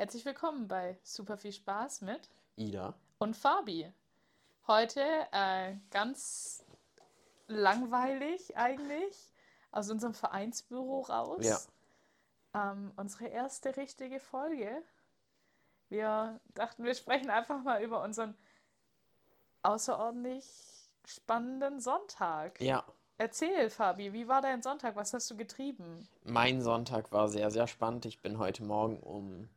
Herzlich 0.00 0.24
willkommen 0.24 0.68
bei 0.68 0.96
Super 1.02 1.36
viel 1.36 1.50
Spaß 1.50 2.02
mit 2.02 2.30
Ida. 2.54 2.94
und 3.18 3.36
Fabi. 3.36 3.92
Heute 4.68 5.00
äh, 5.32 5.74
ganz 5.90 6.64
langweilig 7.48 8.56
eigentlich 8.56 9.32
aus 9.72 9.90
unserem 9.90 10.14
Vereinsbüro 10.14 11.00
raus. 11.00 11.68
Ja. 12.54 12.70
Ähm, 12.70 12.92
unsere 12.94 13.26
erste 13.26 13.76
richtige 13.76 14.20
Folge. 14.20 14.70
Wir 15.88 16.38
dachten, 16.54 16.84
wir 16.84 16.94
sprechen 16.94 17.28
einfach 17.28 17.60
mal 17.64 17.82
über 17.82 18.00
unseren 18.04 18.36
außerordentlich 19.64 20.46
spannenden 21.06 21.80
Sonntag. 21.80 22.60
Ja, 22.60 22.84
Erzähl, 23.16 23.68
Fabi, 23.68 24.12
wie 24.12 24.28
war 24.28 24.42
dein 24.42 24.62
Sonntag? 24.62 24.94
Was 24.94 25.12
hast 25.12 25.28
du 25.28 25.36
getrieben? 25.36 26.08
mein 26.22 26.62
Sonntag 26.62 27.10
war 27.10 27.28
sehr, 27.28 27.50
sehr 27.50 27.66
spannend. 27.66 28.06
Ich 28.06 28.22
bin 28.22 28.38
heute 28.38 28.62
Morgen 28.62 29.00
um 29.00 29.48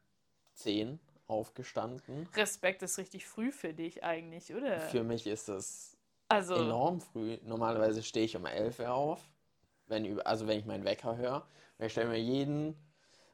10 0.54 1.00
aufgestanden. 1.28 2.28
Respekt 2.36 2.84
ist 2.84 2.98
richtig 2.98 3.26
früh 3.26 3.52
für 3.52 3.74
dich 3.74 4.04
eigentlich, 4.04 4.54
oder? 4.54 4.80
Für 4.82 5.04
mich 5.04 5.26
ist 5.28 5.50
es 5.50 5.98
also, 6.28 6.56
enorm 6.56 7.02
früh. 7.02 7.38
Normalerweise 7.44 8.04
stehe 8.04 8.26
ich 8.26 8.36
um 8.36 8.46
11 8.46 8.80
Uhr 8.80 8.94
auf, 8.94 9.22
wenn, 9.88 10.20
also 10.22 10.48
wenn 10.48 10.60
ich 10.60 10.66
meinen 10.66 10.86
Wecker 10.86 11.18
höre. 11.18 11.48
Ich 11.80 11.94
stelle 11.94 12.10
mir 12.10 12.20
jeden 12.20 12.76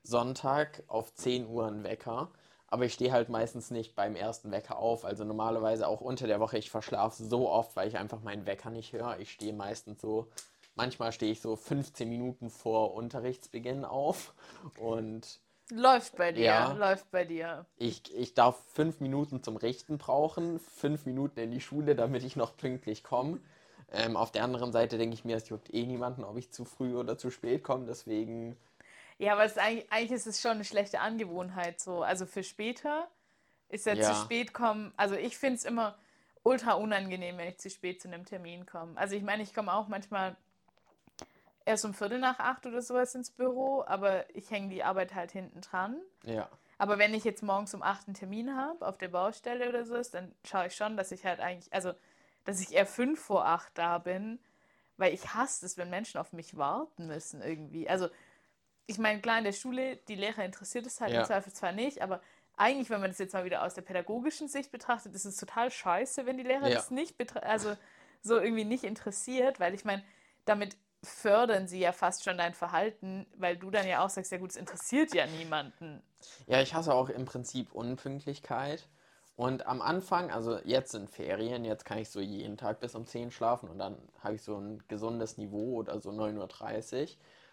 Sonntag 0.03 0.83
auf 0.87 1.13
10 1.13 1.47
Uhr 1.47 1.67
einen 1.67 1.83
Wecker. 1.83 2.31
Aber 2.69 2.85
ich 2.85 2.93
stehe 2.93 3.11
halt 3.11 3.29
meistens 3.29 3.71
nicht 3.71 3.95
beim 3.95 4.15
ersten 4.15 4.51
Wecker 4.51 4.77
auf. 4.77 5.05
Also 5.05 5.23
normalerweise 5.23 5.87
auch 5.87 6.01
unter 6.01 6.27
der 6.27 6.39
Woche. 6.39 6.57
Ich 6.57 6.69
verschlafe 6.69 7.23
so 7.23 7.49
oft, 7.49 7.75
weil 7.75 7.87
ich 7.87 7.97
einfach 7.97 8.21
meinen 8.21 8.45
Wecker 8.45 8.69
nicht 8.69 8.93
höre. 8.93 9.19
Ich 9.19 9.31
stehe 9.31 9.53
meistens 9.53 10.01
so, 10.01 10.27
manchmal 10.75 11.11
stehe 11.11 11.31
ich 11.31 11.41
so 11.41 11.55
15 11.55 12.09
Minuten 12.09 12.49
vor 12.49 12.93
Unterrichtsbeginn 12.93 13.85
auf. 13.85 14.33
Und 14.79 15.39
läuft 15.71 16.15
bei 16.15 16.31
dir, 16.31 16.43
Ja. 16.43 16.73
läuft 16.73 17.09
bei 17.11 17.25
dir. 17.25 17.65
ich, 17.77 18.15
ich 18.15 18.33
darf 18.33 18.57
fünf 18.73 18.99
Minuten 18.99 19.43
zum 19.43 19.55
Richten 19.57 19.97
brauchen, 19.97 20.59
fünf 20.59 21.05
Minuten 21.05 21.39
in 21.39 21.51
die 21.51 21.61
Schule, 21.61 21.95
damit 21.95 22.23
ich 22.23 22.35
noch 22.35 22.57
pünktlich 22.57 23.03
komme. 23.03 23.39
Ähm, 23.91 24.17
auf 24.17 24.31
der 24.31 24.43
anderen 24.43 24.71
Seite 24.71 24.97
denke 24.97 25.13
ich 25.13 25.25
mir, 25.25 25.37
es 25.37 25.49
juckt 25.49 25.73
eh 25.73 25.85
niemanden, 25.85 26.23
ob 26.23 26.37
ich 26.37 26.51
zu 26.51 26.65
früh 26.65 26.95
oder 26.95 27.17
zu 27.17 27.29
spät 27.31 27.63
komme. 27.63 27.85
Deswegen, 27.85 28.57
Ja, 29.17 29.33
aber 29.33 29.45
es 29.45 29.53
ist 29.53 29.59
eigentlich, 29.59 29.91
eigentlich 29.91 30.11
ist 30.11 30.27
es 30.27 30.41
schon 30.41 30.51
eine 30.51 30.65
schlechte 30.65 30.99
Angewohnheit 30.99 31.79
so. 31.79 32.01
Also 32.03 32.25
für 32.25 32.43
später 32.43 33.07
ist 33.69 33.85
ja, 33.85 33.95
Ja. 33.95 34.01
zu 34.01 34.15
spät 34.15 34.53
kommen. 34.53 34.93
Also 34.97 35.15
ich 35.15 35.37
finde 35.37 35.55
es 35.57 35.65
immer 35.65 35.97
ultra 36.43 36.73
unangenehm, 36.73 37.37
wenn 37.37 37.49
ich 37.49 37.57
zu 37.59 37.69
spät 37.69 38.01
zu 38.01 38.07
einem 38.07 38.25
Termin 38.25 38.65
komme. 38.65 38.97
Also 38.97 39.15
ich 39.15 39.23
meine, 39.23 39.43
ich 39.43 39.53
komme 39.53 39.73
auch 39.73 39.87
manchmal 39.87 40.35
erst 41.67 41.85
um 41.85 41.93
Viertel 41.93 42.19
nach 42.19 42.39
acht 42.39 42.65
oder 42.65 42.81
sowas 42.81 43.13
ins 43.15 43.31
Büro, 43.31 43.83
aber 43.85 44.25
ich 44.35 44.49
hänge 44.49 44.69
die 44.69 44.83
Arbeit 44.83 45.13
halt 45.13 45.31
hinten 45.31 45.61
dran. 45.61 46.01
ja, 46.23 46.49
Aber 46.77 46.97
wenn 46.97 47.13
ich 47.13 47.23
jetzt 47.23 47.43
morgens 47.43 47.73
um 47.73 47.81
8 47.83 48.07
einen 48.07 48.15
Termin 48.15 48.55
habe 48.55 48.87
auf 48.87 48.97
der 48.97 49.09
Baustelle 49.09 49.67
oder 49.69 49.85
so, 49.85 49.99
dann 50.11 50.33
schaue 50.45 50.67
ich 50.67 50.75
schon, 50.75 50.95
dass 50.97 51.11
ich 51.11 51.25
halt 51.25 51.39
eigentlich, 51.39 51.71
also 51.73 51.93
dass 52.45 52.61
ich 52.61 52.73
eher 52.73 52.85
fünf 52.85 53.19
vor 53.19 53.45
acht 53.45 53.77
da 53.77 53.97
bin, 53.97 54.39
weil 54.95 55.13
ich 55.13 55.33
hasse 55.33 55.65
es, 55.65 55.77
wenn 55.77 55.89
Menschen 55.89 56.19
auf 56.19 56.33
mich 56.33 56.55
warten 56.57 57.07
müssen 57.07 57.41
irgendwie. 57.41 57.89
Also 57.89 58.09
ich 58.85 58.97
meine, 58.97 59.19
klar, 59.21 59.37
in 59.39 59.43
der 59.43 59.51
Schule, 59.51 59.97
die 60.07 60.15
Lehrer 60.15 60.45
interessiert 60.45 60.85
es 60.85 61.01
halt 61.01 61.11
Ja. 61.11 61.19
im 61.19 61.25
Zweifelsfall 61.25 61.75
nicht, 61.75 62.01
aber 62.01 62.21
eigentlich, 62.55 62.89
wenn 62.89 63.01
man 63.01 63.11
das 63.11 63.19
jetzt 63.19 63.33
mal 63.33 63.45
wieder 63.45 63.63
aus 63.63 63.73
der 63.73 63.81
pädagogischen 63.83 64.47
Sicht 64.47 64.71
betrachtet, 64.71 65.13
ist 65.13 65.25
es 65.25 65.37
total 65.37 65.69
scheiße, 65.69 66.25
wenn 66.25 66.37
die 66.37 66.43
Lehrer 66.43 66.69
Ja. 66.69 66.75
das 66.75 66.91
nicht 66.91 67.15
also 67.43 67.75
so 68.23 68.39
irgendwie 68.39 68.65
nicht 68.65 68.83
interessiert, 68.83 69.59
weil 69.59 69.73
ich 69.73 69.85
meine, 69.85 70.03
damit 70.45 70.77
fördern 71.03 71.67
sie 71.67 71.79
ja 71.79 71.91
fast 71.91 72.23
schon 72.23 72.37
dein 72.37 72.53
Verhalten, 72.53 73.25
weil 73.35 73.57
du 73.57 73.69
dann 73.69 73.87
ja 73.87 74.03
auch 74.03 74.09
sagst, 74.09 74.31
ja 74.31 74.37
gut, 74.37 74.51
es 74.51 74.55
interessiert 74.55 75.13
ja 75.13 75.25
niemanden. 75.27 76.01
ja, 76.47 76.61
ich 76.61 76.73
hasse 76.73 76.93
auch 76.93 77.09
im 77.09 77.25
Prinzip 77.25 77.73
Unpünktlichkeit. 77.73 78.87
Und 79.35 79.67
am 79.67 79.83
Anfang, 79.83 80.31
also 80.31 80.57
jetzt 80.63 80.91
sind 80.91 81.11
Ferien, 81.11 81.63
jetzt 81.63 81.85
kann 81.85 81.99
ich 81.99 82.09
so 82.09 82.19
jeden 82.19 82.57
Tag 82.57 82.79
bis 82.79 82.95
um 82.95 83.05
10 83.05 83.29
schlafen 83.29 83.69
und 83.69 83.77
dann 83.77 83.95
habe 84.23 84.33
ich 84.33 84.41
so 84.41 84.57
ein 84.57 84.83
gesundes 84.87 85.37
Niveau 85.37 85.75
oder 85.75 86.01
so 86.01 86.09
9.30 86.09 87.01
Uhr. 87.01 87.07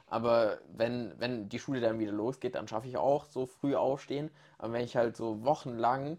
Aber 0.06 0.58
wenn, 0.68 1.12
wenn 1.18 1.50
die 1.50 1.58
Schule 1.58 1.80
dann 1.80 1.98
wieder 1.98 2.12
losgeht, 2.12 2.54
dann 2.54 2.68
schaffe 2.68 2.88
ich 2.88 2.96
auch 2.96 3.26
so 3.26 3.46
früh 3.46 3.74
aufstehen. 3.74 4.30
Aber 4.56 4.72
wenn 4.72 4.84
ich 4.84 4.96
halt 4.96 5.16
so 5.16 5.44
wochenlang 5.44 6.18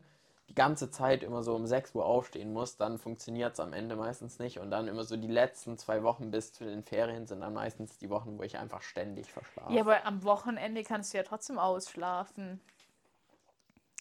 die 0.49 0.55
ganze 0.55 0.91
Zeit 0.91 1.23
immer 1.23 1.41
so 1.43 1.55
um 1.55 1.65
6 1.65 1.95
Uhr 1.95 2.05
aufstehen 2.05 2.53
muss, 2.53 2.77
dann 2.77 2.99
funktioniert 2.99 3.53
es 3.53 3.59
am 3.59 3.73
Ende 3.73 3.95
meistens 3.95 4.37
nicht. 4.37 4.59
Und 4.59 4.69
dann 4.69 4.87
immer 4.87 5.03
so 5.03 5.17
die 5.17 5.27
letzten 5.27 5.77
zwei 5.77 6.03
Wochen 6.03 6.29
bis 6.31 6.53
zu 6.53 6.65
den 6.65 6.83
Ferien 6.83 7.25
sind 7.25 7.41
dann 7.41 7.53
meistens 7.53 7.97
die 7.97 8.09
Wochen, 8.09 8.37
wo 8.37 8.43
ich 8.43 8.57
einfach 8.57 8.81
ständig 8.81 9.31
verschlafe. 9.31 9.73
Ja, 9.73 9.81
aber 9.81 10.05
am 10.05 10.23
Wochenende 10.23 10.83
kannst 10.83 11.13
du 11.13 11.17
ja 11.17 11.23
trotzdem 11.23 11.57
ausschlafen. 11.57 12.61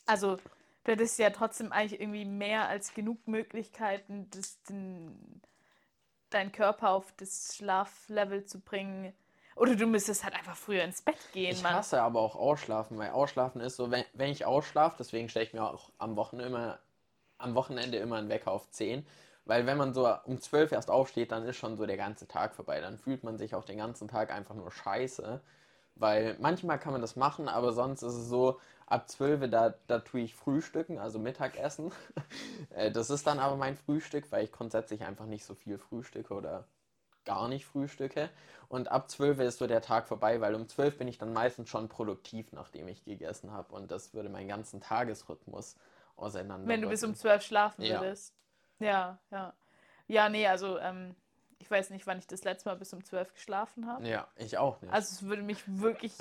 Also, 0.07 0.37
du 0.37 0.93
hättest 0.93 1.19
ja 1.19 1.31
trotzdem 1.31 1.73
eigentlich 1.73 2.01
irgendwie 2.01 2.27
mehr 2.27 2.69
als 2.69 2.93
genug 2.93 3.27
Möglichkeiten, 3.27 4.29
deinen 6.29 6.53
Körper 6.53 6.91
auf 6.91 7.13
das 7.17 7.57
Schlaflevel 7.57 8.45
zu 8.45 8.61
bringen. 8.61 9.15
Oder 9.57 9.77
du 9.77 9.87
müsstest 9.87 10.25
halt 10.25 10.35
einfach 10.35 10.57
früher 10.57 10.83
ins 10.85 11.03
Bett 11.03 11.19
gehen, 11.33 11.57
Ich 11.57 11.63
Mann. 11.63 11.75
hasse 11.75 12.01
aber 12.03 12.21
auch 12.21 12.37
Ausschlafen, 12.37 12.99
weil 12.99 13.11
Ausschlafen 13.11 13.61
ist 13.61 13.77
so, 13.77 13.91
wenn, 13.91 14.05
wenn 14.15 14.31
ich 14.31 14.45
ausschlafe, 14.45 14.97
deswegen 14.99 15.29
stelle 15.29 15.45
ich 15.47 15.53
mir 15.55 15.63
auch 15.63 15.91
am 15.99 16.17
Wochenende 16.17 16.47
immer, 16.49 16.79
am 17.39 17.55
Wochenende 17.55 17.99
immer 17.99 18.17
einen 18.17 18.29
Wecker 18.29 18.51
auf 18.51 18.71
10. 18.71 19.07
Weil 19.47 19.67
wenn 19.67 19.77
man 19.79 19.93
so 19.95 20.09
um 20.25 20.41
12 20.41 20.73
erst 20.73 20.91
aufsteht, 20.91 21.33
dann 21.33 21.45
ist 21.47 21.57
schon 21.59 21.77
so 21.77 21.87
der 21.87 21.99
ganze 21.99 22.27
Tag 22.29 22.55
vorbei. 22.55 22.81
Dann 22.81 22.99
fühlt 22.99 23.25
man 23.25 23.37
sich 23.39 23.55
auch 23.55 23.65
den 23.65 23.79
ganzen 23.79 24.09
Tag 24.09 24.33
einfach 24.33 24.55
nur 24.55 24.71
scheiße. 24.73 25.41
Weil 25.97 26.37
manchmal 26.41 26.79
kann 26.81 26.93
man 26.93 27.03
das 27.03 27.17
machen, 27.17 27.49
aber 27.49 27.73
sonst 27.73 28.03
ist 28.03 28.15
es 28.15 28.29
so, 28.29 28.61
ab 28.87 29.09
12 29.09 29.51
da, 29.51 29.75
da 29.87 30.01
tue 30.01 30.23
ich 30.23 30.35
Frühstücken, 30.35 30.99
also 30.99 31.19
Mittagessen. 31.19 31.93
Äh, 32.71 32.91
das 32.91 33.11
ist 33.11 33.27
dann 33.27 33.39
aber 33.41 33.57
mein 33.57 33.77
Frühstück, 33.77 34.31
weil 34.33 34.45
ich 34.45 34.53
grundsätzlich 34.53 35.05
einfach 35.05 35.27
nicht 35.27 35.45
so 35.45 35.55
viel 35.55 35.79
frühstücke 35.79 36.35
oder 36.35 36.67
gar 37.25 37.49
nicht 37.49 37.67
frühstücke. 37.67 38.31
Und 38.69 38.91
ab 38.91 39.11
12 39.11 39.39
ist 39.41 39.59
so 39.59 39.67
der 39.67 39.83
Tag 39.83 40.09
vorbei, 40.09 40.41
weil 40.41 40.55
um 40.55 40.69
12 40.69 40.99
bin 40.99 41.09
ich 41.09 41.19
dann 41.19 41.33
meistens 41.33 41.69
schon 41.69 41.89
produktiv, 41.89 42.53
nachdem 42.53 42.89
ich 42.89 43.05
gegessen 43.05 43.53
habe. 43.53 43.73
Und 43.75 43.91
das 43.91 44.15
würde 44.15 44.29
meinen 44.29 44.49
ganzen 44.49 44.81
Tagesrhythmus 44.81 45.77
auseinander. 46.17 46.69
Wenn 46.69 46.83
du 46.83 46.89
bis 46.89 47.05
um 47.05 47.15
12 47.15 47.43
schlafen 47.43 47.83
Ja. 47.83 48.01
würdest. 48.01 48.35
Ja, 48.79 49.19
ja. 49.31 49.53
Ja, 50.07 50.29
nee, 50.29 50.47
also, 50.47 50.79
ähm, 50.79 51.15
ich 51.59 51.71
weiß 51.71 51.91
nicht, 51.91 52.07
wann 52.07 52.19
ich 52.19 52.27
das 52.27 52.45
letzte 52.45 52.69
Mal 52.69 52.75
bis 52.77 52.93
um 52.93 53.05
12 53.05 53.33
geschlafen 53.33 53.87
habe. 53.87 54.07
Ja, 54.07 54.29
ich 54.37 54.59
auch 54.59 54.81
nicht. 54.83 54.93
Also 54.93 55.13
es 55.13 55.23
würde 55.23 55.43
mich 55.43 55.63
wirklich 55.67 56.13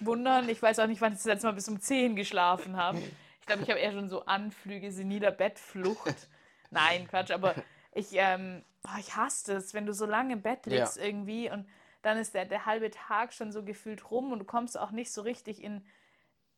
wundern. 0.00 0.48
Ich 0.48 0.60
weiß 0.60 0.78
auch 0.80 0.86
nicht, 0.86 1.00
wann 1.00 1.12
ich 1.12 1.18
das 1.18 1.26
letzte 1.26 1.46
Mal 1.46 1.52
bis 1.52 1.68
um 1.68 1.80
10 1.80 2.16
geschlafen 2.16 2.76
habe. 2.76 2.98
Ich 3.40 3.46
glaube, 3.46 3.62
ich 3.62 3.70
habe 3.70 3.80
eher 3.80 3.92
schon 3.92 4.08
so 4.08 4.24
Anflüge, 4.26 4.92
seniler 4.92 5.30
Bettflucht. 5.30 6.28
Nein, 6.70 7.08
Quatsch, 7.08 7.30
aber 7.30 7.54
ich, 7.92 8.08
ähm, 8.12 8.64
oh, 8.84 8.98
ich 8.98 9.16
hasse 9.16 9.54
es, 9.54 9.74
wenn 9.74 9.86
du 9.86 9.92
so 9.92 10.06
lange 10.06 10.34
im 10.34 10.42
Bett 10.42 10.66
liegst 10.66 10.96
Ja. 10.96 11.04
irgendwie 11.04 11.50
und 11.50 11.68
dann 12.02 12.18
ist 12.18 12.34
der, 12.34 12.46
der 12.46 12.66
halbe 12.66 12.90
Tag 12.90 13.32
schon 13.32 13.52
so 13.52 13.62
gefühlt 13.62 14.10
rum 14.10 14.32
und 14.32 14.38
du 14.38 14.44
kommst 14.44 14.78
auch 14.78 14.90
nicht 14.90 15.12
so 15.12 15.22
richtig 15.22 15.62
in, 15.62 15.84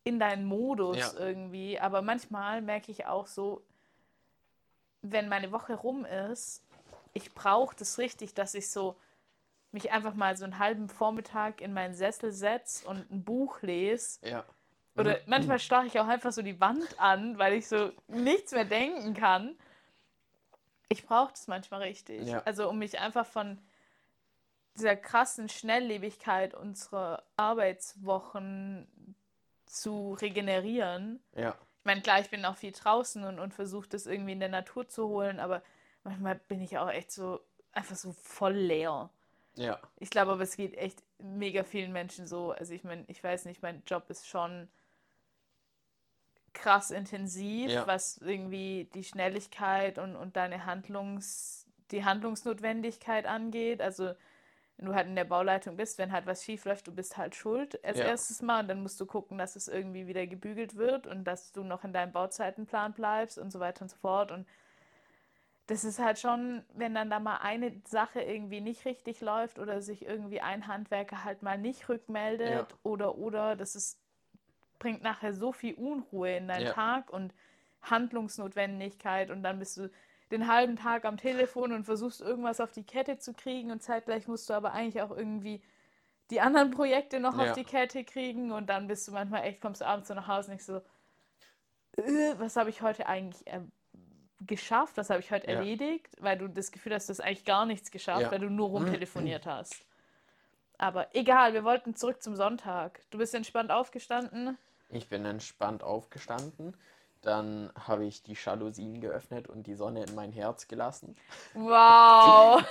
in 0.04 0.19
deinen 0.19 0.44
Modus 0.44 0.98
Ja. 0.98 1.12
irgendwie. 1.19 1.81
Aber 1.81 2.03
manchmal 2.03 2.62
merke 2.62 2.93
ich 2.93 3.06
auch 3.06 3.26
so, 3.26 3.65
wenn 5.03 5.28
meine 5.28 5.50
Woche 5.50 5.75
rum 5.75 6.04
ist, 6.04 6.62
ich 7.12 7.34
brauche 7.34 7.75
das 7.76 7.99
richtig, 7.99 8.34
dass 8.34 8.54
ich 8.54 8.70
so 8.70 8.97
mich 9.72 9.91
einfach 9.91 10.14
mal 10.14 10.37
so 10.37 10.44
einen 10.44 10.59
halben 10.59 10.88
Vormittag 10.88 11.60
in 11.60 11.72
meinen 11.72 11.94
Sessel 11.94 12.31
setze 12.31 12.87
und 12.87 13.10
ein 13.10 13.25
Buch 13.25 13.62
lese. 13.62 14.20
ja. 14.22 14.44
Oder 14.94 15.16
manchmal 15.26 15.59
starre 15.59 15.87
ich 15.87 15.99
auch 15.99 16.06
einfach 16.06 16.32
so 16.32 16.43
die 16.43 16.60
Wand 16.60 17.00
an, 17.00 17.38
weil 17.38 17.54
ich 17.54 17.66
so 17.66 17.91
nichts 18.09 18.53
mehr 18.53 18.66
denken 18.66 19.14
kann. 19.14 19.56
Ich 20.93 21.07
brauche 21.07 21.33
das 21.33 21.49
manchmal 21.49 21.83
richtig. 21.83 22.27
Ja. 22.29 22.43
Also 22.45 22.69
um 22.69 22.79
mich 22.79 22.99
einfach 22.99 23.27
von 23.27 23.59
dieser 24.77 24.97
krassen 24.97 25.49
Schnelllebigkeit 25.49 26.55
unserer 26.55 27.25
Arbeitswochen 27.37 29.17
zu 29.67 30.15
regenerieren. 30.15 31.23
Ja. 31.35 31.57
Ich 31.81 31.85
meine, 31.85 32.00
klar, 32.00 32.21
ich 32.21 32.31
bin 32.31 32.44
auch 32.44 32.56
viel 32.56 32.73
draußen 32.73 33.25
und, 33.25 33.39
und 33.39 33.53
versuche 33.53 33.89
das 33.89 34.06
irgendwie 34.06 34.33
in 34.33 34.41
der 34.41 34.49
Natur 34.49 34.89
zu 34.89 35.09
holen, 35.09 35.41
aber 35.41 35.62
manchmal 36.05 36.37
bin 36.37 36.61
ich 36.61 36.79
auch 36.79 36.89
echt 36.89 37.11
so 37.11 37.41
einfach 37.73 37.97
so 37.97 38.12
voll 38.12 38.55
leer. 38.55 39.11
Ja. 39.55 39.79
Ich 39.99 40.11
glaube 40.11 40.33
aber, 40.33 40.43
es 40.43 40.56
geht 40.56 40.77
echt 40.77 41.03
mega 41.19 41.65
vielen 41.65 41.93
Menschen 41.93 42.27
so. 42.27 42.53
Also 42.53 42.73
ich 42.73 42.85
meine, 42.85 43.05
ich 43.09 43.23
weiß 43.23 43.45
nicht, 43.45 43.62
mein 43.62 43.83
Job 43.87 44.09
ist 44.09 44.29
schon 44.29 44.69
krass 46.54 46.90
intensiv, 46.90 47.72
Ja. 47.72 47.87
was 47.87 48.19
irgendwie 48.19 48.88
die 48.94 49.04
Schnelligkeit 49.04 49.99
und, 49.99 50.16
und 50.16 50.37
deine 50.37 50.66
Handlungs, 50.66 51.66
die 51.90 52.04
Handlungsnotwendigkeit 52.04 53.26
angeht. 53.26 53.81
Also 53.82 54.12
wenn 54.76 54.87
du 54.87 54.94
halt 54.94 55.06
in 55.08 55.16
der 55.16 55.25
Bauleitung 55.25 55.76
bist, 55.76 55.99
wenn 55.99 56.12
halt 56.12 56.26
was 56.26 56.44
schief 56.44 56.64
läuft, 56.64 56.87
du 56.88 56.93
bist 56.94 57.16
halt 57.16 57.34
schuld 57.37 57.84
als 57.84 57.99
Ja. 57.99 58.04
erstes 58.06 58.43
Mal 58.43 58.62
und 58.62 58.69
dann 58.69 58.82
musst 58.82 59.00
du 59.00 59.06
gucken, 59.06 59.38
dass 59.38 59.56
es 59.56 59.69
irgendwie 59.69 60.06
wieder 60.06 60.26
gebügelt 60.26 60.76
wird 60.76 61.06
und 61.06 61.25
dass 61.25 61.52
du 61.52 61.64
noch 61.64 61.84
in 61.84 61.93
deinem 61.93 62.12
Bauzeitenplan 62.12 62.94
bleibst 62.94 63.38
und 63.38 63.50
so 63.52 63.60
weiter 63.60 63.82
und 63.82 63.90
so 63.90 63.96
fort. 63.99 64.32
Und 64.32 64.46
das 65.66 65.84
ist 65.84 65.99
halt 65.99 66.19
schon, 66.19 66.64
wenn 66.75 66.94
dann 66.94 67.08
da 67.08 67.20
mal 67.20 67.38
eine 67.38 67.81
Sache 67.88 68.20
irgendwie 68.20 68.60
nicht 68.60 68.84
richtig 68.84 69.20
läuft 69.20 69.58
oder 69.58 69.81
sich 69.81 70.04
irgendwie 70.04 70.40
ein 70.40 70.66
Handwerker 70.66 71.25
halt 71.25 71.43
mal 71.43 71.56
nicht 71.58 71.88
rückmeldet 71.88 72.52
Ja. 72.52 72.78
oder 72.82 73.16
oder 73.16 73.56
das 73.56 73.75
ist 73.76 74.01
bringt 74.82 75.02
nachher 75.02 75.32
so 75.32 75.52
viel 75.52 75.75
Unruhe 75.75 76.37
in 76.37 76.49
deinen 76.49 76.67
Ja. 76.67 76.73
Tag 76.73 77.11
und 77.11 77.32
Handlungsnotwendigkeit 77.82 79.31
und 79.31 79.43
dann 79.43 79.58
bist 79.58 79.76
du 79.76 79.90
den 80.31 80.49
halben 80.49 80.76
Tag 80.76 81.05
am 81.05 81.17
Telefon 81.17 81.73
und 81.73 81.84
versuchst 81.84 82.20
irgendwas 82.20 82.61
auf 82.61 82.73
die 82.73 82.82
Kette 82.84 83.19
zu 83.19 83.32
kriegen 83.32 83.70
und 83.70 83.82
zeitgleich 83.82 84.26
musst 84.26 84.50
du 84.50 84.55
aber 84.55 84.73
eigentlich 84.73 85.00
auch 85.02 85.11
irgendwie 85.17 85.62
die 86.31 86.40
anderen 86.40 86.70
Projekte 86.70 87.20
noch 87.20 87.38
Ja. 87.38 87.44
auf 87.50 87.52
die 87.52 87.64
Kette 87.64 88.02
kriegen 88.05 88.50
und 88.50 88.69
dann 88.70 88.87
bist 88.88 89.06
du 89.06 89.12
manchmal 89.12 89.44
echt, 89.44 89.61
kommst 89.61 89.82
du 89.82 89.87
abends 89.87 90.08
so 90.08 90.14
nach 90.14 90.26
Hause 90.29 90.46
und 90.50 90.58
denkst 90.58 90.64
so, 90.64 90.76
äh, 92.02 92.35
was 92.38 92.56
habe 92.56 92.70
ich 92.70 92.82
heute 92.82 93.06
eigentlich 93.06 93.46
äh, 93.46 93.61
geschafft, 94.40 94.96
was 94.96 95.11
habe 95.11 95.20
ich 95.20 95.31
heute 95.31 95.46
Ja. 95.49 95.55
erledigt, 95.58 96.08
weil 96.20 96.38
du 96.38 96.49
das 96.49 96.73
Gefühl 96.73 96.94
hast, 96.94 97.08
du 97.08 97.12
hast 97.12 97.20
eigentlich 97.20 97.44
gar 97.44 97.67
nichts 97.67 97.90
geschafft, 97.90 98.23
Ja. 98.23 98.31
weil 98.32 98.40
du 98.40 98.50
nur 98.50 98.69
rumtelefoniert 98.69 99.46
hast. 99.46 99.85
Aber 100.78 101.14
egal, 101.14 101.52
wir 101.52 101.62
wollten 101.62 101.94
zurück 101.94 102.23
zum 102.23 102.35
Sonntag. 102.35 103.02
Du 103.11 103.19
bist 103.19 103.35
entspannt 103.35 103.70
aufgestanden. 103.70 104.56
Ich 104.93 105.09
bin 105.09 105.25
entspannt 105.25 105.83
aufgestanden. 105.83 106.77
Dann 107.23 107.71
habe 107.79 108.05
ich 108.05 108.23
die 108.23 108.35
Jalousien 108.35 109.00
geöffnet 109.00 109.49
und 109.49 109.67
die 109.67 109.75
Sonne 109.75 110.05
in 110.05 110.15
mein 110.15 110.33
Herz 110.33 110.67
gelassen. 110.67 111.15
Wow! 111.55 112.65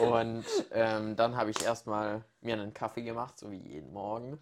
Und 0.00 0.44
ähm, 0.70 1.16
dann 1.16 1.36
habe 1.36 1.50
ich 1.50 1.60
erstmal 1.64 2.24
mir 2.40 2.54
einen 2.54 2.72
Kaffee 2.72 3.02
gemacht, 3.02 3.36
so 3.36 3.50
wie 3.50 3.56
jeden 3.56 3.92
Morgen. 3.92 4.38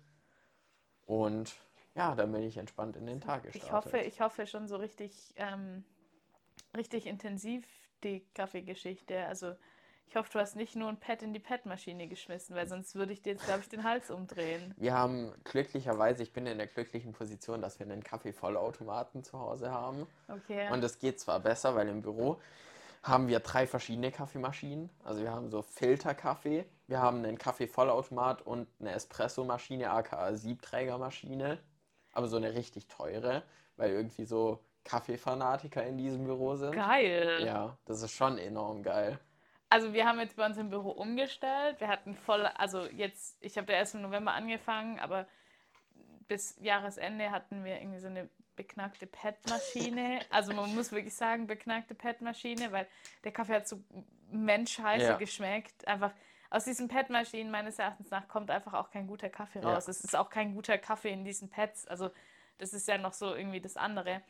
Und 1.06 1.54
ja, 1.94 2.14
dann 2.14 2.31
bin 2.31 2.43
ich 2.43 2.58
entspannt 2.58 2.96
in 2.96 3.06
den 3.06 3.22
Tag 3.22 3.44
gestartet. 3.44 3.66
Ich 3.66 3.72
hoffe, 3.72 3.99
ich 3.99 4.20
hoffe 4.20 4.46
schon 4.46 4.69
so 4.69 4.76
richtig, 4.76 5.32
ähm, 5.37 5.82
richtig 6.76 7.06
intensiv 7.06 7.66
die 8.04 8.26
Kaffeegeschichte. 8.34 9.25
Also 9.25 9.56
ich 10.08 10.16
hoffe, 10.16 10.30
du 10.32 10.38
hast 10.38 10.56
nicht 10.56 10.76
nur 10.76 10.88
ein 10.88 10.98
Pad 10.98 11.22
in 11.22 11.32
die 11.32 11.40
Pad-Maschine 11.40 12.06
geschmissen, 12.08 12.54
weil 12.54 12.66
sonst 12.66 12.94
würde 12.94 13.12
ich 13.12 13.22
dir 13.22 13.32
jetzt, 13.32 13.44
glaube 13.44 13.60
ich, 13.60 13.68
den 13.68 13.84
Hals 13.84 14.10
umdrehen. 14.10 14.74
Wir 14.76 14.94
haben 14.94 15.32
glücklicherweise, 15.44 16.22
ich 16.22 16.32
bin 16.32 16.46
in 16.46 16.58
der 16.58 16.68
glücklichen 16.68 17.12
Position, 17.12 17.60
dass 17.60 17.78
wir 17.78 17.86
einen 17.86 18.04
Kaffeevollautomaten 18.04 19.24
zu 19.24 19.38
Hause 19.38 19.70
haben. 19.70 20.06
Okay. 20.28 20.70
Und 20.72 20.82
es 20.84 20.98
geht 20.98 21.20
zwar 21.20 21.40
besser, 21.40 21.74
weil 21.74 21.88
im 21.88 22.02
Büro 22.02 22.40
haben 23.02 23.28
wir 23.28 23.40
drei 23.40 23.66
verschiedene 23.66 24.10
Kaffeemaschinen. 24.10 24.90
Also 25.04 25.22
wir 25.22 25.30
haben 25.30 25.48
so 25.50 25.62
Filterkaffee, 25.62 26.64
wir 26.86 27.00
haben 27.00 27.18
einen 27.18 27.38
Kaffeevollautomat 27.38 28.42
und 28.42 28.68
eine 28.80 28.92
Espressomaschine, 28.92 29.90
aka 29.90 30.34
Siebträgermaschine. 30.34 31.58
Aber 32.12 32.28
so 32.28 32.36
eine 32.36 32.54
richtig 32.54 32.86
teure, 32.88 33.42
weil 33.76 33.90
irgendwie 33.90 34.24
so 34.24 34.60
Kaffeefanatiker 34.84 35.84
in 35.84 35.98
diesem 35.98 36.24
Büro 36.24 36.54
sind. 36.54 36.72
Geil. 36.72 37.42
Ja, 37.44 37.76
das 37.84 38.02
ist 38.02 38.12
schon 38.12 38.38
enorm 38.38 38.82
geil. 38.82 39.18
Also 39.68 39.92
wir 39.92 40.06
haben 40.06 40.20
jetzt 40.20 40.36
bei 40.36 40.46
uns 40.46 40.56
im 40.58 40.70
Büro 40.70 40.90
umgestellt. 40.90 41.80
Wir 41.80 41.88
hatten 41.88 42.14
voll, 42.14 42.46
also 42.46 42.86
jetzt, 42.86 43.36
ich 43.40 43.58
habe 43.58 43.72
ja 43.72 43.78
erst 43.78 43.94
im 43.94 44.02
November 44.02 44.32
angefangen, 44.32 45.00
aber 45.00 45.26
bis 46.28 46.56
Jahresende 46.60 47.30
hatten 47.30 47.64
wir 47.64 47.80
irgendwie 47.80 47.98
so 47.98 48.06
eine 48.06 48.28
beknackte 48.54 49.06
PET-Maschine. 49.06 50.20
Also 50.30 50.52
man 50.54 50.74
muss 50.74 50.92
wirklich 50.92 51.14
sagen, 51.14 51.46
beknackte 51.46 51.94
PET-Maschine, 51.94 52.72
weil 52.72 52.86
der 53.24 53.32
Kaffee 53.32 53.54
hat 53.54 53.68
so 53.68 53.82
menschheiße 54.30 55.04
Ja. 55.04 55.16
geschmeckt. 55.16 55.86
Einfach 55.86 56.12
aus 56.50 56.64
diesen 56.64 56.88
PET-Maschinen 56.88 57.50
meines 57.50 57.78
Erachtens 57.78 58.10
nach 58.10 58.28
kommt 58.28 58.50
einfach 58.50 58.74
auch 58.74 58.90
kein 58.90 59.06
guter 59.06 59.28
Kaffee 59.28 59.60
Ja. 59.60 59.74
raus. 59.74 59.88
Es 59.88 60.00
ist 60.00 60.16
auch 60.16 60.30
kein 60.30 60.54
guter 60.54 60.78
Kaffee 60.78 61.10
in 61.12 61.24
diesen 61.24 61.48
Pads. 61.50 61.86
Also 61.88 62.10
das 62.58 62.72
ist 62.72 62.88
ja 62.88 62.98
noch 62.98 63.12
so 63.12 63.34
irgendwie 63.34 63.60
das 63.60 63.76
andere. 63.76 64.22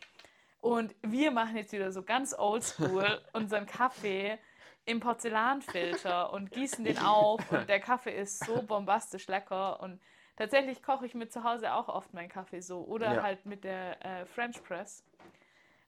Und 0.61 0.95
wir 1.03 1.31
machen 1.31 1.57
jetzt 1.57 1.73
wieder 1.73 1.93
so 1.93 2.03
ganz 2.03 2.35
oldschool 2.37 3.21
unseren 3.33 3.67
Kaffee 3.67 4.39
im 4.87 5.01
Porzellanfilter 5.01 6.33
und 6.33 6.51
gießen 6.53 6.85
den 6.85 6.99
auf 6.99 7.51
und 7.53 7.69
der 7.69 7.81
Kaffee 7.81 8.17
ist 8.17 8.45
so 8.45 8.63
bombastisch 8.67 9.27
lecker 9.29 9.81
und 9.81 10.01
tatsächlich 10.37 10.83
koche 10.83 11.07
ich 11.07 11.15
mir 11.15 11.29
zu 11.29 11.45
Hause 11.45 11.73
auch 11.75 11.89
oft 11.89 12.15
meinen 12.15 12.29
Kaffee 12.29 12.61
so 12.61 12.81
oder 12.85 13.15
Ja. 13.17 13.23
halt 13.23 13.45
mit 13.47 13.65
der 13.65 14.05
äh, 14.05 14.27
French 14.27 14.63
Press. 14.65 15.05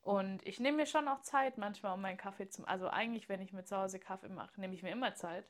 Und 0.03 0.47
ich 0.47 0.59
nehme 0.59 0.79
mir 0.79 0.87
schon 0.87 1.07
auch 1.07 1.21
Zeit 1.21 1.59
manchmal, 1.59 1.93
um 1.93 2.01
meinen 2.01 2.17
Kaffee 2.17 2.49
zu 2.49 2.67
Also 2.67 2.89
eigentlich, 2.89 3.29
wenn 3.29 3.43
ich 3.43 3.53
mir 3.53 3.65
zu 3.65 3.77
Hause 3.77 3.99
Kaffee 3.99 4.29
mache, 4.29 4.59
nehme 4.61 4.75
ich 4.75 4.83
mir 4.83 4.91
immer 4.91 5.15
Zeit. 5.15 5.45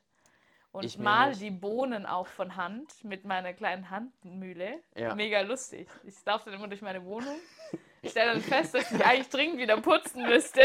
Und 0.71 0.83
Ich 0.83 0.97
mir 0.97 1.03
mal 1.05 1.29
nicht. 1.29 1.41
die 1.41 1.49
Bohnen 1.51 2.05
auch 2.05 2.27
von 2.27 2.55
Hand 2.57 3.03
mit 3.05 3.23
meiner 3.25 3.53
kleinen 3.53 3.89
Handmühle. 3.89 4.79
Ja. 4.95 5.15
Mega 5.15 5.41
lustig. 5.41 5.87
Ich 6.03 6.13
laufe 6.25 6.45
dann 6.45 6.55
immer 6.55 6.67
durch 6.67 6.81
meine 6.81 7.03
Wohnung. 7.05 7.35
Ich 8.01 8.11
stelle 8.11 8.31
dann 8.31 8.41
fest, 8.41 8.73
dass 8.75 8.89
ich 8.93 9.05
eigentlich 9.05 9.27
dringend 9.27 9.57
wieder 9.59 9.75
putzen 9.81 10.23
müsste. 10.25 10.61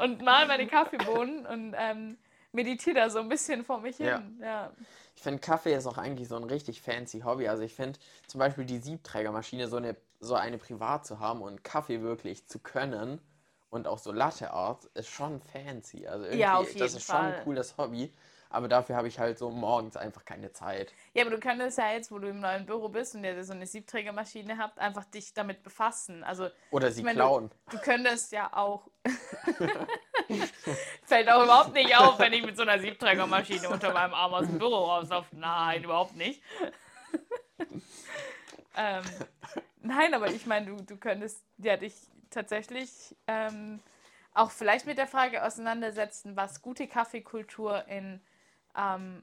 Und 0.00 0.22
mal 0.22 0.46
meine 0.46 0.66
Kaffeebohnen 0.66 1.46
und 1.46 1.74
ähm, 1.76 2.16
meditiere 2.52 2.96
da 2.96 3.10
so 3.10 3.18
ein 3.20 3.28
bisschen 3.28 3.64
vor 3.64 3.80
mich 3.80 3.98
Ja. 3.98 4.18
hin. 4.18 4.38
Ja. 4.42 4.72
Ich 5.16 5.22
finde, 5.22 5.40
Kaffee 5.40 5.74
ist 5.74 5.86
auch 5.86 5.98
eigentlich 5.98 6.28
so 6.28 6.36
ein 6.36 6.44
richtig 6.44 6.82
fancy 6.82 7.20
Hobby. 7.20 7.48
Also 7.48 7.62
ich 7.62 7.74
finde 7.74 7.98
zum 8.26 8.38
Beispiel 8.38 8.64
die 8.64 8.78
Siebträgermaschine, 8.78 9.68
so 9.68 9.76
eine, 9.76 9.96
so 10.20 10.34
eine 10.34 10.58
privat 10.58 11.06
zu 11.06 11.20
haben 11.20 11.42
und 11.42 11.64
Kaffee 11.64 12.02
wirklich 12.02 12.46
zu 12.46 12.58
können 12.58 13.20
und 13.70 13.86
auch 13.86 13.98
so 13.98 14.12
Latte 14.12 14.52
Art 14.52 14.84
ist 14.94 15.08
schon 15.08 15.40
fancy. 15.40 16.06
Also 16.06 16.24
irgendwie, 16.24 16.40
Ja, 16.40 16.62
das 16.78 16.94
ist 16.94 17.06
schon 17.06 17.16
Fall. 17.16 17.34
ein 17.34 17.44
cooles 17.44 17.76
Hobby. 17.76 18.12
Aber 18.50 18.68
dafür 18.68 18.96
habe 18.96 19.08
ich 19.08 19.18
halt 19.18 19.38
so 19.38 19.50
morgens 19.50 19.96
einfach 19.96 20.24
keine 20.24 20.52
Zeit. 20.52 20.92
ja, 21.12 21.22
aber 21.22 21.30
du 21.30 21.40
könntest 21.40 21.78
ja 21.78 21.92
jetzt, 21.92 22.12
wo 22.12 22.18
du 22.18 22.28
im 22.28 22.40
neuen 22.40 22.66
Büro 22.66 22.88
bist 22.88 23.14
und 23.14 23.24
ihr 23.24 23.42
so 23.44 23.52
eine 23.52 23.66
Siebträgermaschine 23.66 24.58
habt, 24.58 24.78
einfach 24.78 25.04
dich 25.06 25.34
damit 25.34 25.62
befassen. 25.62 26.22
Also 26.22 26.48
Oder 26.70 26.90
sie 26.90 27.02
Ich 27.02 27.08
klauen. 27.08 27.50
Du 27.70 27.78
könntest 27.78 28.32
ja 28.32 28.50
auch. 28.52 28.88
Fällt 31.04 31.30
auch 31.30 31.44
überhaupt 31.44 31.74
nicht 31.74 31.96
auf, 31.96 32.18
wenn 32.18 32.32
ich 32.32 32.44
mit 32.44 32.56
so 32.56 32.62
einer 32.62 32.78
Siebträgermaschine 32.78 33.68
unter 33.68 33.92
meinem 33.92 34.14
Arm 34.14 34.34
aus 34.34 34.46
dem 34.46 34.58
Büro 34.58 34.84
rauslaufe. 34.84 35.36
Nein, 35.36 35.84
überhaupt 35.84 36.16
nicht. 36.16 36.42
ähm, 38.76 39.04
nein, 39.82 40.14
aber 40.14 40.28
ich 40.28 40.46
meine, 40.46 40.66
du, 40.66 40.82
du 40.82 40.96
könntest 40.96 41.42
ja 41.58 41.76
dich 41.76 41.94
tatsächlich 42.30 43.14
ähm, 43.26 43.80
auch 44.34 44.50
vielleicht 44.50 44.86
mit 44.86 44.98
der 44.98 45.06
Frage 45.06 45.44
auseinandersetzen, 45.44 46.36
was 46.36 46.60
gute 46.60 46.88
Kaffeekultur 46.88 47.86
in 47.88 48.20
ähm, 48.76 49.22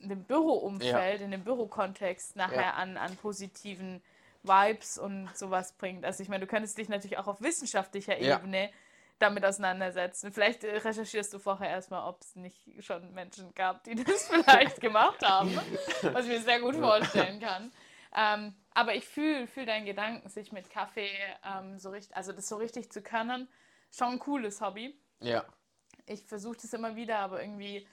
dem 0.00 0.24
Büroumfeld, 0.24 1.20
in 1.20 1.30
dem 1.30 1.44
Bürokontext 1.44 2.36
nachher 2.36 2.60
Ja. 2.60 2.74
an, 2.74 2.96
an 2.96 3.16
positiven 3.16 4.02
Vibes 4.42 4.98
und 4.98 5.30
sowas 5.34 5.72
bringt. 5.72 6.04
Also 6.04 6.22
ich 6.22 6.28
meine, 6.28 6.44
du 6.44 6.46
könntest 6.46 6.76
dich 6.76 6.88
natürlich 6.88 7.16
auch 7.18 7.26
auf 7.28 7.40
wissenschaftlicher 7.40 8.18
Ja. 8.20 8.36
Ebene 8.36 8.70
damit 9.18 9.44
auseinandersetzen. 9.46 10.32
Vielleicht 10.32 10.64
äh, 10.64 10.76
recherchierst 10.76 11.32
du 11.32 11.38
vorher 11.38 11.70
erstmal, 11.70 12.06
ob 12.08 12.20
es 12.20 12.34
nicht 12.36 12.68
schon 12.80 13.14
Menschen 13.14 13.54
gab, 13.54 13.84
die 13.84 13.94
das 14.04 14.28
vielleicht 14.28 14.80
gemacht 14.80 15.22
haben, 15.22 15.58
was 16.02 16.24
ich 16.26 16.32
mir 16.32 16.40
sehr 16.40 16.60
gut 16.60 16.76
vorstellen 16.76 17.40
kann. 17.40 17.72
Ähm, 18.16 18.54
aber 18.74 18.94
ich 18.94 19.06
fühle 19.06 19.46
fühl 19.46 19.66
deinen 19.66 19.86
Gedanken, 19.86 20.28
sich 20.28 20.52
mit 20.52 20.68
Kaffee 20.68 21.10
ähm, 21.44 21.78
so 21.78 21.90
richtig, 21.90 22.14
also 22.16 22.32
das 22.32 22.48
so 22.48 22.56
richtig 22.56 22.90
zu 22.92 23.02
können, 23.02 23.48
schon 23.92 24.08
ein 24.14 24.18
cooles 24.18 24.60
Hobby. 24.60 24.94
Ja. 25.20 25.44
Ich 26.06 26.24
versuche 26.26 26.56
das 26.60 26.72
immer 26.74 26.96
wieder, 26.96 27.18
aber 27.20 27.40
irgendwie 27.40 27.86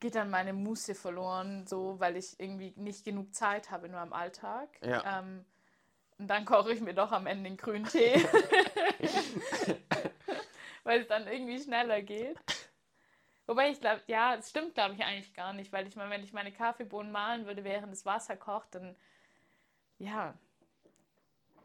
geht 0.00 0.14
dann 0.14 0.30
meine 0.30 0.52
Muße 0.52 0.94
verloren, 0.94 1.66
so 1.66 1.98
weil 1.98 2.16
ich 2.16 2.38
irgendwie 2.38 2.72
nicht 2.76 3.04
genug 3.04 3.34
Zeit 3.34 3.70
habe 3.70 3.88
nur 3.88 4.00
am 4.00 4.12
Alltag. 4.12 4.68
Ja. 4.82 5.20
Ähm, 5.20 5.44
und 6.18 6.28
dann 6.28 6.44
koche 6.44 6.72
ich 6.72 6.80
mir 6.80 6.94
doch 6.94 7.12
am 7.12 7.26
Ende 7.26 7.50
den 7.50 7.56
grünen 7.56 7.84
Tee. 7.84 8.14
weil 10.84 11.00
es 11.00 11.08
dann 11.08 11.26
irgendwie 11.26 11.60
schneller 11.60 12.00
geht. 12.02 12.38
Wobei 13.46 13.70
ich 13.70 13.80
glaube, 13.80 14.00
ja, 14.06 14.34
es 14.34 14.50
stimmt, 14.50 14.74
glaube 14.74 14.94
ich, 14.94 15.04
eigentlich 15.04 15.34
gar 15.34 15.52
nicht, 15.52 15.72
weil 15.72 15.86
ich 15.86 15.96
meine, 15.96 16.10
wenn 16.10 16.24
ich 16.24 16.32
meine 16.32 16.52
Kaffeebohnen 16.52 17.12
mahlen 17.12 17.46
würde, 17.46 17.64
während 17.64 17.92
das 17.92 18.04
Wasser 18.06 18.36
kocht, 18.36 18.74
dann 18.74 18.96
ja, 19.98 20.34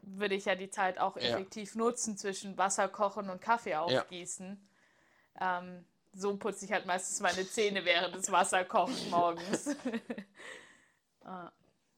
würde 0.02 0.36
ich 0.36 0.46
ja 0.46 0.56
die 0.56 0.70
Zeit 0.70 1.00
auch 1.00 1.18
Ja. 1.18 1.24
effektiv 1.24 1.76
nutzen 1.76 2.18
zwischen 2.18 2.58
Wasser 2.58 2.88
kochen 2.88 3.30
und 3.30 3.42
Kaffee 3.42 3.76
aufgießen. 3.76 4.68
Ähm, 5.40 5.86
so 6.14 6.36
putze 6.38 6.66
ich 6.66 6.72
halt 6.72 6.86
meistens 6.86 7.20
meine 7.22 7.48
Zähne, 7.48 7.86
während 7.86 8.16
das 8.16 8.32
Wasser 8.32 8.64
kocht 8.66 8.94
morgens. 9.10 9.76
ah, 11.24 11.52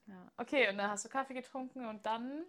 ja. 0.06 0.32
Okay, 0.36 0.68
und 0.68 0.78
dann 0.78 0.90
hast 0.90 1.04
du 1.04 1.08
Kaffee 1.08 1.34
getrunken 1.34 1.86
und 1.86 2.04
dann. 2.06 2.44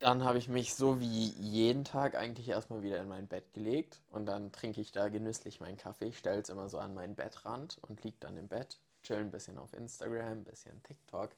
Dann 0.00 0.24
habe 0.24 0.38
ich 0.38 0.48
mich 0.48 0.74
so 0.74 1.00
wie 1.00 1.28
jeden 1.28 1.84
Tag 1.84 2.14
eigentlich 2.14 2.48
erstmal 2.48 2.82
wieder 2.82 3.00
in 3.00 3.08
mein 3.08 3.26
Bett 3.26 3.54
gelegt 3.54 4.00
und 4.10 4.26
dann 4.26 4.52
trinke 4.52 4.80
ich 4.80 4.92
da 4.92 5.08
genüsslich 5.08 5.60
meinen 5.60 5.78
Kaffee. 5.78 6.06
Ich 6.06 6.18
stelle 6.18 6.40
es 6.40 6.48
immer 6.48 6.68
so 6.68 6.78
an 6.78 6.94
meinen 6.94 7.14
Bettrand 7.14 7.78
und 7.82 8.02
liege 8.02 8.16
dann 8.20 8.36
im 8.36 8.48
Bett, 8.48 8.78
chill 9.02 9.18
ein 9.18 9.30
bisschen 9.30 9.56
auf 9.56 9.72
Instagram, 9.72 10.32
ein 10.32 10.44
bisschen 10.44 10.82
TikTok 10.82 11.30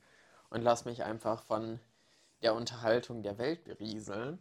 und 0.51 0.63
lass 0.63 0.85
mich 0.85 1.05
einfach 1.05 1.43
von 1.45 1.79
der 2.43 2.55
Unterhaltung 2.55 3.23
der 3.23 3.39
Welt 3.39 3.65
berieseln 3.65 4.41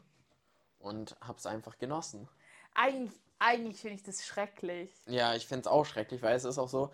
und 0.79 1.15
habe 1.21 1.37
es 1.37 1.45
einfach 1.45 1.77
genossen. 1.77 2.27
Eigentlich, 2.73 3.19
eigentlich 3.39 3.81
finde 3.81 3.95
ich 3.95 4.03
das 4.03 4.25
schrecklich. 4.25 4.91
Ja, 5.05 5.35
ich 5.35 5.47
finde 5.47 5.61
es 5.61 5.67
auch 5.67 5.85
schrecklich, 5.85 6.21
weil 6.21 6.35
es 6.35 6.45
ist 6.45 6.57
auch 6.57 6.69
so, 6.69 6.91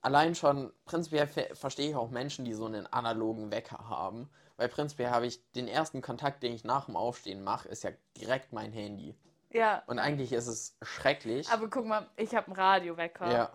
allein 0.00 0.34
schon, 0.34 0.72
prinzipiell 0.84 1.26
ver 1.26 1.54
verstehe 1.54 1.90
ich 1.90 1.96
auch 1.96 2.10
Menschen, 2.10 2.44
die 2.44 2.54
so 2.54 2.66
einen 2.66 2.86
analogen 2.86 3.50
Wecker 3.50 3.88
haben. 3.88 4.30
Weil 4.56 4.68
prinzipiell 4.68 5.10
habe 5.10 5.26
ich 5.26 5.40
den 5.52 5.68
ersten 5.68 6.02
Kontakt, 6.02 6.42
den 6.42 6.52
ich 6.52 6.64
nach 6.64 6.84
dem 6.86 6.96
Aufstehen 6.96 7.42
mache, 7.42 7.68
ist 7.68 7.82
ja 7.82 7.90
direkt 8.16 8.52
mein 8.52 8.72
Handy. 8.72 9.16
Ja. 9.50 9.82
Und 9.86 9.98
eigentlich 9.98 10.32
ist 10.32 10.46
es 10.46 10.76
schrecklich. 10.82 11.48
Aber 11.50 11.68
guck 11.68 11.86
mal, 11.86 12.06
ich 12.16 12.34
habe 12.34 12.48
einen 12.48 12.56
Radiowecker. 12.56 13.32
ja, 13.32 13.52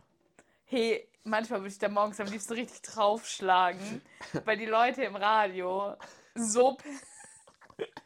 Hey, 0.67 1.07
manchmal 1.23 1.59
würde 1.59 1.69
ich 1.69 1.77
da 1.77 1.89
morgens 1.89 2.19
am 2.19 2.25
liebsten 2.25 2.53
richtig 2.53 2.81
draufschlagen, 2.81 4.01
weil 4.45 4.57
die 4.57 4.65
Leute 4.65 5.03
im 5.03 5.15
Radio 5.15 5.95
so, 6.33 6.77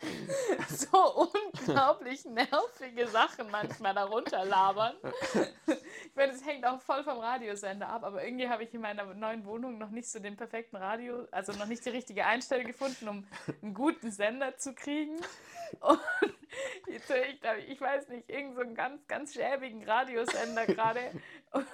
so 0.70 1.29
unglaublich 1.34 2.25
nervige 2.25 3.08
Sachen 3.08 3.50
manchmal 3.51 3.94
darunter 3.94 4.46
labern. 4.46 4.96
Ich 5.68 6.15
meine, 6.15 6.34
es 6.34 6.46
hängt 6.46 6.65
auch 6.65 6.82
voll 6.82 7.03
vom 7.03 7.20
Radiosender 7.20 7.88
ab, 7.88 8.03
aber 8.03 8.24
irgendwie 8.24 8.48
habe 8.48 8.63
ich 8.63 8.74
in 8.74 8.82
meiner 8.82 9.06
neuen 9.13 9.46
Wohnung 9.46 9.77
noch 9.77 9.89
nicht 9.89 10.10
so 10.10 10.20
den 10.20 10.38
perfekten 10.38 10.77
Radio, 10.77 11.27
also 11.32 11.53
noch 11.53 11.65
nicht 11.65 11.86
die 11.86 11.89
richtige 11.89 12.25
Einstellung 12.25 12.65
gefunden, 12.65 13.08
um 13.08 13.27
einen 13.62 13.74
guten 13.74 14.12
Sender 14.12 14.58
zu 14.58 14.74
kriegen. 14.74 15.18
Und 15.82 16.00
jetzt 16.87 17.09
höre 17.09 17.25
ich, 17.25 17.39
da, 17.41 17.55
ich 17.55 17.79
weiß 17.79 18.07
nicht, 18.09 18.29
irgend 18.29 18.55
so 18.55 18.61
einen 18.61 18.75
ganz, 18.75 19.07
ganz 19.07 19.33
schäbigen 19.33 19.83
Radiosender 19.83 20.65
gerade. 20.65 20.99
Und 21.51 21.65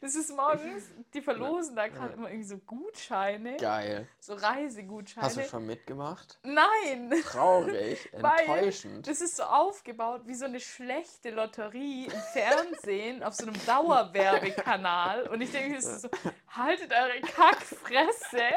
das 0.00 0.16
ist 0.16 0.34
morgens, 0.34 0.90
die 1.12 1.20
verlosen 1.20 1.76
da 1.76 1.88
gerade 1.88 2.14
immer 2.14 2.28
irgendwie 2.28 2.48
so 2.48 2.58
Gutscheine. 2.58 3.56
Geil. 3.58 4.08
So 4.18 4.34
Reisegutscheine. 4.34 5.26
Hast 5.26 5.36
du 5.36 5.44
schon 5.44 5.66
mitgemacht? 5.66 6.38
Nein! 6.42 7.12
Traurig, 7.22 8.10
Weil 8.18 8.40
enttäuschend. 8.40 9.06
Das 9.06 9.20
ist 9.20 9.36
so 9.36 9.44
aufgebaut 9.44 10.22
wie 10.26 10.34
so 10.34 10.46
eine 10.46 10.60
schlechte 10.60 11.30
Lotterie 11.30 12.06
im 12.06 12.20
Fernsehen 12.32 13.22
auf 13.22 13.34
so 13.34 13.46
einem 13.46 13.54
Dauerwerbekanal. 13.66 15.28
Und 15.28 15.40
ich 15.40 15.52
denke, 15.52 15.76
das 15.76 15.86
ist 15.86 16.02
so, 16.02 16.08
haltet 16.56 16.92
eure 16.92 17.20
Kackfresse. 17.20 18.50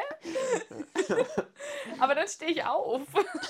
Aber 2.00 2.14
dann 2.14 2.28
stehe 2.28 2.52
ich 2.52 2.64
auf. 2.64 3.02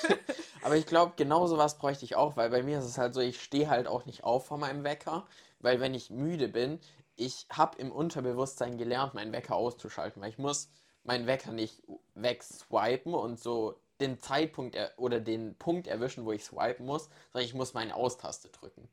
Aber 0.62 0.76
ich 0.76 0.86
glaube, 0.86 1.14
genau 1.16 1.46
sowas 1.46 1.78
bräuchte 1.78 2.04
ich 2.04 2.16
auch, 2.16 2.36
weil 2.36 2.50
bei 2.50 2.62
mir 2.62 2.78
ist 2.78 2.84
es 2.84 2.98
halt 2.98 3.14
so, 3.14 3.20
ich 3.20 3.42
stehe 3.42 3.68
halt 3.68 3.86
auch 3.86 4.06
nicht 4.06 4.24
auf 4.24 4.46
vor 4.46 4.58
meinem 4.58 4.84
Wecker, 4.84 5.26
weil 5.60 5.80
wenn 5.80 5.94
ich 5.94 6.10
müde 6.10 6.48
bin, 6.48 6.80
ich 7.16 7.46
habe 7.50 7.78
im 7.78 7.90
Unterbewusstsein 7.90 8.78
gelernt, 8.78 9.14
meinen 9.14 9.32
Wecker 9.32 9.56
auszuschalten, 9.56 10.22
weil 10.22 10.30
ich 10.30 10.38
muss 10.38 10.70
meinen 11.02 11.26
Wecker 11.26 11.52
nicht 11.52 11.82
wegswipen 12.14 13.14
und 13.14 13.40
so 13.40 13.80
den 14.00 14.20
Zeitpunkt 14.20 14.76
er 14.76 14.92
oder 14.96 15.20
den 15.20 15.56
Punkt 15.56 15.88
erwischen, 15.88 16.24
wo 16.24 16.32
ich 16.32 16.44
swipen 16.44 16.86
muss, 16.86 17.08
sondern 17.32 17.46
ich 17.46 17.54
muss 17.54 17.74
meine 17.74 17.94
Austaste 17.96 18.48
drücken. 18.48 18.88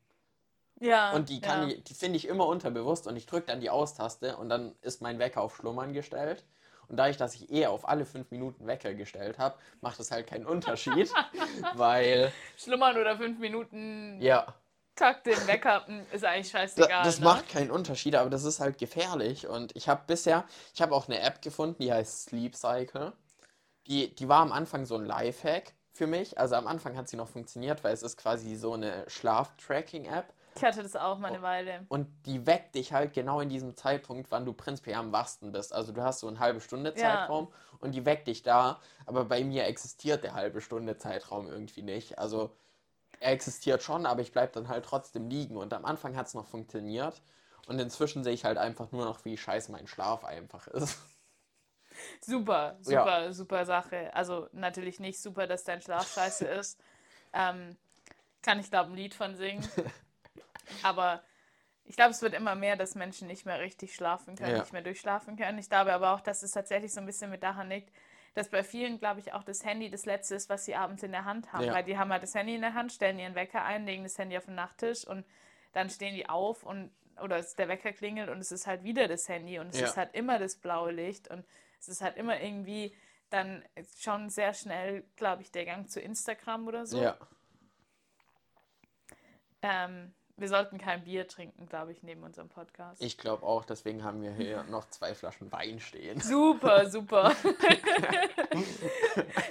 Ja. 0.80 1.12
Und 1.12 1.28
die 1.28 1.40
kann 1.40 1.68
ja. 1.68 1.76
ich, 1.76 1.84
die 1.84 1.94
finde 1.94 2.16
ich 2.16 2.28
immer 2.28 2.46
unterbewusst 2.46 3.06
und 3.06 3.16
ich 3.16 3.26
drücke 3.26 3.46
dann 3.46 3.60
die 3.60 3.70
Austaste 3.70 4.36
und 4.36 4.48
dann 4.48 4.74
ist 4.82 5.02
mein 5.02 5.18
Wecker 5.18 5.40
auf 5.42 5.56
Schlummern 5.56 5.92
gestellt. 5.92 6.44
Und 6.88 6.98
dadurch, 6.98 7.16
dass 7.16 7.34
ich 7.34 7.50
eher 7.50 7.72
auf 7.72 7.88
alle 7.88 8.04
fünf 8.04 8.30
Minuten 8.30 8.66
Wecker 8.66 8.94
gestellt 8.94 9.38
habe, 9.38 9.56
macht 9.80 9.98
es 9.98 10.12
halt 10.12 10.28
keinen 10.28 10.46
Unterschied, 10.46 11.10
weil 11.74 12.32
Schlummern 12.56 12.96
oder 12.96 13.16
fünf 13.16 13.40
Minuten 13.40 14.20
ja, 14.20 14.54
Takt 14.96 15.26
den 15.26 15.46
Wecker 15.46 15.84
mm, 15.86 16.00
ist 16.12 16.24
eigentlich 16.24 16.50
da, 16.50 16.58
scheißegal. 16.60 17.04
das 17.04 17.20
ne? 17.20 17.26
macht 17.26 17.48
keinen 17.50 17.70
Unterschied, 17.70 18.14
aber 18.14 18.30
das 18.30 18.44
ist 18.44 18.60
halt 18.60 18.78
gefährlich. 18.78 19.46
Und 19.46 19.76
ich 19.76 19.88
habe 19.88 20.02
bisher, 20.06 20.44
ich 20.74 20.80
habe 20.80 20.94
auch 20.94 21.06
eine 21.06 21.20
App 21.20 21.42
gefunden, 21.42 21.82
die 21.82 21.92
heißt 21.92 22.24
Sleep 22.24 22.56
Cycle. 22.56 23.12
Die, 23.86 24.14
die 24.14 24.28
war 24.28 24.40
am 24.40 24.52
Anfang 24.52 24.86
so 24.86 24.96
ein 24.96 25.04
Lifehack 25.04 25.74
für 25.92 26.06
mich. 26.06 26.38
Also 26.38 26.56
am 26.56 26.66
Anfang 26.66 26.96
hat 26.96 27.08
sie 27.08 27.16
noch 27.16 27.28
funktioniert, 27.28 27.84
weil 27.84 27.92
es 27.92 28.02
ist 28.02 28.16
quasi 28.16 28.56
so 28.56 28.72
eine 28.72 29.04
Schlaf-Tracking-App. 29.08 30.32
Ich 30.56 30.64
hatte 30.64 30.82
das 30.82 30.96
auch 30.96 31.18
mal 31.18 31.28
eine 31.28 31.42
Weile. 31.42 31.84
Und 31.88 32.08
die 32.26 32.46
weckt 32.46 32.74
dich 32.74 32.92
halt 32.92 33.12
genau 33.12 33.40
in 33.40 33.48
diesem 33.48 33.76
Zeitpunkt, 33.76 34.30
wann 34.30 34.44
du 34.46 34.52
prinzipiell 34.52 34.96
am 34.96 35.12
wachsten 35.12 35.52
bist. 35.52 35.72
Also 35.72 35.92
du 35.92 36.02
hast 36.02 36.20
so 36.20 36.28
eine 36.28 36.38
halbe 36.38 36.60
Stunde 36.60 36.90
Ja. 36.90 36.96
Zeitraum 36.96 37.52
und 37.80 37.92
die 37.94 38.04
weckt 38.06 38.26
dich 38.28 38.42
da. 38.42 38.80
Aber 39.04 39.26
bei 39.26 39.44
mir 39.44 39.66
existiert 39.66 40.24
der 40.24 40.34
halbe 40.34 40.60
Stunde 40.60 40.96
Zeitraum 40.96 41.46
irgendwie 41.48 41.82
nicht. 41.82 42.18
Also 42.18 42.56
er 43.20 43.32
existiert 43.32 43.82
schon, 43.82 44.06
aber 44.06 44.20
ich 44.22 44.32
bleibe 44.32 44.52
dann 44.52 44.68
halt 44.68 44.84
trotzdem 44.84 45.28
liegen. 45.28 45.56
Und 45.56 45.72
am 45.74 45.84
Anfang 45.84 46.16
hat 46.16 46.26
es 46.26 46.34
noch 46.34 46.46
funktioniert. 46.46 47.22
Und 47.66 47.78
inzwischen 47.78 48.24
sehe 48.24 48.32
ich 48.34 48.44
halt 48.44 48.58
einfach 48.58 48.92
nur 48.92 49.04
noch, 49.04 49.24
wie 49.24 49.36
scheiße 49.36 49.72
mein 49.72 49.86
Schlaf 49.86 50.24
einfach 50.24 50.66
ist. 50.68 50.98
Super, 52.20 52.76
Ja. 52.84 53.00
super, 53.00 53.32
super 53.32 53.64
Sache. 53.64 54.12
Also 54.14 54.48
natürlich 54.52 55.00
nicht 55.00 55.20
super, 55.20 55.46
dass 55.46 55.64
dein 55.64 55.80
Schlaf 55.80 56.12
scheiße 56.12 56.44
ist. 56.60 56.78
Ähm, 57.32 57.76
kann 58.42 58.60
ich 58.60 58.70
glaube 58.70 58.90
ein 58.90 58.96
Lied 58.96 59.14
von 59.14 59.34
singen. 59.36 59.66
Aber 60.82 61.22
ich 61.84 61.96
glaube, 61.96 62.10
es 62.10 62.22
wird 62.22 62.34
immer 62.34 62.54
mehr, 62.54 62.76
dass 62.76 62.94
Menschen 62.94 63.28
nicht 63.28 63.46
mehr 63.46 63.60
richtig 63.60 63.94
schlafen 63.94 64.36
können, 64.36 64.52
Ja. 64.56 64.58
nicht 64.60 64.72
mehr 64.72 64.82
durchschlafen 64.82 65.36
können. 65.36 65.58
Ich 65.58 65.68
glaube 65.68 65.92
aber 65.92 66.12
auch, 66.12 66.20
dass 66.20 66.42
es 66.42 66.50
tatsächlich 66.52 66.92
so 66.92 67.00
ein 67.00 67.06
bisschen 67.06 67.30
mit 67.30 67.42
daran 67.42 67.68
liegt, 67.68 67.92
dass 68.34 68.48
bei 68.50 68.62
vielen, 68.62 68.98
glaube 68.98 69.20
ich, 69.20 69.32
auch 69.32 69.44
das 69.44 69.64
Handy 69.64 69.88
das 69.88 70.04
Letzte 70.04 70.34
ist, 70.34 70.50
was 70.50 70.64
sie 70.64 70.74
abends 70.74 71.02
in 71.02 71.12
der 71.12 71.24
Hand 71.24 71.52
haben. 71.52 71.64
Ja. 71.64 71.72
Weil 71.74 71.84
die 71.84 71.96
haben 71.96 72.12
halt 72.12 72.22
das 72.22 72.34
Handy 72.34 72.54
in 72.54 72.60
der 72.60 72.74
Hand, 72.74 72.92
stellen 72.92 73.18
ihren 73.18 73.34
Wecker 73.34 73.64
ein, 73.64 73.86
legen 73.86 74.02
das 74.02 74.18
Handy 74.18 74.36
auf 74.36 74.44
den 74.44 74.56
Nachttisch 74.56 75.06
und 75.06 75.24
dann 75.72 75.88
stehen 75.90 76.14
die 76.14 76.28
auf 76.28 76.62
und 76.62 76.90
oder 77.22 77.40
der 77.40 77.68
Wecker 77.68 77.92
klingelt 77.92 78.28
und 78.28 78.38
es 78.40 78.52
ist 78.52 78.66
halt 78.66 78.82
wieder 78.82 79.08
das 79.08 79.26
Handy 79.26 79.58
und 79.58 79.68
es 79.68 79.80
Ja. 79.80 79.86
ist 79.86 79.96
halt 79.96 80.14
immer 80.14 80.38
das 80.38 80.56
blaue 80.56 80.92
Licht 80.92 81.28
und 81.28 81.46
es 81.80 81.88
ist 81.88 82.02
halt 82.02 82.18
immer 82.18 82.38
irgendwie 82.42 82.94
dann 83.30 83.64
schon 83.98 84.28
sehr 84.28 84.52
schnell, 84.52 85.02
glaube 85.16 85.40
ich, 85.40 85.50
der 85.50 85.64
Gang 85.64 85.88
zu 85.88 85.98
Instagram 86.00 86.66
oder 86.68 86.84
so. 86.84 87.00
Ja. 87.02 87.16
Ähm, 89.62 90.12
wir 90.38 90.48
sollten 90.48 90.78
kein 90.78 91.02
Bier 91.04 91.26
trinken, 91.26 91.66
glaube 91.66 91.92
ich, 91.92 92.02
neben 92.02 92.22
unserem 92.22 92.48
Podcast. 92.48 93.02
Ich 93.02 93.16
glaube 93.16 93.44
auch, 93.44 93.64
deswegen 93.64 94.04
haben 94.04 94.22
wir 94.22 94.32
hier 94.32 94.64
noch 94.64 94.88
zwei 94.90 95.14
Flaschen 95.14 95.50
Wein 95.50 95.80
stehen. 95.80 96.20
Super, 96.20 96.88
super. 96.90 97.34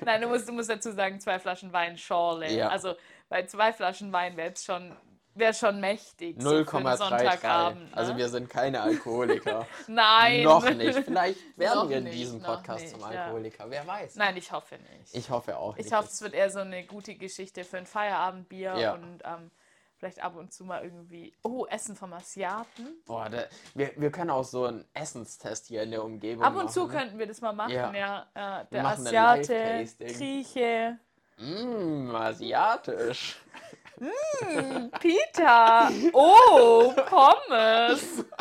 Nein, 0.05 0.21
du 0.21 0.27
musst, 0.27 0.47
du 0.47 0.53
musst 0.53 0.69
dazu 0.69 0.91
sagen, 0.91 1.19
zwei 1.19 1.39
Flaschen 1.39 1.73
Wein 1.73 1.97
Schorle. 1.97 2.51
Ja. 2.51 2.69
Also 2.69 2.93
bei 3.29 3.45
zwei 3.45 3.73
Flaschen 3.73 4.11
Wein 4.13 4.37
wäre 4.37 4.51
es 4.51 4.63
schon, 4.63 4.95
wär 5.33 5.53
schon 5.53 5.79
mächtig. 5.79 6.35
so 6.39 6.63
für 6.63 6.77
einen 6.77 6.87
0,33. 6.87 6.97
Sonntagabend. 6.97 7.91
Ne? 7.91 7.97
Also 7.97 8.17
wir 8.17 8.29
sind 8.29 8.49
keine 8.49 8.81
Alkoholiker. 8.81 9.65
Nein. 9.87 10.43
Noch 10.43 10.69
nicht. 10.69 10.99
Vielleicht 10.99 11.57
werden 11.57 11.79
Noch 11.79 11.89
wir 11.89 11.97
in 11.97 12.11
diesem 12.11 12.41
Podcast 12.41 12.81
nicht, 12.83 12.91
zum 12.91 13.01
ja. 13.11 13.23
Alkoholiker. 13.23 13.65
Wer 13.69 13.87
weiß. 13.87 14.15
Nein, 14.17 14.37
ich 14.37 14.51
hoffe 14.51 14.75
nicht. 14.75 15.13
Ich 15.15 15.29
hoffe 15.31 15.57
auch 15.57 15.75
nicht. 15.75 15.87
Ich 15.87 15.93
hoffe, 15.93 16.09
es 16.11 16.21
wird 16.21 16.33
eher 16.35 16.51
so 16.51 16.59
eine 16.59 16.85
gute 16.85 17.15
Geschichte 17.15 17.63
für 17.63 17.77
ein 17.77 17.87
Feierabendbier 17.87 18.75
Ja. 18.77 18.93
und 18.93 19.21
ähm, 19.23 19.49
vielleicht 19.97 20.21
ab 20.23 20.35
und 20.35 20.51
zu 20.53 20.63
mal 20.65 20.83
irgendwie, 20.83 21.33
oh, 21.43 21.65
Essen 21.67 21.95
vom 21.95 22.13
Asiaten. 22.13 22.87
Boah, 23.05 23.29
da, 23.29 23.45
wir, 23.73 23.91
wir 23.95 24.11
können 24.11 24.29
auch 24.29 24.43
so 24.43 24.65
einen 24.65 24.85
Essenstest 24.93 25.67
hier 25.67 25.83
in 25.83 25.91
der 25.91 26.03
Umgebung 26.03 26.43
Ab 26.43 26.55
und 26.55 26.71
zu 26.71 26.81
machen. 26.85 26.97
könnten 26.97 27.19
wir 27.19 27.27
das 27.27 27.41
mal 27.41 27.53
machen, 27.53 27.71
Ja. 27.73 27.93
ja. 27.93 28.61
Äh, 28.61 28.65
der 28.71 28.83
machen 28.83 29.07
Asiate. 29.07 29.85
Grieche, 29.99 30.97
Mmm, 31.37 32.15
asiatisch. 32.15 33.37
Peter, 34.99 35.89
oh, 36.13 36.93
Pommes. 37.09 38.25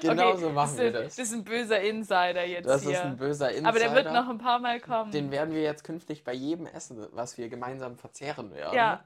Genau 0.00 0.30
Okay, 0.30 0.40
so 0.40 0.50
machen 0.50 0.76
das 0.76 0.78
wir 0.78 0.92
das. 0.92 1.16
Das 1.16 1.18
ist 1.26 1.32
ein 1.34 1.42
böser 1.44 1.80
Insider 1.80 2.44
jetzt 2.46 2.66
Das 2.66 2.82
hier. 2.82 2.92
ist 2.92 3.00
ein 3.00 3.16
böser 3.16 3.48
Insider. 3.50 3.68
Aber 3.68 3.78
der 3.80 3.94
wird 3.96 4.12
noch 4.12 4.28
ein 4.28 4.38
paar 4.38 4.60
Mal 4.60 4.78
kommen. 4.78 5.10
Den 5.10 5.32
werden 5.32 5.52
wir 5.52 5.62
jetzt 5.62 5.82
künftig 5.82 6.22
bei 6.22 6.32
jedem 6.34 6.66
Essen, 6.66 7.04
was 7.12 7.36
wir 7.36 7.48
gemeinsam 7.48 7.96
verzehren 7.96 8.54
werden. 8.54 8.74
ja, 8.74 9.02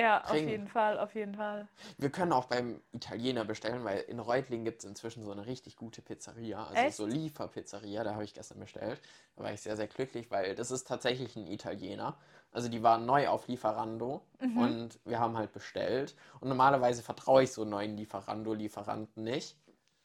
ja, 0.00 0.22
auf 0.24 0.30
bringen. 0.30 0.48
jeden 0.48 0.68
Fall, 0.68 0.98
auf 0.98 1.14
jeden 1.14 1.34
Fall. 1.34 1.68
Wir 1.98 2.10
können 2.10 2.32
auch 2.32 2.46
beim 2.46 2.80
Italiener 2.92 3.44
bestellen, 3.44 3.84
weil 3.84 4.00
in 4.00 4.18
Reutlingen 4.18 4.64
gibt 4.64 4.80
es 4.82 4.88
inzwischen 4.88 5.22
so 5.24 5.30
eine 5.32 5.46
richtig 5.46 5.76
gute 5.76 6.02
Pizzeria. 6.02 6.64
Also 6.66 6.82
Echt? 6.82 6.96
so 6.96 7.06
Lieferpizzeria, 7.06 8.04
da 8.04 8.14
habe 8.14 8.24
ich 8.24 8.34
gestern 8.34 8.60
bestellt. 8.60 9.00
Da 9.36 9.44
war 9.44 9.52
ich 9.52 9.60
sehr, 9.60 9.76
sehr 9.76 9.86
glücklich, 9.86 10.30
weil 10.30 10.54
das 10.54 10.70
ist 10.70 10.86
tatsächlich 10.86 11.36
ein 11.36 11.46
Italiener. 11.46 12.16
Also 12.52 12.68
die 12.68 12.82
waren 12.82 13.06
neu 13.06 13.28
auf 13.28 13.46
Lieferando 13.48 14.22
Mhm. 14.40 14.56
und 14.58 15.00
wir 15.04 15.20
haben 15.20 15.36
halt 15.36 15.52
bestellt. 15.52 16.14
Und 16.40 16.48
normalerweise 16.48 17.02
vertraue 17.02 17.42
ich 17.42 17.52
so 17.52 17.64
neuen 17.64 17.96
Lieferando-Lieferanten 17.96 19.22
nicht. 19.22 19.56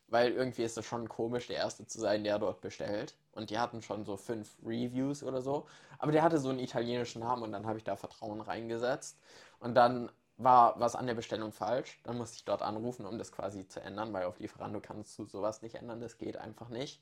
Weil 0.08 0.34
irgendwie 0.34 0.62
ist 0.64 0.78
es 0.78 0.86
schon 0.86 1.10
komisch, 1.10 1.48
der 1.48 1.56
Erste 1.58 1.88
zu 1.88 2.00
sein, 2.00 2.24
der 2.24 2.38
dort 2.38 2.62
bestellt. 2.62 3.16
Und 3.32 3.50
die 3.50 3.58
hatten 3.58 3.82
schon 3.82 4.06
so 4.06 4.18
fünf 4.18 4.56
Reviews 4.64 5.24
oder 5.24 5.42
so. 5.42 5.66
Aber 5.98 6.12
der 6.12 6.22
hatte 6.22 6.38
so 6.38 6.50
einen 6.50 6.60
italienischen 6.60 7.22
Namen 7.22 7.42
und 7.42 7.52
dann 7.52 7.66
habe 7.66 7.80
ich 7.80 7.84
da 7.84 7.96
Vertrauen 7.96 8.40
reingesetzt. 8.42 9.18
Und 9.66 9.74
dann 9.74 10.12
war 10.38 10.80
was 10.80 10.96
an 10.96 11.08
der 11.08 11.16
Bestellung 11.16 11.52
falsch. 11.52 12.00
Dann 12.04 12.18
musste 12.18 12.36
ich 12.36 12.46
dort 12.46 12.62
anrufen, 12.62 13.04
um 13.08 13.18
das 13.18 13.32
quasi 13.32 13.68
zu 13.68 13.82
ändern, 13.82 14.14
weil 14.14 14.26
auf 14.26 14.38
Lieferando 14.40 14.80
kannst 14.80 15.18
du 15.18 15.26
sowas 15.26 15.64
nicht 15.64 15.74
ändern. 15.74 16.00
Das 16.00 16.20
geht 16.20 16.38
einfach 16.38 16.70
nicht. 16.70 17.02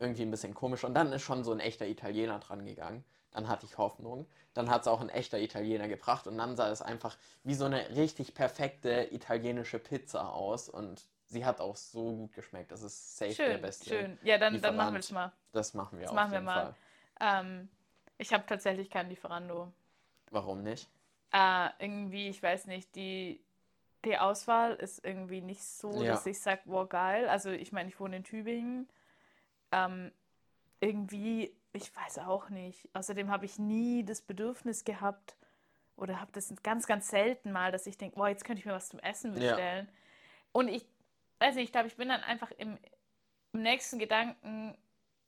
Irgendwie 0.00 0.22
ein 0.22 0.30
bisschen 0.32 0.54
komisch. 0.54 0.82
Und 0.82 0.94
dann 0.94 1.12
ist 1.12 1.22
schon 1.22 1.44
so 1.44 1.52
ein 1.52 1.60
echter 1.60 1.86
Italiener 1.86 2.40
dran 2.40 2.66
gegangen. 2.66 3.04
Dann 3.30 3.46
hatte 3.48 3.64
ich 3.64 3.78
Hoffnung. 3.78 4.26
Dann 4.54 4.70
hat 4.70 4.82
es 4.82 4.88
auch 4.88 5.00
ein 5.00 5.08
echter 5.08 5.38
Italiener 5.38 5.86
gebracht. 5.86 6.26
Und 6.26 6.36
dann 6.36 6.56
sah 6.56 6.68
es 6.68 6.82
einfach 6.82 7.16
wie 7.44 7.54
so 7.54 7.64
eine 7.66 7.90
richtig 7.90 8.34
perfekte 8.34 9.14
italienische 9.14 9.78
Pizza 9.78 10.32
aus. 10.32 10.68
Und 10.68 11.06
sie 11.26 11.44
hat 11.44 11.60
auch 11.60 11.76
so 11.76 12.12
gut 12.12 12.32
geschmeckt. 12.32 12.72
Das 12.72 12.82
ist 12.82 13.16
safe 13.16 13.34
der 13.34 13.50
Schön, 13.52 13.62
beste. 13.62 13.88
schön. 13.88 14.18
Ja, 14.24 14.36
dann, 14.38 14.60
dann 14.60 14.74
machen 14.74 14.94
wir 14.94 14.98
das 14.98 15.12
mal. 15.12 15.32
Das 15.52 15.74
machen 15.74 15.98
wir 16.00 16.06
Das 16.06 16.10
auf 16.10 16.16
machen 16.16 16.32
wir 16.32 16.38
jeden 16.38 16.46
mal. 16.46 16.74
Fall. 17.20 17.40
Ähm, 17.44 17.68
ich 18.18 18.32
habe 18.32 18.44
tatsächlich 18.48 18.90
kein 18.90 19.08
Lieferando. 19.08 19.72
Warum 20.32 20.64
nicht? 20.64 20.88
Äh, 21.34 21.70
irgendwie, 21.80 22.28
ich 22.28 22.40
weiß 22.40 22.66
nicht, 22.68 22.94
die, 22.94 23.44
die 24.04 24.16
Auswahl 24.16 24.74
ist 24.74 25.04
irgendwie 25.04 25.40
nicht 25.40 25.64
so, 25.64 26.00
Ja. 26.02 26.12
dass 26.12 26.26
ich 26.26 26.38
sage, 26.38 26.60
wow, 26.66 26.88
geil. 26.88 27.28
Also 27.28 27.50
ich 27.50 27.72
meine, 27.72 27.88
ich 27.88 27.98
wohne 27.98 28.18
in 28.18 28.24
Tübingen. 28.24 28.88
Ähm, 29.72 30.12
irgendwie, 30.78 31.52
ich 31.72 31.94
weiß 31.96 32.20
auch 32.20 32.50
nicht. 32.50 32.88
Außerdem 32.94 33.30
habe 33.32 33.46
ich 33.46 33.58
nie 33.58 34.04
das 34.04 34.20
Bedürfnis 34.22 34.84
gehabt 34.84 35.36
oder 35.96 36.20
habe 36.20 36.30
das 36.32 36.54
ganz, 36.62 36.86
ganz 36.86 37.08
selten 37.08 37.50
mal, 37.50 37.72
dass 37.72 37.88
ich 37.88 37.98
denke, 37.98 38.14
boah, 38.16 38.28
jetzt 38.28 38.44
könnte 38.44 38.60
ich 38.60 38.66
mir 38.66 38.72
was 38.72 38.90
zum 38.90 39.00
Essen 39.00 39.34
Ja. 39.34 39.40
bestellen. 39.40 39.88
Und 40.52 40.68
ich 40.68 40.86
weiß 41.40 41.56
nicht, 41.56 41.64
ich 41.64 41.72
glaube, 41.72 41.88
ich 41.88 41.96
bin 41.96 42.08
dann 42.10 42.22
einfach 42.22 42.52
im, 42.58 42.78
im 43.52 43.62
nächsten 43.62 43.98
Gedanken 43.98 44.78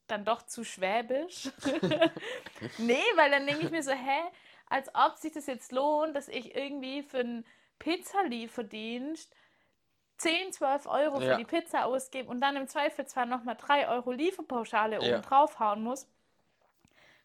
dann 0.07 0.25
doch 0.25 0.43
zu 0.43 0.63
schwäbisch. 0.63 1.51
nee, 2.79 3.03
weil 3.17 3.31
dann 3.33 3.45
denke 3.45 3.65
ich 3.65 3.73
mir 3.73 3.83
so, 3.83 3.91
hä, 3.91 4.21
als 4.69 4.93
ob 4.95 5.17
sich 5.17 5.33
das 5.33 5.47
jetzt 5.47 5.73
lohnt, 5.73 6.15
dass 6.17 6.29
ich 6.29 6.55
irgendwie 6.55 7.03
für 7.03 7.19
einen 7.19 7.47
Pizzalieferdienst 7.79 9.33
10, 10.19 10.53
12 10.53 10.87
Euro 10.87 11.21
für 11.21 11.27
Ja. 11.27 11.37
die 11.37 11.45
Pizza 11.45 11.85
ausgebe 11.85 12.31
und 12.31 12.41
dann 12.41 12.57
im 12.57 12.69
Zweifelsfall 12.69 13.27
nochmal 13.27 13.57
3 13.57 13.89
Euro 13.89 14.13
Lieferpauschale 14.13 14.97
Ja. 14.97 15.01
oben 15.17 15.23
draufhauen 15.23 15.83
muss. 15.83 16.09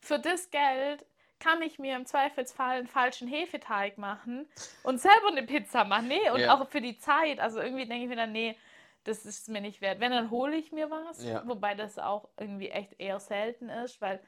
Für 0.01 0.19
das 0.19 0.49
Geld 0.51 1.05
kann 1.39 1.61
ich 1.61 1.79
mir 1.79 1.95
im 1.95 2.05
Zweifelsfall 2.05 2.77
einen 2.79 2.87
falschen 2.87 3.27
Hefeteig 3.27 3.97
machen 3.97 4.47
und 4.83 4.99
selber 4.99 5.29
eine 5.29 5.43
Pizza 5.43 5.85
machen. 5.85 6.07
Nee, 6.09 6.29
und 6.29 6.41
Ja. 6.41 6.53
auch 6.53 6.67
für 6.67 6.81
die 6.81 6.97
Zeit. 6.99 7.39
Also 7.39 7.59
irgendwie 7.61 7.85
denke 7.87 8.03
ich 8.03 8.09
mir 8.09 8.15
dann, 8.15 8.31
nee, 8.31 8.57
das 9.05 9.25
ist 9.25 9.47
mir 9.49 9.61
nicht 9.61 9.81
wert. 9.81 9.99
Wenn, 9.99 10.11
dann 10.11 10.29
hole 10.29 10.55
ich 10.55 10.71
mir 10.71 10.91
was. 10.91 11.23
Ja. 11.23 11.47
Wobei 11.47 11.73
das 11.73 11.97
auch 11.97 12.27
irgendwie 12.37 12.69
echt 12.69 12.99
eher 12.99 13.19
selten 13.19 13.69
ist, 13.69 13.99
weil 14.01 14.19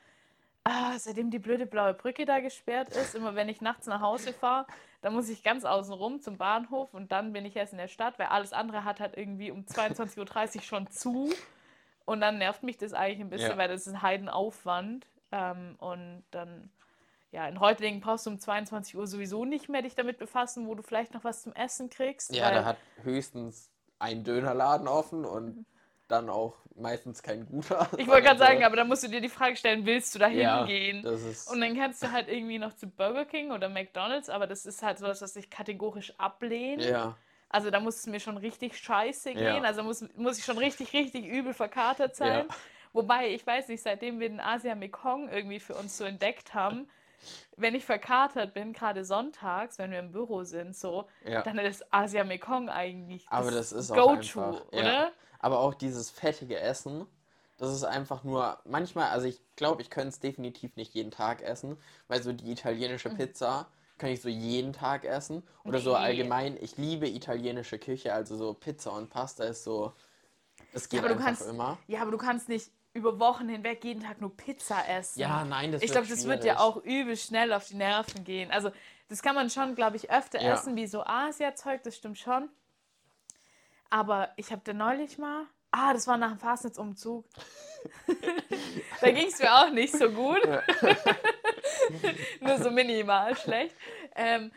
ah, 0.64 0.98
seitdem 0.98 1.30
die 1.32 1.40
blöde 1.40 1.66
blaue 1.66 1.94
Brücke 1.94 2.26
da 2.26 2.40
gesperrt 2.40 2.90
ist, 2.90 3.16
immer 3.16 3.36
wenn 3.36 3.50
ich 3.50 3.62
nachts 3.62 3.88
nach 3.88 4.02
Hause 4.02 4.34
fahre, 4.34 4.66
dann 5.02 5.14
muss 5.14 5.30
ich 5.30 5.44
ganz 5.44 5.66
außen 5.66 5.94
rum 5.94 6.22
zum 6.22 6.38
Bahnhof 6.38 6.94
und 6.94 7.12
dann 7.12 7.34
bin 7.34 7.46
ich 7.46 7.56
erst 7.56 7.74
in 7.74 7.80
der 7.80 7.88
Stadt, 7.90 8.18
weil 8.20 8.28
alles 8.28 8.54
andere 8.54 8.86
hat 8.86 9.00
halt 9.00 9.18
irgendwie 9.18 9.52
um 9.52 9.62
22.30 9.62 10.56
Uhr 10.56 10.62
schon 10.62 10.90
zu. 10.90 11.30
Und 12.06 12.20
dann 12.20 12.38
nervt 12.38 12.64
mich 12.64 12.78
das 12.78 12.94
eigentlich 12.94 13.22
ein 13.22 13.30
bisschen, 13.30 13.52
Ja. 13.52 13.58
weil 13.58 13.70
das 13.70 13.88
ist 13.88 13.94
ein 13.94 14.02
Heidenaufwand. 14.02 15.08
Ähm, 15.32 15.76
und 15.80 16.24
dann, 16.32 16.70
ja, 17.32 17.48
in 17.48 17.56
Reutlingen 17.56 18.02
brauchst 18.02 18.26
du 18.26 18.32
um 18.32 18.40
22 18.40 18.98
Uhr 18.98 19.08
sowieso 19.08 19.46
nicht 19.46 19.70
mehr 19.70 19.82
dich 19.82 19.96
damit 19.96 20.18
befassen, 20.18 20.68
wo 20.68 20.76
du 20.76 20.84
vielleicht 20.84 21.14
noch 21.14 21.24
was 21.24 21.44
zum 21.44 21.54
Essen 21.54 21.90
kriegst. 21.90 22.36
Ja, 22.36 22.52
da 22.52 22.66
hat 22.66 22.78
höchstens 23.04 23.70
ein 24.00 24.24
Dönerladen 24.26 24.88
offen 24.88 25.24
und 25.24 25.66
dann 26.14 26.30
auch 26.30 26.56
meistens 26.76 27.22
kein 27.22 27.46
guter. 27.46 27.88
ich 27.98 28.08
wollte 28.08 28.24
gerade 28.24 28.42
Also, 28.42 28.44
sagen, 28.46 28.64
aber 28.64 28.76
da 28.76 28.84
musst 28.84 29.04
du 29.04 29.08
dir 29.08 29.22
die 29.22 29.30
Frage 29.30 29.56
stellen, 29.56 29.86
willst 29.86 30.16
du 30.16 30.20
da 30.20 30.28
ja, 30.28 30.66
hingehen? 30.66 31.04
Das 31.04 31.22
ist, 31.22 31.52
Und 31.52 31.62
dann 31.62 31.76
kannst 31.78 32.02
du 32.04 32.12
halt 32.12 32.28
irgendwie 32.30 32.60
noch 32.60 32.74
zu 32.74 32.88
Burger 32.88 33.26
King 33.26 33.52
oder 33.52 33.70
McDonalds, 33.70 34.30
aber 34.30 34.48
das 34.48 34.66
ist 34.66 34.82
halt 34.82 34.98
sowas, 35.00 35.22
was 35.22 35.36
ich 35.36 35.50
kategorisch 35.50 36.14
ablehne. 36.18 36.88
ja, 36.90 37.18
Also 37.50 37.70
da 37.70 37.80
muss 37.80 37.98
es 37.98 38.08
mir 38.08 38.20
schon 38.20 38.38
richtig 38.38 38.78
scheiße 38.78 39.34
gehen. 39.34 39.44
Ja. 39.44 39.62
Also 39.62 39.84
muss, 39.84 40.06
muss 40.16 40.38
ich 40.38 40.46
schon 40.46 40.58
richtig, 40.58 40.94
richtig 40.94 41.26
übel 41.26 41.54
verkatert 41.54 42.16
sein. 42.16 42.46
Ja. 42.50 42.56
Wobei, 42.94 43.30
ich 43.30 43.46
weiß 43.46 43.70
nicht, 43.70 43.82
seitdem 43.82 44.20
wir 44.20 44.30
den 44.30 44.40
Asia 44.40 44.76
Mekong 44.76 45.30
irgendwie 45.30 45.60
für 45.60 45.74
uns 45.76 45.98
so 45.98 46.04
entdeckt 46.04 46.54
haben, 46.54 46.88
wenn 47.56 47.76
ich 47.76 47.86
verkatert 47.86 48.54
bin, 48.54 48.74
gerade 48.74 49.06
sonntags, 49.06 49.78
wenn 49.80 49.92
wir 49.92 50.00
im 50.00 50.12
Büro 50.12 50.44
sind, 50.44 50.76
so, 50.76 51.08
ja. 51.26 51.42
dann 51.42 51.58
ist 51.60 51.86
Asia 51.92 52.24
Mekong 52.24 52.70
eigentlich 52.70 53.26
Aber 53.30 53.52
das 53.52 53.72
ist 53.72 53.92
auch 53.92 53.96
Go-To, 53.96 54.62
ja. 54.72 54.80
oder? 54.80 55.12
Aber 55.44 55.60
auch 55.60 55.74
dieses 55.74 56.10
fettige 56.10 56.58
Essen, 56.58 57.06
das 57.58 57.74
ist 57.76 57.84
einfach 57.84 58.24
nur, 58.24 58.60
manchmal, 58.64 59.10
also 59.10 59.28
ich 59.28 59.42
glaube, 59.58 59.82
ich 59.82 59.90
könnte 59.90 60.08
es 60.08 60.20
definitiv 60.22 60.78
nicht 60.78 60.94
jeden 60.94 61.12
Tag 61.12 61.42
essen, 61.42 61.78
weil 62.08 62.24
so 62.24 62.32
die 62.32 62.50
italienische 62.50 63.10
Pizza 63.10 63.68
kann 63.98 64.10
ich 64.10 64.22
so 64.22 64.30
jeden 64.30 64.72
Tag 64.72 65.04
essen. 65.04 65.44
Oder 65.66 65.80
so 65.80 65.92
Nee. 65.92 65.98
allgemein, 65.98 66.58
ich 66.62 66.78
liebe 66.78 67.10
italienische 67.10 67.78
Küche, 67.78 68.14
also 68.14 68.38
so 68.38 68.54
Pizza 68.54 68.94
und 68.94 69.10
Pasta 69.10 69.44
ist 69.44 69.66
so, 69.66 69.92
es 70.72 70.88
geht 70.88 71.00
aber 71.02 71.10
du 71.10 71.16
einfach 71.16 71.26
kannst- 71.26 71.50
immer. 71.50 71.78
Ja, 71.88 72.04
aber 72.04 72.12
du 72.12 72.18
kannst 72.18 72.48
nicht 72.48 72.72
über 72.94 73.20
Wochen 73.20 73.50
hinweg 73.50 73.84
jeden 73.84 74.02
Tag 74.02 74.22
nur 74.22 74.36
Pizza 74.38 74.88
essen. 74.88 75.20
Ja, 75.20 75.44
nein, 75.44 75.74
das 75.74 75.82
Ich 75.82 75.90
wird 75.90 76.06
glaube, 76.06 76.08
das 76.08 76.26
wird 76.26 76.46
ja 76.46 76.54
schwierig. 76.54 76.60
auch 76.60 76.78
übel 76.86 77.18
schnell 77.18 77.52
auf 77.52 77.68
die 77.68 77.76
Nerven 77.76 78.24
gehen. 78.24 78.50
Also, 78.50 78.72
das 79.10 79.22
kann 79.22 79.36
man 79.36 79.50
schon, 79.50 79.76
glaube 79.76 79.98
ich, 79.98 80.10
öfter 80.10 80.42
Ja. 80.42 80.54
essen, 80.54 80.78
wie 80.78 80.88
so 80.88 81.04
Asia-Zeug, 81.04 81.84
das 81.84 81.98
stimmt 81.98 82.18
schon. 82.18 82.48
Aber 83.94 84.32
ich 84.38 84.52
habe 84.52 84.64
da 84.64 84.74
neulich 84.74 85.20
mal. 85.20 85.46
Ah, 85.70 85.94
das 85.94 86.08
war 86.08 86.18
nach 86.18 86.32
dem 86.32 86.40
Fastnetzumzug. 86.40 87.26
da 89.02 89.12
ging 89.12 89.28
es 89.28 89.38
mir 89.38 89.54
auch 89.54 89.70
nicht 89.70 89.96
so 89.96 90.10
gut. 90.10 90.42
Nur 92.42 92.58
so 92.58 92.72
minimal 92.72 93.38
schlecht. 93.38 93.76
Ähm, 94.16 94.52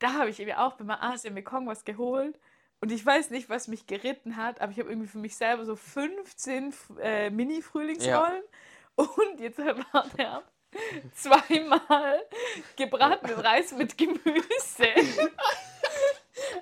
da 0.00 0.14
habe 0.14 0.30
ich 0.30 0.40
eben 0.40 0.54
auch 0.54 0.72
beim 0.72 0.90
Asia 0.90 1.30
Mekong 1.30 1.68
was 1.68 1.84
geholt. 1.84 2.36
Und 2.80 2.90
ich 2.90 3.06
weiß 3.06 3.30
nicht, 3.30 3.48
was 3.48 3.68
mich 3.68 3.86
geritten 3.86 4.36
hat, 4.36 4.60
aber 4.60 4.72
ich 4.72 4.80
habe 4.80 4.88
irgendwie 4.88 5.08
für 5.08 5.18
mich 5.18 5.36
selber 5.36 5.64
so 5.64 5.76
15 5.76 6.74
äh, 7.00 7.30
Mini-Frühlingsrollen. 7.30 8.42
Und 8.96 9.38
jetzt 9.38 9.58
war 9.92 10.04
der 10.18 10.42
zweimal 11.14 12.26
gebratenes 12.74 13.44
Reis 13.44 13.70
mit 13.70 13.96
Gemüse. 13.96 14.88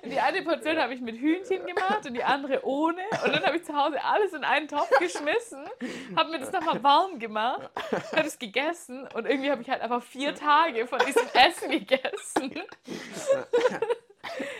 Und 0.01 0.09
die 0.11 0.19
eine 0.19 0.41
Portion 0.43 0.77
habe 0.77 0.93
ich 0.93 1.01
mit 1.01 1.17
Hühnchen 1.17 1.65
gemacht 1.65 2.05
und 2.05 2.13
die 2.13 2.23
andere 2.23 2.63
ohne. 2.65 3.01
Und 3.25 3.33
dann 3.35 3.43
habe 3.43 3.57
ich 3.57 3.63
zu 3.63 3.75
Hause 3.75 4.03
alles 4.03 4.33
in 4.33 4.43
einen 4.43 4.67
Topf 4.67 4.89
geschmissen, 4.99 5.65
habe 6.15 6.31
mir 6.31 6.39
das 6.39 6.51
nochmal 6.51 6.81
warm 6.83 7.19
gemacht, 7.19 7.69
habe 8.11 8.27
es 8.27 8.39
gegessen 8.39 9.07
und 9.13 9.25
irgendwie 9.25 9.51
habe 9.51 9.61
ich 9.61 9.69
halt 9.69 9.81
einfach 9.81 10.01
vier 10.03 10.33
Tage 10.35 10.87
von 10.87 10.99
diesem 10.99 11.27
Essen 11.33 11.69
gegessen. 11.71 12.61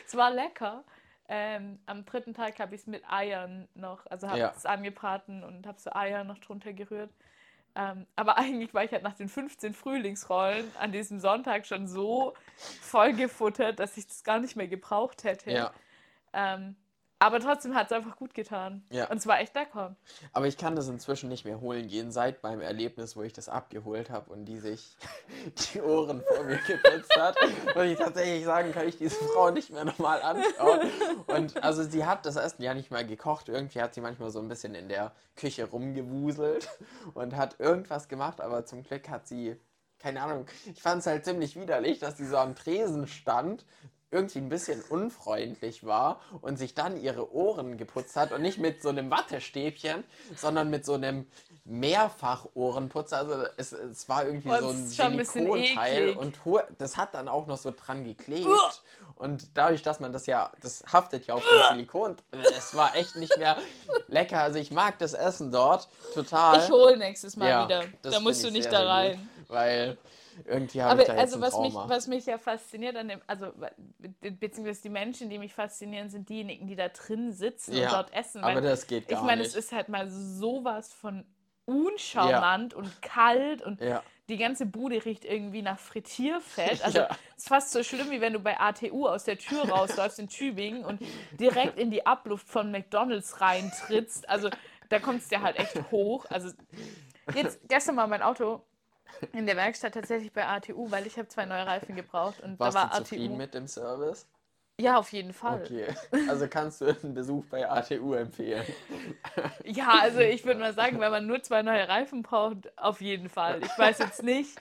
es 0.06 0.16
war 0.16 0.32
lecker. 0.32 0.84
Ähm, 1.32 1.80
am 1.86 2.06
dritten 2.06 2.34
Tag 2.34 2.60
habe 2.60 2.74
ich 2.74 2.82
es 2.82 2.88
mit 2.88 3.04
Eiern 3.08 3.68
noch, 3.76 4.06
also 4.08 4.28
habe 4.28 4.40
Ja. 4.40 4.54
es 4.56 4.66
angebraten 4.66 5.44
und 5.44 5.68
habe 5.68 5.80
so 5.80 5.92
Eier 5.94 6.24
noch 6.24 6.40
drunter 6.40 6.74
gerührt. 6.74 7.12
Ähm, 7.76 8.06
aber 8.16 8.38
eigentlich 8.40 8.74
war 8.74 8.84
ich 8.84 8.92
halt 8.92 9.04
nach 9.04 9.16
den 9.16 9.30
15 9.30 9.74
Frühlingsrollen 9.74 10.72
an 10.80 10.92
diesem 10.92 11.20
Sonntag 11.20 11.66
schon 11.66 11.88
so 11.88 12.34
voll 12.82 13.14
gefuttert, 13.14 13.80
dass 13.80 13.98
ich 13.98 14.08
das 14.08 14.24
gar 14.24 14.40
nicht 14.40 14.56
mehr 14.56 14.68
gebraucht 14.68 15.24
hätte. 15.24 15.52
Ja, 15.52 15.72
Ähm, 16.34 16.76
aber 17.20 17.40
trotzdem 17.42 17.76
hat 17.76 17.88
es 17.88 17.92
einfach 17.92 18.16
gut 18.16 18.34
getan. 18.34 18.84
Ja. 18.90 19.10
Und 19.10 19.18
es 19.18 19.28
war 19.28 19.40
echt 19.40 19.54
lecker. 19.54 19.96
aber 20.32 20.48
ich 20.48 20.58
kann 20.58 20.76
das 20.76 20.88
inzwischen 20.88 21.30
nicht 21.30 21.44
mehr 21.44 21.60
holen 21.60 21.88
gehen, 21.88 22.12
seit 22.12 22.42
meinem 22.44 22.62
Erlebnis, 22.62 23.16
wo 23.18 23.24
ich 23.24 23.34
das 23.34 23.50
abgeholt 23.50 24.10
habe 24.10 24.32
und 24.32 24.46
die 24.46 24.58
sich 24.60 24.96
die 25.74 25.82
Ohren 25.82 26.24
vor 26.24 26.44
mir 26.46 26.58
geputzt 26.66 27.16
hat. 27.18 27.36
Und 27.76 27.86
ich 27.86 27.98
tatsächlich 27.98 28.46
sagen 28.46 28.72
kann, 28.72 28.88
ich 28.88 28.98
diese 28.98 29.16
Frau 29.16 29.52
nicht 29.52 29.70
mehr 29.70 29.86
normal 29.86 30.22
anschauen. 30.22 30.90
Und 31.28 31.62
also 31.64 31.84
sie 31.84 32.06
hat 32.06 32.26
das 32.26 32.38
Essen 32.38 32.64
ja 32.64 32.74
nicht 32.74 32.90
mal 32.90 33.06
gekocht. 33.06 33.50
Irgendwie 33.50 33.82
hat 33.82 33.94
sie 33.94 34.02
manchmal 34.02 34.30
so 34.32 34.40
ein 34.40 34.48
bisschen 34.48 34.74
in 34.74 34.88
der 34.88 35.12
Küche 35.36 35.66
rumgewuselt 35.66 36.70
und 37.14 37.36
hat 37.36 37.60
irgendwas 37.60 38.08
gemacht, 38.08 38.42
aber 38.42 38.66
zum 38.66 38.84
Glück 38.84 39.10
hat 39.10 39.28
sie, 39.28 39.60
keine 40.00 40.22
Ahnung, 40.22 40.46
ich 40.66 40.82
fand 40.82 41.02
es 41.02 41.08
halt 41.08 41.26
ziemlich 41.26 41.60
widerlich, 41.60 42.00
dass 42.00 42.18
sie 42.18 42.26
so 42.26 42.38
am 42.38 42.56
Tresen 42.56 43.08
stand, 43.08 43.66
irgendwie 44.12 44.40
ein 44.40 44.50
bisschen 44.50 44.82
unfreundlich 44.90 45.86
war 45.86 46.20
und 46.42 46.58
sich 46.58 46.74
dann 46.74 47.00
ihre 47.00 47.34
Ohren 47.34 47.78
geputzt 47.78 48.16
hat 48.16 48.32
und 48.32 48.42
nicht 48.42 48.58
mit 48.58 48.82
so 48.82 48.90
einem 48.90 49.12
Wattestäbchen, 49.12 50.04
sondern 50.36 50.70
mit 50.70 50.86
so 50.86 50.94
einem 50.94 51.28
Mehrfach-Ohrenputzer. 51.66 53.18
Also 53.18 53.46
es, 53.58 53.72
es 53.72 54.10
war 54.10 54.26
irgendwie 54.26 54.50
Oh, 54.50 54.60
so 54.60 54.70
ein 54.70 54.88
Silikonteil 54.88 56.10
und 56.12 56.38
das 56.78 56.98
hat 56.98 57.14
dann 57.14 57.28
auch 57.28 57.48
noch 57.48 57.58
so 57.58 57.72
dran 57.72 58.04
geklebt. 58.04 58.48
Und 59.16 59.50
dadurch, 59.56 59.84
dass 59.84 60.00
man 60.00 60.14
das 60.14 60.26
ja, 60.26 60.52
das 60.62 60.84
haftet 60.92 61.28
ja 61.28 61.36
auf 61.36 61.44
dem 61.44 61.76
Silikon, 61.78 62.16
es 62.58 62.74
war 62.74 62.96
echt 62.96 63.16
nicht 63.18 63.38
mehr 63.38 63.58
lecker. 64.08 64.40
Also 64.42 64.60
ich 64.60 64.72
mag 64.72 64.98
das 65.00 65.14
Essen 65.14 65.52
dort 65.52 65.88
total. 66.14 66.64
Ich 66.64 66.72
hole 66.72 66.98
nächstes 66.98 67.36
Mal 67.36 67.50
Ja, 67.50 67.66
wieder. 67.66 67.84
Da 68.02 68.20
musst 68.22 68.44
du 68.44 68.50
nicht 68.50 68.64
sehr, 68.64 68.72
da 68.72 68.78
sehr 68.78 69.12
gut, 69.12 69.20
rein. 69.20 69.30
Weil 69.50 69.98
irgendwie 70.46 70.82
habe 70.82 71.02
ich 71.02 71.08
da 71.08 71.14
jetzt 71.14 71.22
also 71.22 71.36
ein 71.38 71.42
was 71.42 71.60
mich, 71.60 71.74
Trauma. 71.74 71.90
was 71.90 72.08
mich 72.08 72.26
ja 72.26 72.38
fasziniert 72.38 72.96
an 72.96 73.08
dem, 73.10 73.22
also 73.28 73.52
be- 74.00 74.32
beziehungsweise 74.32 74.82
die 74.84 74.90
Menschen, 74.90 75.30
die 75.30 75.38
mich 75.40 75.54
faszinieren, 75.54 76.10
sind 76.10 76.30
diejenigen, 76.30 76.68
die 76.68 76.76
da 76.76 76.90
drin 76.90 77.32
sitzen 77.32 77.76
Ja, 77.76 77.86
und 77.88 77.94
dort 77.94 78.14
essen. 78.14 78.44
aber 78.44 78.62
das 78.62 78.88
geht 78.88 79.04
ich 79.04 79.10
gar 79.10 79.24
meine, 79.24 79.42
nicht. 79.42 79.50
es 79.52 79.56
ist 79.56 79.72
halt 79.72 79.90
mal 79.90 80.08
sowas 80.10 80.94
von 80.94 81.26
uncharmant 81.66 82.74
und 82.74 83.02
kalt 83.02 83.62
und 83.62 83.80
ja. 83.82 84.02
die 84.28 84.38
ganze 84.38 84.66
Bude 84.66 85.04
riecht 85.06 85.26
irgendwie 85.26 85.62
nach 85.62 85.80
Frittierfett. 85.80 86.84
Also 86.84 86.98
Ja. 87.00 87.10
es 87.36 87.44
ist 87.44 87.48
fast 87.50 87.72
so 87.72 87.84
schlimm, 87.84 88.12
wie 88.12 88.22
wenn 88.22 88.34
du 88.34 88.40
bei 88.40 88.60
ATU 88.60 89.08
aus 89.08 89.24
der 89.24 89.38
Tür 89.38 89.70
rausläufst 89.70 90.20
in 90.20 90.28
Tübingen 90.28 90.84
und 90.86 91.02
direkt 91.40 91.78
in 91.78 91.92
die 91.92 92.06
Abluft 92.06 92.48
von 92.50 92.72
McDonalds 92.72 93.40
reintrittst. 93.42 94.28
Also 94.30 94.50
da 94.90 95.00
kommt 95.00 95.22
es 95.22 95.28
dir 95.28 95.42
halt 95.42 95.58
echt 95.60 95.76
hoch. 95.92 96.26
Also 96.30 96.50
jetzt 97.36 97.60
gestern 97.68 97.96
war 97.98 98.08
mein 98.08 98.24
Auto 98.24 98.64
in 99.34 99.46
der 99.46 99.56
Werkstatt 99.56 99.94
tatsächlich 99.94 100.32
bei 100.32 100.46
ATU, 100.48 100.90
weil 100.92 101.06
ich 101.08 101.18
habe 101.18 101.28
zwei 101.28 101.46
neue 101.46 101.66
Reifen 101.66 101.96
gebraucht 101.96 102.42
und 102.42 102.60
Warst 102.60 102.76
da 102.76 102.80
war 102.82 102.90
du 102.90 103.04
zufrieden 103.04 103.26
ATU. 103.26 103.38
mit 103.38 103.54
dem 103.54 103.68
Service? 103.68 104.28
Ja, 104.80 104.98
auf 104.98 105.12
jeden 105.12 105.34
Fall. 105.34 105.62
Okay. 105.64 105.88
Also 106.30 106.48
kannst 106.48 106.80
du 106.82 106.86
einen 106.88 107.14
Besuch 107.14 107.46
bei 107.46 107.70
ATU 107.70 108.14
empfehlen. 108.14 108.66
Ja, 109.66 110.00
also 110.00 110.20
ich 110.20 110.46
würde 110.46 110.60
mal 110.60 110.74
sagen, 110.74 111.00
wenn 111.00 111.12
man 111.12 111.28
nur 111.28 111.44
zwei 111.44 111.62
neue 111.64 111.88
Reifen 111.88 112.24
braucht, 112.24 112.78
auf 112.78 113.02
jeden 113.02 113.30
Fall. 113.30 113.62
Ich 113.62 113.78
weiß 113.78 114.00
jetzt 114.00 114.24
nicht, 114.24 114.58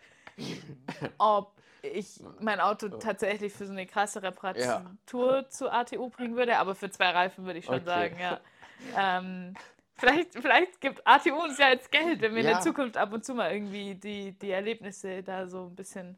ob 1.19 1.53
ich 1.83 2.21
mein 2.41 2.61
Auto 2.61 2.89
tatsächlich 2.89 3.53
für 3.53 3.67
so 3.67 3.73
eine 3.73 3.87
krasse 3.87 4.23
Reparatur 4.23 5.49
zu 5.49 5.71
ATU 5.71 6.11
bringen 6.11 6.37
würde, 6.37 6.59
aber 6.59 6.75
für 6.75 6.91
zwei 6.91 7.11
Reifen 7.11 7.47
würde 7.47 7.61
ich 7.61 7.67
schon 7.67 7.77
Okay. 7.77 7.85
sagen, 7.85 8.19
ja. 8.19 8.41
Ähm, 8.97 9.55
vielleicht, 9.99 10.33
vielleicht 10.35 10.81
gibt 10.81 11.07
ATU 11.07 11.35
uns 11.43 11.59
ja 11.59 11.69
jetzt 11.71 11.91
Geld, 11.91 12.21
wenn 12.21 12.33
wir 12.35 12.41
in 12.41 12.47
Ja. 12.47 12.53
der 12.55 12.61
Zukunft 12.63 12.97
ab 12.97 13.13
und 13.13 13.25
zu 13.25 13.35
mal 13.35 13.53
irgendwie 13.53 13.95
die, 13.95 14.33
die 14.33 14.51
Erlebnisse 14.51 15.23
da 15.23 15.47
so 15.47 15.65
ein 15.67 15.75
bisschen 15.75 16.17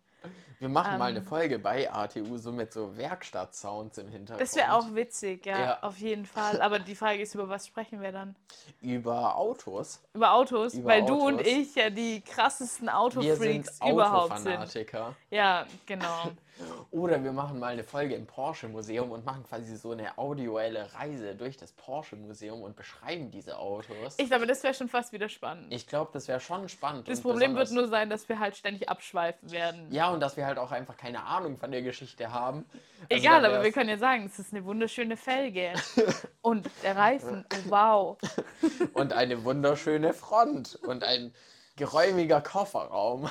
Wir 0.58 0.68
machen 0.68 0.98
mal 0.98 1.10
Ähm. 1.10 1.16
eine 1.16 1.22
Folge 1.22 1.58
bei 1.58 1.90
ATU 1.90 2.36
so 2.36 2.52
mit 2.52 2.70
so 2.72 2.94
Werkstatt-Sounds 2.96 3.96
im 3.96 4.08
Hintergrund. 4.08 4.42
Das 4.42 4.54
wäre 4.56 4.74
auch 4.74 4.94
witzig, 4.94 5.46
ja, 5.46 5.58
Ja. 5.58 5.78
auf 5.82 5.96
jeden 5.96 6.26
Fall. 6.26 6.60
Aber 6.60 6.78
die 6.78 6.94
Frage 6.94 7.22
ist, 7.22 7.34
über 7.34 7.48
was 7.48 7.66
sprechen 7.66 8.02
wir 8.02 8.12
dann? 8.12 8.36
Über 8.82 9.36
Autos. 9.36 10.02
Über 10.12 10.32
Autos, 10.34 10.74
Über 10.74 10.90
weil 10.90 11.04
du 11.06 11.14
und 11.14 11.36
Autos. 11.36 11.46
ich 11.46 11.74
ja 11.74 11.88
die 11.88 12.20
krassesten 12.20 12.86
Wir 12.88 12.96
Autofreaks 12.98 13.38
sind 13.78 13.88
überhaupt 13.90 14.38
sind. 14.40 14.48
Autofanatiker. 14.48 15.16
Ja, 15.30 15.66
genau. 15.86 16.32
Oder 16.90 17.22
wir 17.22 17.32
machen 17.32 17.58
mal 17.58 17.68
eine 17.68 17.84
Folge 17.84 18.14
im 18.14 18.26
Porsche-Museum 18.26 19.10
und 19.10 19.24
machen 19.24 19.44
quasi 19.48 19.76
so 19.76 19.92
eine 19.92 20.18
audioelle 20.18 20.92
Reise 20.94 21.34
durch 21.34 21.56
das 21.56 21.72
Porsche-Museum 21.72 22.62
und 22.62 22.76
beschreiben 22.76 23.30
diese 23.30 23.58
Autos. 23.58 24.16
Ich 24.18 24.28
glaube, 24.28 24.46
das 24.46 24.62
wäre 24.62 24.74
schon 24.74 24.88
fast 24.88 25.12
wieder 25.12 25.28
spannend. 25.28 25.72
Ich 25.72 25.86
glaube, 25.86 26.10
das 26.12 26.28
wäre 26.28 26.40
schon 26.40 26.68
spannend. 26.68 27.08
das 27.08 27.20
Problem 27.20 27.54
wird 27.54 27.70
nur 27.70 27.88
sein, 27.88 28.10
dass 28.10 28.28
wir 28.28 28.38
halt 28.38 28.56
ständig 28.56 28.88
abschweifen 28.88 29.50
werden. 29.50 29.86
Ja, 29.90 30.10
und 30.10 30.20
dass 30.20 30.36
wir 30.36 30.46
halt 30.46 30.58
auch 30.58 30.72
einfach 30.72 30.96
keine 30.96 31.22
Ahnung 31.24 31.58
von 31.58 31.70
der 31.70 31.82
Geschichte 31.82 32.32
haben. 32.32 32.64
Also 33.08 33.22
Egal, 33.22 33.44
aber 33.44 33.62
wir 33.62 33.72
können 33.72 33.88
ja 33.88 33.98
sagen, 33.98 34.26
es 34.26 34.38
ist 34.38 34.52
eine 34.52 34.64
wunderschöne 34.64 35.16
Felge. 35.16 35.72
Und 36.42 36.68
der 36.82 36.96
Reifen, 36.96 37.44
oh, 37.52 37.70
wow. 37.70 38.18
Und 38.94 39.12
eine 39.12 39.44
wunderschöne 39.44 40.12
Front 40.12 40.78
und 40.82 41.04
ein 41.04 41.34
geräumiger 41.76 42.40
Kofferraum. 42.40 43.28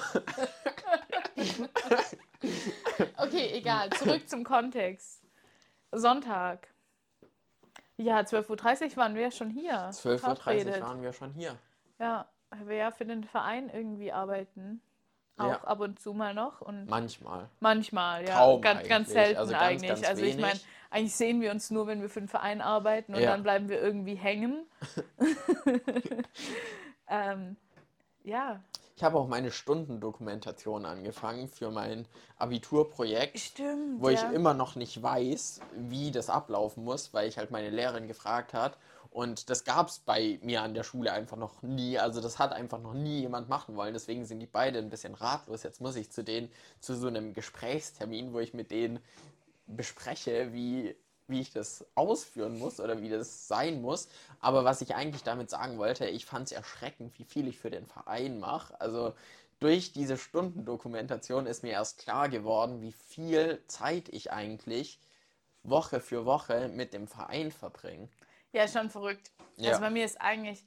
Okay, 3.17 3.52
egal. 3.54 3.89
Zurück 3.97 4.28
zum 4.30 4.43
Kontext. 4.43 5.21
Sonntag. 5.91 6.67
Ja, 7.97 8.19
12.30 8.19 8.91
Uhr 8.91 8.97
waren 8.97 9.15
wir 9.15 9.32
schon 9.32 9.49
hier. 9.49 9.89
12.30 9.89 10.78
Uhr 10.78 10.82
waren 10.82 11.02
wir 11.02 11.13
schon 11.13 11.34
hier. 11.34 11.58
Ja, 11.99 12.28
wir 12.63 12.75
ja 12.75 12.91
für 12.91 13.06
den 13.06 13.23
Verein 13.23 13.69
irgendwie 13.69 14.12
arbeiten. 14.12 14.82
Auch 15.38 15.47
Ja. 15.47 15.63
ab 15.63 15.80
und 15.80 15.99
zu 15.99 16.13
mal 16.13 16.34
noch. 16.34 16.62
Und 16.62 16.88
Manchmal. 16.88 17.49
manchmal, 17.60 18.28
ja. 18.28 18.36
Kaum 18.36 18.62
ganz, 18.62 18.88
ganz 18.88 18.91
eigentlich. 19.10 19.13
selten 19.13 19.38
Also 19.39 19.52
ganz, 19.54 19.63
eigentlich. 19.63 19.89
ganz 19.89 20.08
also 20.08 20.23
ich 20.23 20.38
meine, 20.38 20.60
eigentlich 20.91 21.15
sehen 21.15 21.41
wir 21.41 21.52
uns 21.52 21.69
nur, 21.71 21.88
wenn 21.88 22.02
wir 22.02 22.10
für 22.10 22.19
den 22.21 22.28
Verein 22.28 22.62
arbeiten 22.62 23.15
und 23.15 23.21
Ja. 23.21 23.32
dann 23.32 23.43
bleiben 23.43 23.69
wir 23.69 23.82
irgendwie 23.82 24.15
hängen. 24.15 24.65
ähm, 27.10 27.56
ja, 28.23 28.62
Ich 28.99 29.03
habe 29.05 29.17
auch 29.17 29.29
meine 29.29 29.49
Stundendokumentation 29.49 30.85
angefangen 30.85 31.47
für 31.47 31.71
mein 31.71 32.05
Abiturprojekt. 32.35 33.39
stimmt. 33.39 34.01
wo 34.01 34.09
ja. 34.09 34.15
ich 34.15 34.35
immer 34.35 34.53
noch 34.53 34.75
nicht 34.75 35.01
weiß, 35.01 35.62
wie 35.77 36.12
das 36.12 36.29
ablaufen 36.29 36.83
muss, 36.83 37.13
weil 37.13 37.29
ich 37.29 37.38
halt 37.38 37.49
meine 37.49 37.69
Lehrerin 37.69 38.09
gefragt 38.09 38.53
hat. 38.53 38.77
Und 39.09 39.49
das 39.49 39.63
gab 39.63 39.88
es 39.88 39.99
bei 39.99 40.38
mir 40.43 40.63
an 40.63 40.73
der 40.73 40.83
Schule 40.83 41.13
einfach 41.13 41.38
noch 41.38 41.62
nie. 41.62 41.97
Also 41.97 42.19
das 42.19 42.39
hat 42.39 42.51
einfach 42.51 42.81
noch 42.81 42.93
nie 42.93 43.21
jemand 43.21 43.47
machen 43.47 43.77
wollen. 43.77 43.93
Deswegen 43.93 44.25
sind 44.25 44.41
die 44.41 44.47
beide 44.47 44.79
ein 44.79 44.89
bisschen 44.89 45.15
ratlos. 45.15 45.63
Jetzt 45.63 45.79
muss 45.79 45.95
ich 45.95 46.12
zu 46.12 46.21
denen, 46.21 46.51
zu 46.81 46.93
so 46.93 47.07
einem 47.07 47.33
Gesprächstermin, 47.33 48.33
wo 48.33 48.39
ich 48.39 48.53
mit 48.53 48.69
denen 48.69 48.99
bespreche, 49.65 50.51
wie, 50.51 50.93
wie 51.29 51.41
ich 51.41 51.51
das 51.51 51.85
ausführen 51.95 52.57
muss 52.57 52.79
oder 52.79 53.01
wie 53.01 53.09
das 53.09 53.47
sein 53.47 53.81
muss. 53.81 54.09
Aber 54.39 54.65
was 54.65 54.81
ich 54.81 54.95
eigentlich 54.95 55.23
damit 55.23 55.49
sagen 55.49 55.77
wollte, 55.77 56.07
ich 56.07 56.25
fand 56.25 56.47
es 56.47 56.51
erschreckend, 56.51 57.17
wie 57.19 57.23
viel 57.23 57.47
ich 57.47 57.59
für 57.59 57.69
den 57.69 57.85
Verein 57.85 58.39
mache. 58.39 58.79
Also 58.79 59.13
durch 59.59 59.91
diese 59.91 60.17
Stundendokumentation 60.17 61.45
ist 61.45 61.63
mir 61.63 61.71
erst 61.71 61.99
klar 61.99 62.29
geworden, 62.29 62.81
wie 62.81 62.93
viel 62.93 63.61
Zeit 63.67 64.09
ich 64.09 64.31
eigentlich 64.31 64.99
Woche 65.63 65.99
für 65.99 66.25
Woche 66.25 66.69
mit 66.69 66.93
dem 66.93 67.07
Verein 67.07 67.51
verbringe. 67.51 68.07
Ja, 68.53 68.67
schon 68.67 68.89
verrückt. 68.89 69.31
Ja. 69.57 69.69
Also 69.69 69.81
bei 69.81 69.89
mir 69.89 70.05
ist 70.05 70.19
eigentlich 70.21 70.63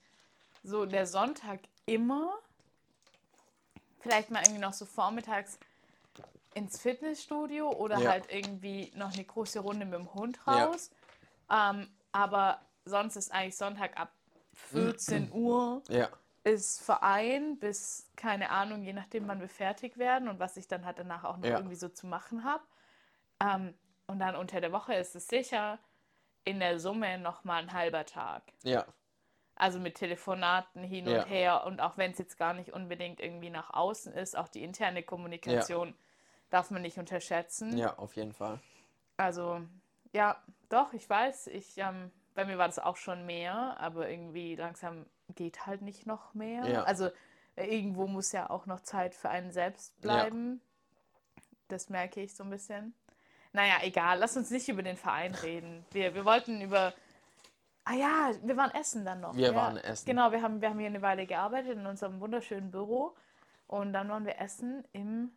so 0.63 0.87
der 0.87 1.07
Sonntag 1.07 1.61
immer, 1.87 2.35
vielleicht 4.01 4.31
mal 4.31 4.43
irgendwie 4.43 4.61
noch 4.61 4.75
so 4.75 4.85
vormittags 4.85 5.59
ins 6.55 6.81
Fitnessstudio 6.81 7.71
oder 7.71 7.99
Ja. 7.99 8.11
halt 8.11 8.31
irgendwie 8.31 8.93
noch 8.95 9.13
eine 9.13 9.25
große 9.25 9.61
Runde 9.61 9.87
mit 9.87 9.95
dem 9.99 10.13
Hund 10.15 10.47
Ja. 10.47 10.69
raus. 10.69 10.91
Ähm, 11.51 11.89
aber 12.13 12.61
sonst 12.85 13.17
ist 13.17 13.33
eigentlich 13.33 13.57
Sonntag 13.57 13.99
ab 13.99 14.13
14 14.55 15.31
Uhr 15.33 15.83
Ja, 15.89 16.09
ist 16.45 16.81
Verein 16.83 17.59
bis, 17.59 18.11
keine 18.17 18.51
Ahnung, 18.51 18.83
je 18.83 18.93
nachdem, 18.93 19.29
wann 19.29 19.41
wir 19.41 19.49
fertig 19.49 19.97
werden 19.99 20.29
und 20.29 20.41
was 20.41 20.57
ich 20.57 20.69
dann 20.69 20.85
halt 20.85 20.99
danach 20.99 21.25
auch 21.25 21.37
noch 21.37 21.49
Ja. 21.49 21.59
irgendwie 21.59 21.77
so 21.77 21.89
zu 21.89 22.07
machen 22.07 22.45
habe. 22.45 22.65
Ähm, 23.41 23.75
und 24.07 24.19
dann 24.19 24.37
unter 24.37 24.61
der 24.61 24.73
Woche 24.73 24.95
ist 24.95 25.15
es 25.17 25.29
sicher 25.29 25.79
in 26.45 26.61
der 26.61 26.79
Summe 26.81 27.19
nochmal 27.19 27.63
ein 27.63 27.73
halber 27.73 28.05
Tag. 28.07 28.53
ja, 28.65 28.85
Also 29.55 29.79
mit 29.79 29.95
Telefonaten 29.97 30.83
hin 30.83 31.07
und 31.09 31.15
Ja. 31.15 31.25
her 31.25 31.65
und 31.67 31.81
auch 31.81 31.97
wenn 31.97 32.11
es 32.13 32.19
jetzt 32.19 32.37
gar 32.39 32.55
nicht 32.55 32.73
unbedingt 32.73 33.21
irgendwie 33.21 33.51
nach 33.51 33.71
außen 33.71 34.13
ist, 34.13 34.37
auch 34.37 34.49
die 34.49 34.63
interne 34.65 35.03
Kommunikation 35.03 35.95
darf 36.53 36.71
man 36.71 36.83
nicht 36.83 36.99
unterschätzen. 36.99 37.77
ja, 37.77 37.97
auf 37.99 38.15
jeden 38.15 38.33
Fall. 38.33 38.61
Also 39.17 39.63
ja, 40.13 40.43
doch, 40.69 40.93
ich 40.93 41.09
weiß, 41.09 41.47
ich, 41.49 41.79
ähm, 41.79 42.11
bei 42.35 42.45
mir 42.45 42.59
war 42.59 42.67
das 42.67 42.79
auch 42.79 42.97
schon 42.97 43.27
mehr, 43.27 43.77
aber 43.81 44.09
irgendwie 44.09 44.55
langsam 44.57 45.07
geht 45.35 45.67
halt 45.67 45.83
nicht 45.83 46.07
noch 46.07 46.35
mehr. 46.35 46.67
Ja. 46.67 46.83
Also 46.85 47.11
irgendwo 47.57 48.07
muss 48.07 48.33
ja 48.33 48.51
auch 48.51 48.67
noch 48.67 48.81
Zeit 48.81 49.15
für 49.15 49.31
einen 49.31 49.53
selbst 49.53 49.99
bleiben. 50.01 50.61
Das 51.69 51.89
merke 51.89 52.21
ich 52.21 52.35
so 52.35 52.45
ein 52.45 52.51
bisschen. 52.51 52.95
Naja, 53.53 53.77
egal, 53.83 54.19
lass 54.19 54.37
uns 54.37 54.51
nicht 54.51 54.69
über 54.69 54.83
den 54.83 54.97
Verein 54.97 55.35
reden. 55.35 55.85
Wir, 55.91 56.15
wir 56.15 56.25
wollten 56.25 56.61
über. 56.61 56.93
Ah 57.85 57.95
ja, 57.95 58.31
wir 58.43 58.57
waren 58.57 58.71
essen 58.73 59.05
dann 59.05 59.21
noch. 59.21 59.35
Wir 59.35 59.49
ja. 59.49 59.55
waren 59.55 59.77
essen. 59.77 60.07
Genau, 60.07 60.33
wir 60.33 60.43
haben, 60.43 60.61
wir 60.61 60.71
haben 60.71 60.79
hier 60.79 60.89
eine 60.89 61.03
Weile 61.03 61.27
gearbeitet 61.27 61.79
in 61.79 61.87
unserem 61.87 62.21
wunderschönen 62.21 62.71
Büro. 62.71 63.15
Und 63.67 63.93
dann 63.93 64.09
waren 64.09 64.27
wir 64.27 64.39
essen 64.39 64.85
im. 64.93 65.33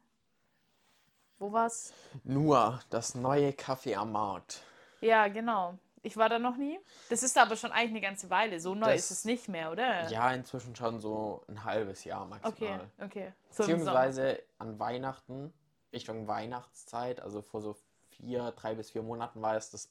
Wo 1.40 1.52
war's? 1.52 1.94
Nur 2.24 2.80
das 2.90 3.16
neue 3.16 3.50
Café 3.52 3.96
am 3.96 4.12
Markt. 4.14 4.62
Ja, 5.02 5.28
genau. 5.28 5.78
Ich 6.02 6.18
war 6.18 6.30
da 6.30 6.38
noch 6.40 6.56
nie. 6.56 6.80
Das 7.10 7.24
ist 7.24 7.38
aber 7.38 7.56
schon 7.56 7.72
eigentlich 7.72 7.92
eine 7.92 8.02
ganze 8.02 8.30
Weile. 8.30 8.60
So 8.60 8.76
neu 8.76 8.92
Das- 8.92 9.06
ist 9.06 9.12
es 9.12 9.26
nicht 9.26 9.50
mehr, 9.50 9.72
oder? 9.72 10.08
Ja, 10.10 10.32
inzwischen 10.32 10.76
schon 10.76 11.00
so 11.00 11.44
ein 11.48 11.64
halbes 11.64 12.04
Jahr 12.04 12.22
Okay, 12.24 12.30
maximal. 12.70 12.90
okay. 13.04 13.34
So 13.50 13.64
im 13.64 13.70
Sommer. 13.80 13.92
Beziehungsweise 14.06 14.44
an 14.60 14.80
Weihnachten, 14.80 15.54
Richtung 15.92 16.28
Weihnachtszeit, 16.28 17.22
also 17.22 17.42
vor 17.42 17.62
so 17.62 17.76
vier, 18.12 18.52
drei 18.52 18.76
bis 18.76 18.92
vier 18.92 19.02
Monaten 19.02 19.42
war 19.42 19.56
es 19.56 19.72
das 19.72 19.90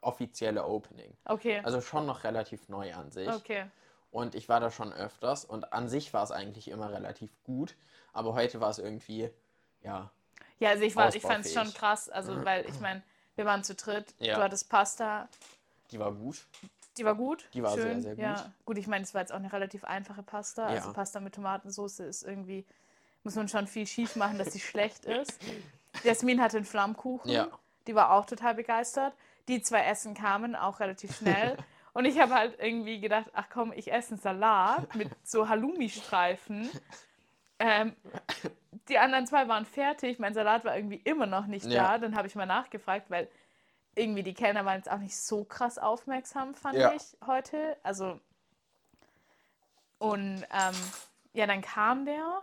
offizielle 0.00 0.64
Opening. 0.64 1.16
Okay. 1.26 1.60
Also 1.64 1.80
schon 1.80 2.06
noch 2.06 2.24
relativ 2.24 2.68
neu 2.68 2.94
an 2.94 3.10
sich. 3.10 3.28
okay. 3.28 3.66
Und 4.10 4.34
ich 4.34 4.48
war 4.48 4.60
da 4.60 4.70
schon 4.70 4.92
öfters 4.94 5.44
und 5.44 5.72
an 5.74 5.88
sich 5.88 6.14
war 6.14 6.22
es 6.24 6.30
eigentlich 6.30 6.68
immer 6.68 6.90
relativ 6.90 7.30
gut. 7.44 7.76
Aber 8.14 8.32
heute 8.32 8.60
war 8.60 8.70
es 8.70 8.78
irgendwie, 8.78 9.28
ja, 9.82 10.10
Ja, 10.58 10.70
also 10.70 10.84
ich, 10.84 10.96
war, 10.96 11.14
ich 11.14 11.22
fand 11.22 11.44
es 11.44 11.52
schon 11.52 11.72
krass. 11.74 12.08
Also, 12.08 12.44
weil 12.44 12.66
ich 12.68 12.80
meine, 12.80 13.02
wir 13.34 13.44
waren 13.44 13.62
zu 13.62 13.74
dritt. 13.74 14.14
Ja. 14.18 14.36
Du 14.36 14.42
hattest 14.42 14.68
Pasta. 14.68 15.28
die 15.90 15.98
war 15.98 16.12
gut. 16.12 16.46
Die 16.96 17.04
war 17.04 17.14
gut. 17.14 17.46
Die 17.52 17.62
war 17.62 17.74
sehr, 17.74 17.82
schön. 17.82 18.02
sehr 18.02 18.14
gut. 18.14 18.22
Ja, 18.24 18.52
gut, 18.64 18.78
ich 18.78 18.86
meine, 18.86 19.04
es 19.04 19.12
war 19.12 19.20
jetzt 19.20 19.32
auch 19.32 19.36
eine 19.36 19.52
relativ 19.52 19.84
einfache 19.84 20.22
Pasta. 20.22 20.66
Also 20.66 20.88
Ja. 20.88 20.94
Pasta 20.94 21.20
mit 21.20 21.34
Tomatensauce 21.34 22.00
ist 22.00 22.22
irgendwie, 22.22 22.64
muss 23.22 23.34
man 23.34 23.48
schon 23.48 23.66
viel 23.66 23.86
schief 23.86 24.16
machen, 24.16 24.38
dass 24.38 24.52
sie 24.52 24.60
schlecht 24.60 25.04
ist. 25.04 25.38
Jasmin 26.04 26.40
hatte 26.40 26.56
einen 26.56 26.66
Flammkuchen. 26.66 27.30
Ja. 27.30 27.48
Die 27.86 27.94
war 27.94 28.12
auch 28.12 28.24
total 28.24 28.54
begeistert. 28.54 29.12
Die 29.48 29.60
zwei 29.60 29.84
Essen 29.84 30.14
kamen 30.14 30.56
auch 30.56 30.80
relativ 30.80 31.16
schnell. 31.16 31.56
Und 31.92 32.04
ich 32.04 32.18
habe 32.18 32.34
halt 32.34 32.58
irgendwie 32.60 33.00
gedacht, 33.00 33.26
ach 33.32 33.46
komm, 33.50 33.72
ich 33.72 33.90
esse 33.92 34.10
einen 34.12 34.20
Salat 34.20 34.94
mit 34.94 35.08
so 35.24 35.48
Halloumi-Streifen. 35.48 36.68
Ähm, 37.58 37.96
die 38.88 38.98
anderen 38.98 39.26
zwei 39.26 39.48
waren 39.48 39.64
fertig. 39.64 40.18
Mein 40.18 40.34
Salat 40.34 40.64
war 40.64 40.76
irgendwie 40.76 41.00
immer 41.04 41.26
noch 41.26 41.46
nicht 41.46 41.66
Ja. 41.66 41.84
da. 41.92 41.98
Dann 41.98 42.16
habe 42.16 42.28
ich 42.28 42.34
mal 42.34 42.46
nachgefragt, 42.46 43.10
weil 43.10 43.28
irgendwie 43.94 44.22
die 44.22 44.34
Kellner 44.34 44.64
waren 44.64 44.76
jetzt 44.76 44.90
auch 44.90 44.98
nicht 44.98 45.16
so 45.16 45.44
krass 45.44 45.78
aufmerksam, 45.78 46.54
fand 46.54 46.76
Ja. 46.76 46.92
ich 46.92 47.02
heute. 47.26 47.76
Also 47.82 48.20
und 49.98 50.44
ähm, 50.52 50.74
ja, 51.32 51.46
dann 51.46 51.62
kam 51.62 52.04
der, 52.04 52.42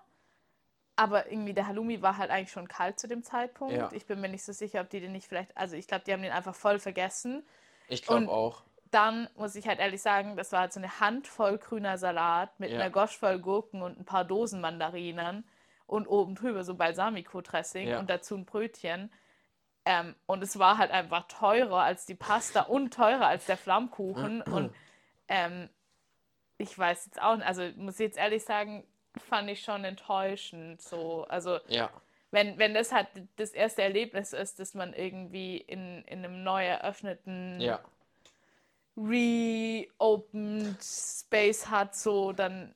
aber 0.95 1.31
irgendwie 1.31 1.53
der 1.53 1.67
Halloumi 1.67 2.01
war 2.01 2.17
halt 2.17 2.31
eigentlich 2.31 2.51
schon 2.51 2.67
kalt 2.67 2.99
zu 2.99 3.07
dem 3.07 3.23
Zeitpunkt. 3.23 3.75
Ja. 3.75 3.91
Ich 3.93 4.05
bin 4.05 4.19
mir 4.21 4.29
nicht 4.29 4.43
so 4.43 4.51
sicher, 4.53 4.81
ob 4.81 4.89
die 4.89 4.99
den 4.99 5.11
nicht 5.11 5.27
vielleicht, 5.27 5.55
also 5.55 5.75
ich 5.75 5.87
glaube, 5.87 6.03
die 6.05 6.13
haben 6.13 6.23
den 6.23 6.31
einfach 6.31 6.55
voll 6.55 6.79
vergessen. 6.79 7.45
Ich 7.87 8.01
glaube 8.01 8.29
auch. 8.29 8.63
Dann 8.93 9.27
muss 9.35 9.55
ich 9.55 9.67
halt 9.67 9.79
ehrlich 9.79 10.01
sagen, 10.01 10.37
das 10.37 10.51
war 10.51 10.61
halt 10.61 10.73
so 10.73 10.79
eine 10.79 10.99
Handvoll 10.99 11.57
grüner 11.57 11.97
Salat 11.97 12.59
mit 12.59 12.71
Ja. 12.71 12.79
einer 12.79 12.89
Gosch 12.91 13.17
voll 13.17 13.39
Gurken 13.39 13.81
und 13.81 13.99
ein 13.99 14.05
paar 14.05 14.23
Dosen 14.23 14.61
Mandarinen 14.61 15.43
und 15.87 16.05
oben 16.07 16.35
drüber 16.35 16.63
so 16.63 16.75
Balsamico-Dressing 16.75 17.89
Ja. 17.89 17.99
und 17.99 18.09
dazu 18.09 18.35
ein 18.35 18.45
Brötchen. 18.45 19.11
Ähm, 19.85 20.15
und 20.27 20.43
es 20.43 20.59
war 20.59 20.77
halt 20.77 20.91
einfach 20.91 21.27
teurer 21.27 21.81
als 21.81 22.05
die 22.05 22.15
Pasta 22.15 22.61
und 22.61 22.93
teurer 22.93 23.27
als 23.27 23.47
der 23.47 23.57
Flammkuchen. 23.57 24.41
und 24.51 24.73
ähm, 25.27 25.69
ich 26.57 26.77
weiß 26.77 27.05
jetzt 27.07 27.21
auch 27.21 27.35
nicht, 27.35 27.47
also 27.47 27.63
muss 27.77 27.95
ich 27.95 28.05
jetzt 28.07 28.17
ehrlich 28.17 28.43
sagen, 28.43 28.85
fand 29.17 29.49
ich 29.49 29.61
schon 29.63 29.83
enttäuschend. 29.85 30.81
So, 30.81 31.25
also 31.25 31.59
Ja, 31.67 31.89
wenn, 32.31 32.57
wenn 32.57 32.73
das 32.73 32.91
halt 32.91 33.07
das 33.37 33.51
erste 33.51 33.81
Erlebnis 33.83 34.33
ist, 34.33 34.59
dass 34.59 34.73
man 34.73 34.93
irgendwie 34.93 35.57
in, 35.57 36.03
in 36.05 36.19
einem 36.25 36.43
neu 36.43 36.65
eröffneten 36.65 37.61
ja, 37.61 37.79
reopened 38.97 40.77
Space 40.81 41.67
hat, 41.67 41.95
so 41.95 42.31
dann. 42.31 42.73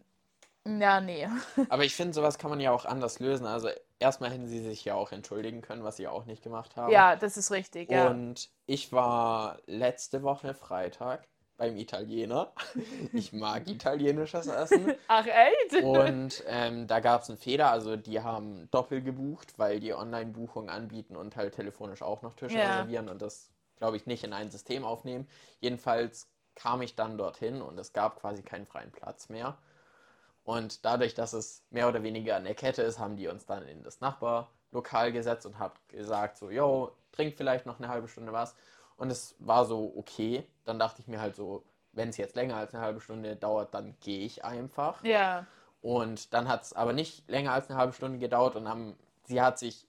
Ja, 0.65 0.99
nee. 0.99 1.27
Aber 1.69 1.85
ich 1.85 1.95
finde, 1.95 2.13
sowas 2.13 2.37
kann 2.37 2.49
man 2.49 2.59
ja 2.59 2.71
auch 2.71 2.85
anders 2.85 3.19
lösen. 3.19 3.45
Also 3.45 3.69
erstmal 3.99 4.31
hätten 4.31 4.47
sie 4.47 4.59
sich 4.61 4.83
ja 4.83 4.95
auch 4.95 5.11
entschuldigen 5.11 5.61
können, 5.61 5.83
was 5.83 5.97
sie 5.97 6.07
auch 6.07 6.25
nicht 6.25 6.43
gemacht 6.43 6.75
haben. 6.75 6.91
Ja, 6.91 7.15
das 7.15 7.37
ist 7.37 7.51
richtig, 7.51 7.89
ja. 7.89 8.09
Und 8.09 8.49
ich 8.65 8.91
war 8.91 9.59
letzte 9.65 10.23
Woche 10.23 10.53
Freitag 10.53 11.27
beim 11.57 11.77
Italiener. 11.77 12.51
Ich 13.13 13.33
mag 13.33 13.67
italienisches 13.67 14.47
Essen. 14.47 14.93
Ach 15.07 15.25
echt? 15.25 15.83
Und 15.83 16.43
ähm, 16.47 16.85
da 16.87 16.99
gab 16.99 17.21
es 17.21 17.29
einen 17.29 17.37
Fehler, 17.37 17.71
also 17.71 17.95
die 17.95 18.21
haben 18.21 18.69
doppelt 18.71 19.05
gebucht, 19.05 19.53
weil 19.57 19.79
die 19.79 19.93
Online-Buchung 19.93 20.69
anbieten 20.69 21.15
und 21.15 21.35
halt 21.35 21.55
telefonisch 21.55 22.01
auch 22.01 22.21
noch 22.21 22.35
Tische 22.35 22.59
Ja. 22.59 22.67
reservieren 22.67 23.09
und 23.09 23.21
das, 23.21 23.49
glaube 23.77 23.97
ich, 23.97 24.05
nicht 24.05 24.23
in 24.23 24.33
ein 24.33 24.51
System 24.51 24.83
aufnehmen. 24.83 25.27
Jedenfalls 25.59 26.27
kam 26.55 26.81
ich 26.81 26.95
dann 26.95 27.17
dorthin 27.17 27.61
und 27.61 27.77
es 27.77 27.93
gab 27.93 28.19
quasi 28.19 28.41
keinen 28.41 28.65
freien 28.65 28.91
Platz 28.91 29.29
mehr. 29.29 29.57
Und 30.43 30.85
dadurch, 30.85 31.13
dass 31.13 31.33
es 31.33 31.63
mehr 31.69 31.87
oder 31.87 32.03
weniger 32.03 32.35
an 32.37 32.45
der 32.45 32.55
Kette 32.55 32.81
ist, 32.81 32.99
haben 32.99 33.17
die 33.17 33.27
uns 33.27 33.45
dann 33.45 33.67
in 33.67 33.83
das 33.83 33.99
Nachbarlokal 33.99 35.11
gesetzt 35.11 35.45
und 35.45 35.59
haben 35.59 35.73
gesagt, 35.89 36.37
so, 36.37 36.49
yo, 36.49 36.91
trink 37.11 37.35
vielleicht 37.35 37.65
noch 37.65 37.79
eine 37.79 37.89
halbe 37.89 38.07
Stunde 38.07 38.31
was. 38.31 38.55
Und 38.95 39.11
es 39.11 39.35
war 39.39 39.65
so 39.65 39.93
okay. 39.95 40.47
Dann 40.63 40.79
dachte 40.79 41.01
ich 41.01 41.07
mir 41.07 41.19
halt 41.19 41.35
so, 41.35 41.63
wenn 41.91 42.09
es 42.09 42.17
jetzt 42.17 42.35
länger 42.35 42.55
als 42.55 42.73
eine 42.73 42.83
halbe 42.83 43.01
Stunde 43.01 43.35
dauert, 43.35 43.73
dann 43.73 43.95
gehe 43.99 44.25
ich 44.25 44.45
einfach. 44.45 45.03
Ja. 45.03 45.45
Und 45.81 46.33
dann 46.33 46.47
hat 46.47 46.63
es 46.63 46.73
aber 46.73 46.93
nicht 46.93 47.29
länger 47.29 47.51
als 47.51 47.69
eine 47.69 47.77
halbe 47.77 47.93
Stunde 47.93 48.17
gedauert 48.17 48.55
und 48.55 48.67
am, 48.67 48.95
sie 49.25 49.41
hat 49.41 49.59
sich 49.59 49.87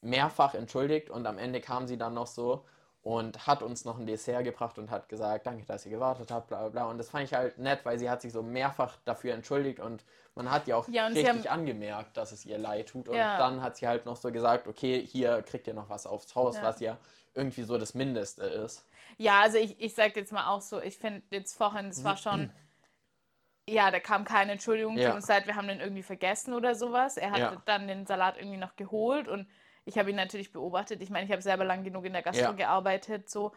mehrfach 0.00 0.54
entschuldigt 0.54 1.10
und 1.10 1.26
am 1.26 1.38
Ende 1.38 1.60
kam 1.60 1.86
sie 1.86 1.98
dann 1.98 2.14
noch 2.14 2.26
so 2.26 2.64
und 3.02 3.46
hat 3.46 3.62
uns 3.62 3.84
noch 3.84 3.98
ein 3.98 4.06
Dessert 4.06 4.44
gebracht 4.44 4.78
und 4.78 4.90
hat 4.90 5.08
gesagt, 5.08 5.46
danke, 5.46 5.64
dass 5.64 5.86
ihr 5.86 5.92
gewartet 5.92 6.30
habt, 6.30 6.48
bla 6.48 6.60
bla 6.60 6.68
bla. 6.68 6.84
Und 6.90 6.98
das 6.98 7.10
fand 7.10 7.24
ich 7.24 7.34
halt 7.34 7.58
nett, 7.58 7.80
weil 7.84 7.98
sie 7.98 8.10
hat 8.10 8.20
sich 8.22 8.32
so 8.32 8.42
mehrfach 8.42 8.96
dafür 9.04 9.34
entschuldigt 9.34 9.80
und 9.80 10.04
man 10.34 10.50
hat 10.50 10.66
ja 10.66 10.76
auch 10.76 10.88
Ja, 10.88 11.06
richtig 11.06 11.28
haben- 11.28 11.46
angemerkt, 11.46 12.16
dass 12.16 12.32
es 12.32 12.44
ihr 12.44 12.58
leid 12.58 12.88
tut. 12.90 13.08
Und 13.08 13.16
Ja. 13.16 13.38
dann 13.38 13.62
hat 13.62 13.76
sie 13.76 13.86
halt 13.88 14.04
noch 14.06 14.16
so 14.16 14.30
gesagt, 14.30 14.66
okay, 14.68 15.04
hier 15.04 15.42
kriegt 15.42 15.66
ihr 15.66 15.74
noch 15.74 15.88
was 15.88 16.06
aufs 16.06 16.34
Haus, 16.34 16.56
Ja. 16.56 16.62
was 16.64 16.80
ja 16.80 16.96
irgendwie 17.34 17.62
so 17.62 17.78
das 17.78 17.94
Mindeste 17.94 18.42
ist. 18.44 18.84
Ja, 19.16 19.40
also 19.40 19.58
ich, 19.58 19.80
ich 19.80 19.94
sag 19.94 20.14
jetzt 20.16 20.32
mal 20.32 20.48
auch 20.48 20.60
so, 20.60 20.80
ich 20.80 20.98
finde 20.98 21.22
jetzt 21.30 21.56
vorhin, 21.56 21.86
es 21.86 22.04
war 22.04 22.16
schon, 22.16 22.52
ja, 23.68 23.90
da 23.90 24.00
kam 24.00 24.24
keine 24.24 24.52
Entschuldigung, 24.52 24.96
tut 24.96 25.14
uns 25.14 25.28
leid, 25.28 25.46
wir 25.46 25.54
haben 25.56 25.68
den 25.68 25.80
irgendwie 25.80 26.02
vergessen 26.02 26.54
oder 26.54 26.74
sowas. 26.74 27.16
Er 27.16 27.30
hat 27.32 27.62
dann 27.66 27.86
den 27.88 28.06
Salat 28.06 28.36
irgendwie 28.38 28.56
noch 28.58 28.76
geholt 28.76 29.28
und 29.28 29.46
ich 29.88 29.98
habe 29.98 30.10
ihn 30.10 30.16
natürlich 30.16 30.52
beobachtet. 30.52 31.02
Ich 31.02 31.08
meine, 31.08 31.24
ich 31.24 31.32
habe 31.32 31.40
selber 31.40 31.64
lang 31.64 31.82
genug 31.82 32.04
in 32.04 32.12
der 32.12 32.20
Gastro 32.22 32.42
Ja. 32.42 32.52
gearbeitet, 32.52 33.30
so. 33.30 33.52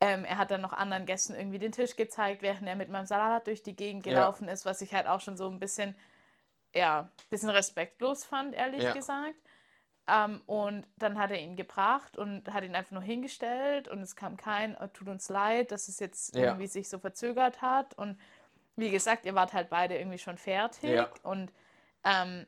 Ähm, 0.00 0.24
er 0.24 0.36
hat 0.36 0.50
dann 0.50 0.60
noch 0.60 0.72
anderen 0.72 1.06
Gästen 1.06 1.34
irgendwie 1.34 1.60
den 1.60 1.70
Tisch 1.72 1.94
gezeigt, 1.96 2.42
während 2.42 2.66
er 2.68 2.74
mit 2.74 2.90
meinem 2.90 3.06
Salat 3.06 3.46
durch 3.46 3.62
die 3.62 3.76
Gegend 3.76 4.04
Ja. 4.04 4.12
gelaufen 4.12 4.48
ist, 4.48 4.66
was 4.66 4.82
ich 4.82 4.92
halt 4.92 5.06
auch 5.06 5.20
schon 5.20 5.36
so 5.36 5.48
ein 5.48 5.60
bisschen, 5.60 5.94
ja, 6.74 7.08
bisschen 7.30 7.50
respektlos 7.50 8.24
fand, 8.24 8.54
ehrlich 8.54 8.82
Ja. 8.82 8.92
gesagt. 8.92 9.36
Ähm, 10.08 10.42
und 10.46 10.86
dann 10.96 11.18
hat 11.18 11.30
er 11.30 11.40
ihn 11.40 11.56
gebracht 11.56 12.18
und 12.18 12.52
hat 12.52 12.64
ihn 12.64 12.74
einfach 12.74 12.92
nur 12.92 13.02
hingestellt 13.02 13.86
und 13.88 14.00
es 14.02 14.16
kam 14.16 14.36
kein, 14.36 14.76
oh, 14.76 14.88
tut 14.88 15.08
uns 15.08 15.28
leid, 15.28 15.70
dass 15.70 15.88
es 15.88 16.00
jetzt 16.00 16.34
Ja. 16.34 16.42
irgendwie 16.42 16.66
sich 16.66 16.88
so 16.88 16.98
verzögert 16.98 17.62
hat. 17.62 17.94
Und 17.94 18.18
wie 18.74 18.90
gesagt, 18.90 19.24
ihr 19.24 19.34
wart 19.36 19.52
halt 19.52 19.70
beide 19.70 19.96
irgendwie 19.96 20.18
schon 20.18 20.36
fertig. 20.36 20.90
Ja. 20.90 21.08
Und 21.22 21.52
ähm, 22.04 22.46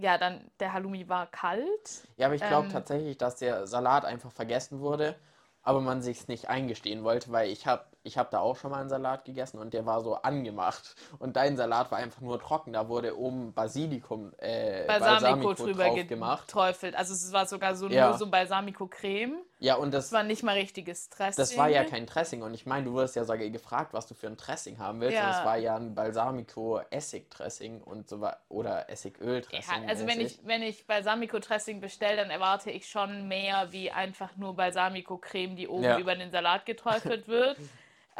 ja, 0.00 0.18
dann 0.18 0.50
der 0.60 0.72
Halloumi 0.72 1.08
war 1.08 1.26
kalt. 1.30 2.08
Ja, 2.16 2.26
aber 2.26 2.34
ich 2.34 2.46
glaube 2.46 2.68
Ähm, 2.68 2.70
tatsächlich, 2.70 3.18
dass 3.18 3.36
der 3.36 3.66
Salat 3.66 4.04
einfach 4.04 4.32
vergessen 4.32 4.80
wurde, 4.80 5.16
aber 5.62 5.80
man 5.80 6.02
sich 6.02 6.20
es 6.20 6.28
nicht 6.28 6.48
eingestehen 6.48 7.02
wollte, 7.04 7.32
weil 7.32 7.50
ich 7.50 7.66
habe 7.66 7.84
ich 8.02 8.16
hab 8.16 8.30
da 8.30 8.40
auch 8.40 8.56
schon 8.56 8.70
mal 8.70 8.80
einen 8.80 8.88
Salat 8.88 9.24
gegessen 9.24 9.58
und 9.58 9.74
der 9.74 9.84
war 9.84 10.00
so 10.00 10.14
angemacht. 10.16 10.94
Und 11.18 11.36
dein 11.36 11.56
Salat 11.56 11.90
war 11.90 11.98
einfach 11.98 12.20
nur 12.22 12.40
trocken. 12.40 12.72
Da 12.72 12.88
wurde 12.88 13.18
oben 13.18 13.52
Basilikum, 13.52 14.32
äh, 14.38 14.86
Balsamico 14.86 15.52
drüber 15.54 15.84
drauf 15.84 16.06
gemacht. 16.08 16.46
geträufelt. 16.48 16.94
Also 16.96 17.12
es 17.12 17.30
war 17.32 17.46
sogar 17.46 17.74
so 17.74 17.88
Ja. 17.88 18.08
nur 18.08 18.18
so 18.18 18.26
Balsamico-Creme. 18.30 19.40
Ja, 19.58 19.74
und 19.74 19.88
Es 19.88 20.06
das, 20.06 20.12
war 20.12 20.22
nicht 20.22 20.42
mal 20.42 20.56
richtiges 20.56 21.10
Dressing. 21.10 21.36
das 21.42 21.56
war 21.58 21.68
ja 21.68 21.84
kein 21.84 22.06
Dressing. 22.06 22.40
Und 22.42 22.54
ich 22.54 22.64
meine, 22.64 22.86
du 22.86 22.92
wurdest 22.92 23.16
ja 23.16 23.24
sogar 23.24 23.46
gefragt, 23.50 23.92
was 23.92 24.06
du 24.06 24.14
für 24.14 24.28
ein 24.28 24.36
Dressing 24.38 24.78
haben 24.78 25.00
willst. 25.02 25.18
Und 25.18 25.24
Ja. 25.24 25.38
es 25.38 25.44
war 25.44 25.58
ja 25.58 25.76
ein 25.76 25.94
Balsamico-Essig-Dressing 25.94 27.82
und 27.82 28.08
so 28.08 28.26
oder 28.48 28.88
Essigöl-Dressing. 28.88 29.82
Ja, 29.82 29.88
also 29.88 30.06
wenn 30.06 30.20
ich, 30.20 30.40
wenn 30.44 30.62
ich 30.62 30.86
Balsamico-Dressing 30.86 31.80
bestelle, 31.80 32.16
dann 32.16 32.30
erwarte 32.30 32.70
ich 32.70 32.88
schon 32.88 33.28
mehr 33.28 33.72
wie 33.72 33.90
einfach 33.90 34.36
nur 34.36 34.54
Balsamico-Creme, 34.56 35.56
die 35.56 35.68
oben 35.68 35.98
über 35.98 36.14
den 36.16 36.30
Salat 36.30 36.64
geträufelt 36.66 37.28
wird. 37.28 37.56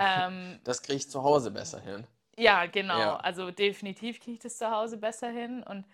ähm, 0.00 0.58
Das 0.64 0.82
kriege 0.82 0.96
ich 0.96 1.10
zu 1.10 1.22
Hause 1.22 1.50
besser 1.50 1.80
hin. 1.80 2.06
ja, 2.36 2.66
genau. 2.66 2.98
Ja. 2.98 3.16
Also 3.18 3.50
definitiv 3.50 4.18
kriege 4.20 4.32
ich 4.34 4.38
das 4.40 4.58
zu 4.58 4.70
Hause 4.70 4.96
besser 4.96 5.28
hin. 5.28 5.62
Und 5.62 5.84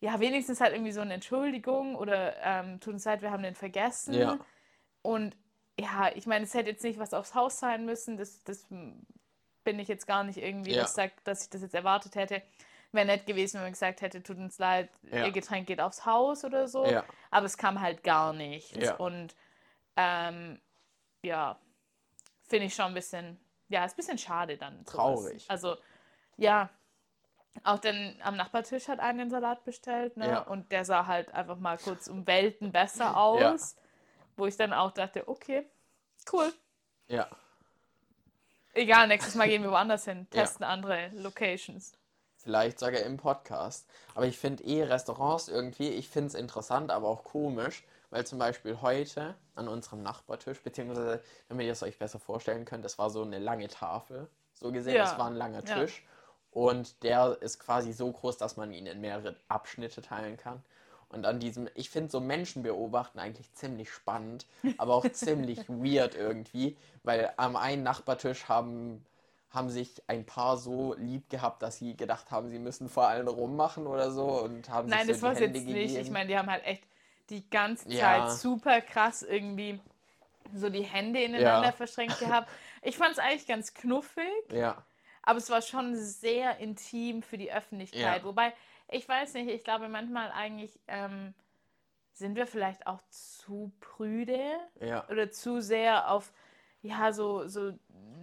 ja, 0.00 0.20
wenigstens 0.20 0.60
halt 0.60 0.72
irgendwie 0.74 0.92
so 0.92 1.00
eine 1.00 1.14
Entschuldigung 1.14 1.96
oder 1.96 2.36
ähm, 2.42 2.78
tut 2.80 2.94
uns 2.94 3.04
leid, 3.04 3.20
wir 3.22 3.30
haben 3.32 3.42
den 3.42 3.54
vergessen. 3.56 4.14
Ja. 4.14 4.38
Und 5.02 5.36
ja, 5.78 6.10
ich 6.14 6.26
meine, 6.26 6.44
es 6.44 6.54
hätte 6.54 6.70
jetzt 6.70 6.84
nicht 6.84 6.98
was 6.98 7.14
aufs 7.14 7.34
Haus 7.34 7.58
sein 7.58 7.84
müssen. 7.84 8.16
Das, 8.16 8.42
das 8.44 8.66
bin 8.68 9.78
ich 9.78 9.88
jetzt 9.88 10.06
gar 10.06 10.22
nicht 10.24 10.38
irgendwie, 10.38 10.72
Ja. 10.74 10.82
dass, 10.82 10.96
dass 11.24 11.42
ich 11.44 11.50
das 11.50 11.62
jetzt 11.62 11.74
erwartet 11.74 12.14
hätte. 12.14 12.42
Wäre 12.92 13.06
nett 13.06 13.26
gewesen, 13.26 13.54
wenn 13.56 13.64
man 13.64 13.72
gesagt 13.72 14.00
hätte, 14.00 14.22
tut 14.22 14.38
uns 14.38 14.58
leid, 14.58 14.88
Ja. 15.10 15.26
ihr 15.26 15.32
Getränk 15.32 15.66
geht 15.66 15.80
aufs 15.80 16.06
Haus 16.06 16.44
oder 16.44 16.68
so. 16.68 16.86
Ja. 16.86 17.04
Aber 17.30 17.46
es 17.46 17.58
kam 17.58 17.80
halt 17.80 18.02
gar 18.02 18.32
nicht. 18.32 18.76
Ja. 18.76 18.94
Und 18.96 19.34
ähm, 19.96 20.58
ja, 21.22 21.58
finde 22.48 22.66
ich 22.66 22.74
schon 22.74 22.86
ein 22.86 22.94
bisschen, 22.94 23.38
ja, 23.68 23.84
ist 23.84 23.92
ein 23.92 23.96
bisschen 23.96 24.18
schade 24.18 24.56
dann. 24.56 24.78
sowas. 24.84 24.94
Traurig. 24.94 25.44
Also, 25.50 25.76
ja. 26.36 26.70
Auch 27.64 27.78
dann 27.78 28.14
am 28.22 28.36
Nachbartisch 28.36 28.86
hat 28.86 29.00
einen 29.00 29.18
den 29.18 29.30
Salat 29.30 29.64
bestellt, 29.64 30.16
ne? 30.16 30.28
Ja. 30.28 30.40
Und 30.42 30.70
der 30.70 30.84
sah 30.84 31.06
halt 31.06 31.34
einfach 31.34 31.58
mal 31.58 31.76
kurz 31.76 32.06
um 32.06 32.26
Welten 32.26 32.70
besser 32.70 33.16
aus. 33.20 33.76
Wo 34.36 34.46
ich 34.46 34.56
dann 34.56 34.72
auch 34.72 34.92
dachte, 34.92 35.26
okay, 35.26 35.66
cool. 36.32 36.52
Ja. 37.08 37.26
Egal, 38.74 39.08
nächstes 39.08 39.34
Mal 39.34 39.48
gehen 39.48 39.62
wir 39.64 39.70
woanders 39.72 40.04
hin, 40.04 40.28
Ja. 40.34 40.42
testen 40.42 40.64
andere 40.64 41.08
Locations. 41.14 41.94
Vielleicht 42.36 42.78
sogar 42.78 43.00
im 43.00 43.16
Podcast. 43.16 43.88
Aber 44.14 44.26
ich 44.26 44.38
finde 44.38 44.62
eh 44.62 44.84
Restaurants 44.84 45.48
irgendwie, 45.48 45.88
ich 45.88 46.08
finde 46.08 46.28
es 46.28 46.34
interessant, 46.34 46.92
aber 46.92 47.08
auch 47.08 47.24
komisch, 47.24 47.84
weil 48.10 48.26
zum 48.26 48.38
Beispiel 48.38 48.80
heute 48.80 49.34
an 49.54 49.68
unserem 49.68 50.02
Nachbartisch, 50.02 50.62
beziehungsweise, 50.62 51.22
damit 51.48 51.66
ihr 51.66 51.72
es 51.72 51.82
euch 51.82 51.98
besser 51.98 52.18
vorstellen 52.18 52.64
könnt, 52.64 52.84
das 52.84 52.98
war 52.98 53.10
so 53.10 53.22
eine 53.22 53.38
lange 53.38 53.68
Tafel, 53.68 54.28
so 54.54 54.72
gesehen, 54.72 54.94
Ja, 54.94 55.04
es 55.04 55.18
war 55.18 55.26
ein 55.26 55.34
langer 55.36 55.64
ja. 55.66 55.80
Tisch. 55.80 56.04
Und 56.50 57.02
der 57.02 57.36
ist 57.42 57.60
quasi 57.60 57.92
so 57.92 58.10
groß, 58.10 58.38
dass 58.38 58.56
man 58.56 58.72
ihn 58.72 58.86
in 58.86 59.00
mehrere 59.00 59.36
Abschnitte 59.48 60.00
teilen 60.02 60.36
kann. 60.36 60.62
Und 61.10 61.24
an 61.24 61.40
diesem, 61.40 61.68
ich 61.74 61.90
finde 61.90 62.10
so 62.10 62.20
Menschen 62.20 62.62
beobachten 62.62 63.18
eigentlich 63.18 63.52
ziemlich 63.54 63.90
spannend, 63.90 64.46
aber 64.76 64.94
auch 64.94 65.08
ziemlich 65.12 65.68
weird 65.68 66.14
irgendwie, 66.14 66.76
weil 67.02 67.32
am 67.36 67.56
einen 67.56 67.82
Nachbartisch 67.82 68.48
haben, 68.48 69.04
haben 69.50 69.70
sich 69.70 70.02
ein 70.08 70.26
Paar 70.26 70.56
so 70.58 70.94
lieb 70.98 71.30
gehabt, 71.30 71.62
dass 71.62 71.78
sie 71.78 71.96
gedacht 71.96 72.30
haben, 72.30 72.50
sie 72.50 72.58
müssen 72.58 72.88
vor 72.88 73.08
allen 73.08 73.28
rummachen 73.28 73.86
oder 73.86 74.10
so 74.10 74.42
und 74.42 74.68
haben 74.68 74.88
Nein, 74.88 75.06
sich 75.06 75.08
das 75.08 75.20
so 75.20 75.26
war 75.26 75.32
die 75.32 75.34
es 75.34 75.40
Hände 75.40 75.58
jetzt 75.60 75.68
nicht. 75.68 75.96
Ich 76.00 76.10
gegeben. 76.10 76.12
meine, 76.12 76.28
die 76.28 76.36
haben 76.36 76.50
halt 76.50 76.64
echt 76.64 76.82
die 77.30 77.48
ganze 77.50 77.88
Ja. 77.90 78.26
Zeit 78.26 78.38
super 78.38 78.80
krass 78.80 79.22
irgendwie 79.22 79.80
so 80.54 80.70
die 80.70 80.82
Hände 80.82 81.22
ineinander 81.22 81.68
Ja. 81.68 81.72
verschränkt 81.72 82.18
gehabt. 82.18 82.48
Ich 82.82 82.96
fand 82.96 83.12
es 83.12 83.18
eigentlich 83.18 83.46
ganz 83.46 83.74
knuffig, 83.74 84.24
Ja, 84.52 84.84
aber 85.22 85.38
es 85.38 85.50
war 85.50 85.60
schon 85.62 85.96
sehr 85.96 86.58
intim 86.58 87.22
für 87.22 87.36
die 87.36 87.52
Öffentlichkeit. 87.52 88.22
Ja. 88.22 88.24
Wobei, 88.24 88.54
ich 88.88 89.06
weiß 89.08 89.34
nicht, 89.34 89.50
ich 89.50 89.64
glaube 89.64 89.88
manchmal 89.88 90.30
eigentlich 90.30 90.78
ähm, 90.86 91.34
sind 92.12 92.36
wir 92.36 92.46
vielleicht 92.46 92.86
auch 92.86 93.02
zu 93.10 93.72
prüde 93.80 94.40
ja, 94.80 95.06
oder 95.08 95.30
zu 95.30 95.60
sehr 95.60 96.10
auf, 96.10 96.32
ja, 96.82 97.12
so, 97.12 97.46
so 97.48 97.72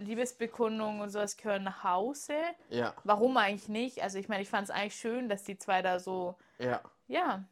Liebesbekundungen 0.00 1.00
und 1.00 1.10
sowas 1.10 1.36
gehören 1.36 1.64
nach 1.64 1.84
Hause. 1.84 2.34
ja, 2.70 2.94
Warum 3.04 3.36
eigentlich 3.36 3.68
nicht? 3.68 4.02
Also 4.02 4.18
ich 4.18 4.28
meine, 4.28 4.42
ich 4.42 4.48
fand 4.48 4.64
es 4.64 4.70
eigentlich 4.70 4.96
schön, 4.96 5.28
dass 5.28 5.44
die 5.44 5.58
zwei 5.58 5.82
da 5.82 5.98
so, 5.98 6.36
ja. 6.58 6.80
ja, 7.06 7.44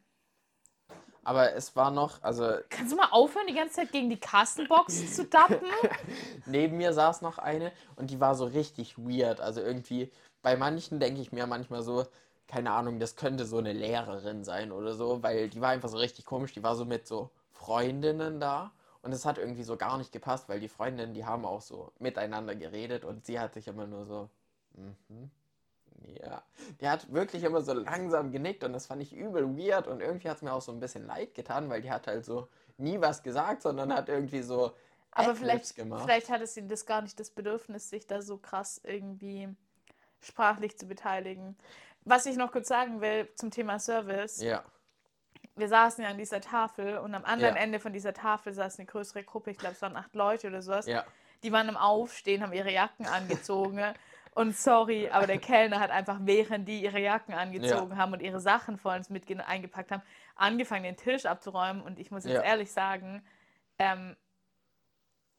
Aber 1.25 1.53
es 1.53 1.75
war 1.75 1.89
noch, 1.89 2.21
also 2.21 2.53
Kannst 2.69 2.93
du 2.93 2.95
mal 2.95 3.09
aufhören, 3.09 3.47
die 3.47 3.55
ganze 3.55 3.75
Zeit 3.77 3.91
gegen 3.91 4.11
die 4.11 4.19
Kassenbox 4.19 5.15
zu 5.15 5.25
dappen? 5.29 5.67
neben 6.45 6.77
mir 6.77 6.93
saß 6.93 7.23
noch 7.23 7.39
eine 7.39 7.71
und 7.95 8.11
die 8.11 8.19
war 8.19 8.35
so 8.35 8.45
richtig 8.45 8.97
weird. 8.97 9.41
Also 9.41 9.59
irgendwie, 9.59 10.11
bei 10.43 10.55
manchen 10.55 10.99
denke 10.99 11.19
ich 11.19 11.31
mir 11.31 11.47
manchmal 11.47 11.81
so, 11.81 12.05
keine 12.47 12.71
Ahnung, 12.71 12.99
das 12.99 13.15
könnte 13.15 13.45
so 13.45 13.57
eine 13.57 13.73
Lehrerin 13.73 14.43
sein 14.43 14.71
oder 14.71 14.93
so, 14.93 15.23
weil 15.23 15.49
die 15.49 15.61
war 15.61 15.69
einfach 15.69 15.89
so 15.89 15.97
richtig 15.97 16.25
komisch. 16.25 16.53
Die 16.53 16.61
war 16.61 16.75
so 16.75 16.85
mit 16.85 17.07
so 17.07 17.31
Freundinnen 17.51 18.39
da 18.39 18.71
und 19.01 19.11
es 19.11 19.25
hat 19.25 19.39
irgendwie 19.39 19.63
so 19.63 19.77
gar 19.77 19.97
nicht 19.97 20.11
gepasst, 20.11 20.47
weil 20.47 20.59
die 20.59 20.69
Freundinnen, 20.69 21.15
die 21.15 21.25
haben 21.25 21.43
auch 21.43 21.61
so 21.61 21.91
miteinander 21.97 22.53
geredet 22.53 23.03
und 23.03 23.25
sie 23.25 23.39
hat 23.39 23.55
sich 23.55 23.67
immer 23.67 23.87
nur 23.87 24.05
so, 24.05 24.29
mhm. 24.75 25.31
Ja, 26.21 26.43
die 26.81 26.87
hat 26.89 27.11
wirklich 27.11 27.43
immer 27.43 27.61
so 27.61 27.73
langsam 27.73 28.31
genickt 28.31 28.63
und 28.63 28.73
das 28.73 28.87
fand 28.87 29.01
ich 29.01 29.13
übel 29.13 29.57
weird 29.57 29.87
und 29.87 30.01
irgendwie 30.01 30.29
hat 30.29 30.37
es 30.37 30.41
mir 30.43 30.53
auch 30.53 30.61
so 30.61 30.71
ein 30.71 30.79
bisschen 30.79 31.05
leid 31.05 31.33
getan, 31.33 31.69
weil 31.69 31.81
die 31.81 31.91
hat 31.91 32.07
halt 32.07 32.25
so 32.25 32.47
nie 32.77 32.99
was 33.01 33.23
gesagt, 33.23 33.61
sondern 33.61 33.93
hat 33.93 34.09
irgendwie 34.09 34.41
so 34.41 34.75
Aber 35.11 35.35
vielleicht, 35.35 35.75
gemacht. 35.75 36.03
vielleicht 36.03 36.29
hatte 36.29 36.47
sie 36.47 36.67
das 36.67 36.85
gar 36.85 37.01
nicht 37.01 37.19
das 37.19 37.29
Bedürfnis, 37.29 37.89
sich 37.89 38.07
da 38.07 38.21
so 38.21 38.37
krass 38.37 38.81
irgendwie 38.83 39.49
sprachlich 40.21 40.77
zu 40.77 40.87
beteiligen. 40.87 41.57
Was 42.03 42.25
ich 42.25 42.35
noch 42.37 42.51
kurz 42.51 42.67
sagen 42.67 43.01
will 43.01 43.29
zum 43.35 43.51
Thema 43.51 43.79
Service. 43.79 44.41
Ja, 44.41 44.63
wir 45.55 45.69
saßen 45.69 46.03
ja 46.03 46.09
an 46.09 46.17
dieser 46.17 46.41
Tafel 46.41 46.97
und 46.97 47.15
am 47.15 47.23
anderen 47.23 47.55
Ja. 47.55 47.61
Ende 47.61 47.79
von 47.79 47.93
dieser 47.93 48.13
Tafel 48.13 48.53
saß 48.53 48.77
eine 48.79 48.85
größere 48.85 49.23
Gruppe, 49.23 49.51
ich 49.51 49.57
glaube, 49.57 49.75
es 49.75 49.81
waren 49.81 49.95
acht 49.95 50.13
Leute 50.15 50.47
oder 50.47 50.61
sowas. 50.61 50.85
Ja. 50.85 51.05
Die 51.43 51.51
waren 51.51 51.69
im 51.69 51.77
Aufstehen, 51.77 52.43
haben 52.43 52.53
ihre 52.53 52.71
Jacken 52.71 53.05
angezogen. 53.07 53.81
Und 54.35 54.53
sorry, 54.53 55.09
aber 55.09 55.27
der 55.27 55.37
Kellner 55.39 55.79
hat 55.79 55.91
einfach, 55.91 56.19
während 56.21 56.67
die 56.67 56.81
ihre 56.83 56.99
Jacken 56.99 57.33
angezogen 57.33 57.97
haben 57.97 58.11
und 58.11 58.21
ihre 58.21 58.41
Sachen 58.41 58.77
vor 58.77 58.93
uns 58.93 59.09
mit 59.09 59.29
eingepackt 59.39 59.91
haben, 59.91 60.03
angefangen, 60.35 60.83
den 60.83 60.97
Tisch 60.97 61.25
abzuräumen. 61.25 61.81
Und 61.81 61.99
ich 61.99 62.11
muss 62.11 62.25
jetzt 62.25 62.35
Ja. 62.35 62.41
ehrlich 62.43 62.69
sagen, 62.69 63.25
ähm, 63.79 64.17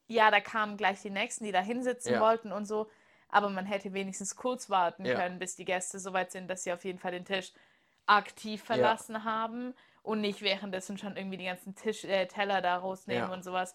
ja, 0.06 0.30
da 0.30 0.40
kamen 0.40 0.78
gleich 0.78 1.02
die 1.02 1.10
Nächsten, 1.10 1.44
die 1.44 1.52
da 1.52 1.60
hinsitzen 1.60 2.14
Ja. 2.14 2.20
wollten 2.20 2.52
und 2.52 2.64
so. 2.64 2.88
Aber 3.28 3.50
man 3.50 3.66
hätte 3.66 3.92
wenigstens 3.92 4.34
kurz 4.34 4.70
warten 4.70 5.04
Ja. 5.04 5.14
können, 5.14 5.38
bis 5.38 5.56
die 5.56 5.66
Gäste 5.66 5.98
so 5.98 6.14
weit 6.14 6.32
sind, 6.32 6.48
dass 6.48 6.64
sie 6.64 6.72
auf 6.72 6.84
jeden 6.84 6.98
Fall 6.98 7.12
den 7.12 7.26
Tisch 7.26 7.52
aktiv 8.06 8.62
verlassen 8.62 9.24
haben 9.24 9.74
und 10.02 10.22
nicht 10.22 10.40
währenddessen 10.40 10.96
schon 10.96 11.18
irgendwie 11.18 11.36
die 11.36 11.44
ganzen 11.44 11.74
Tisch, 11.74 12.04
äh, 12.04 12.26
Teller 12.28 12.62
da 12.62 12.78
rausnehmen 12.78 13.28
Ja. 13.28 13.34
und 13.34 13.42
sowas. 13.42 13.74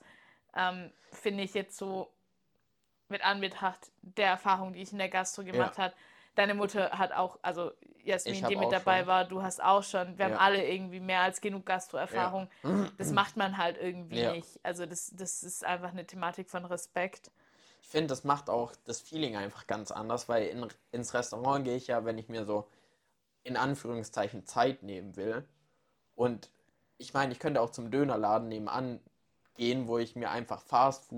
Ähm, 0.55 0.91
Finde 1.11 1.43
ich 1.43 1.53
jetzt 1.53 1.77
so 1.77 2.11
mit 3.11 3.23
Anbetracht 3.23 3.91
der 4.01 4.27
Erfahrung, 4.27 4.73
die 4.73 4.81
ich 4.81 4.91
in 4.91 4.97
der 4.97 5.09
Gastro 5.09 5.43
gemacht 5.43 5.77
Ja. 5.77 5.83
habe. 5.85 5.93
Deine 6.35 6.53
Mutter 6.55 6.91
hat 6.97 7.11
auch, 7.11 7.37
also 7.41 7.71
Jasmin, 8.03 8.45
die 8.47 8.55
mit 8.55 8.71
dabei 8.71 8.99
schon. 8.99 9.07
war, 9.07 9.25
du 9.25 9.43
hast 9.43 9.61
auch 9.61 9.83
schon. 9.83 10.17
Wir 10.17 10.25
Ja. 10.25 10.31
haben 10.31 10.39
alle 10.39 10.65
irgendwie 10.65 10.99
mehr 10.99 11.21
als 11.21 11.41
genug 11.41 11.65
Gastro-Erfahrung. 11.65 12.49
Das 12.97 13.11
macht 13.11 13.35
man 13.35 13.57
halt 13.57 13.77
irgendwie 13.77 14.19
Ja. 14.19 14.31
nicht. 14.31 14.59
Also 14.63 14.85
das, 14.85 15.11
das 15.15 15.43
ist 15.43 15.65
einfach 15.65 15.91
eine 15.91 16.05
Thematik 16.05 16.49
von 16.49 16.65
Respekt. 16.65 17.31
Ich 17.81 17.87
finde, 17.89 18.07
das 18.07 18.23
macht 18.23 18.49
auch 18.49 18.73
das 18.85 19.01
Feeling 19.01 19.35
einfach 19.35 19.67
ganz 19.67 19.91
anders, 19.91 20.29
weil 20.29 20.45
in, 20.47 20.67
ins 20.91 21.13
Restaurant 21.13 21.65
gehe 21.65 21.75
ich 21.75 21.87
ja, 21.87 22.05
wenn 22.05 22.17
ich 22.17 22.29
mir 22.29 22.45
so 22.45 22.67
in 23.43 23.57
Anführungszeichen 23.57 24.45
Zeit 24.45 24.83
nehmen 24.83 25.15
will. 25.15 25.47
Und 26.15 26.51
ich 26.97 27.13
meine, 27.13 27.33
ich 27.33 27.39
könnte 27.39 27.61
auch 27.61 27.71
zum 27.71 27.91
Dönerladen 27.91 28.47
nebenan 28.49 28.99
gehen, 29.55 29.87
wo 29.87 29.97
ich 29.97 30.15
mir 30.15 30.31
einfach 30.31 30.61
Fast 30.61 31.11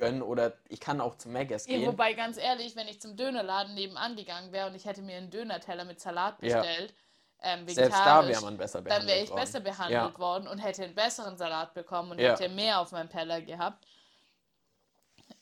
Food 0.00 0.10
gönne 0.10 0.24
oder 0.24 0.54
ich 0.68 0.80
kann 0.80 1.00
auch 1.00 1.16
zum 1.16 1.34
Ja, 1.36 1.42
gehen. 1.42 1.86
wobei, 1.86 2.14
ganz 2.14 2.36
ehrlich, 2.38 2.74
wenn 2.76 2.88
ich 2.88 3.00
zum 3.00 3.16
Dönerladen 3.16 3.74
nebenan 3.74 4.16
gegangen 4.16 4.52
wäre 4.52 4.68
und 4.68 4.74
ich 4.74 4.86
hätte 4.86 5.02
mir 5.02 5.16
einen 5.16 5.30
Dönerteller 5.30 5.84
mit 5.84 6.00
Salat 6.00 6.40
Ja. 6.40 6.62
bestellt, 6.62 6.94
ähm, 7.42 7.66
Selbst 7.68 8.00
da 8.04 8.26
wäre 8.26 8.40
man 8.42 8.58
besser 8.58 8.82
behandelt 8.82 9.02
dann 9.02 9.06
wäre 9.06 9.22
ich 9.24 9.30
worden. 9.30 9.40
besser 9.40 9.60
behandelt 9.60 9.94
Ja. 9.94 10.18
worden 10.18 10.48
und 10.48 10.58
hätte 10.58 10.84
einen 10.84 10.94
besseren 10.94 11.36
Salat 11.36 11.74
bekommen 11.74 12.12
und 12.12 12.18
Ja. 12.18 12.32
hätte 12.32 12.48
mehr 12.48 12.80
auf 12.80 12.92
meinem 12.92 13.08
Teller 13.08 13.40
gehabt. 13.40 13.86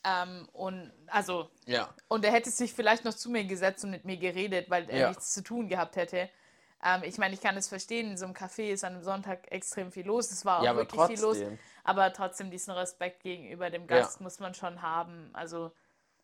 Ähm, 0.05 0.49
und 0.53 0.93
also, 1.09 1.51
Ja, 1.67 1.95
und 2.09 2.25
er 2.25 2.33
hätte 2.33 2.51
sich 2.51 2.73
vielleicht 2.73 3.05
noch 3.05 3.15
zu 3.15 3.31
mir 3.31 3.45
gesetzt 3.45 3.85
und 3.85 3.91
mit 3.91 4.05
mir 4.05 4.17
geredet, 4.17 4.71
weil 4.71 4.89
er 4.91 5.01
Ja. 5.01 5.09
nichts 5.09 5.33
zu 5.33 5.43
tun 5.43 5.69
gehabt 5.69 5.97
hätte. 5.97 6.31
Ähm, 6.85 7.03
ich 7.05 7.19
meine, 7.19 7.35
ich 7.35 7.41
kann 7.41 7.57
es 7.57 7.69
verstehen, 7.69 8.13
in 8.13 8.17
so 8.17 8.27
einem 8.27 8.35
Café 8.35 8.71
ist 8.73 8.85
an 8.85 8.95
einem 8.95 9.03
Sonntag 9.03 9.51
extrem 9.51 9.91
viel 9.93 10.07
los. 10.07 10.31
Es 10.31 10.45
war 10.45 10.61
auch 10.61 10.65
ja 10.65 10.77
wirklich 10.77 11.01
viel 11.03 11.21
los. 11.21 11.39
Aber 11.85 12.13
trotzdem 12.13 12.51
diesen 12.51 12.73
Respekt 12.73 13.23
gegenüber 13.23 13.71
dem 13.71 13.87
Gast 13.87 14.21
muss 14.21 14.41
man 14.41 14.55
schon 14.55 14.83
haben. 14.83 15.31
Also, 15.33 15.73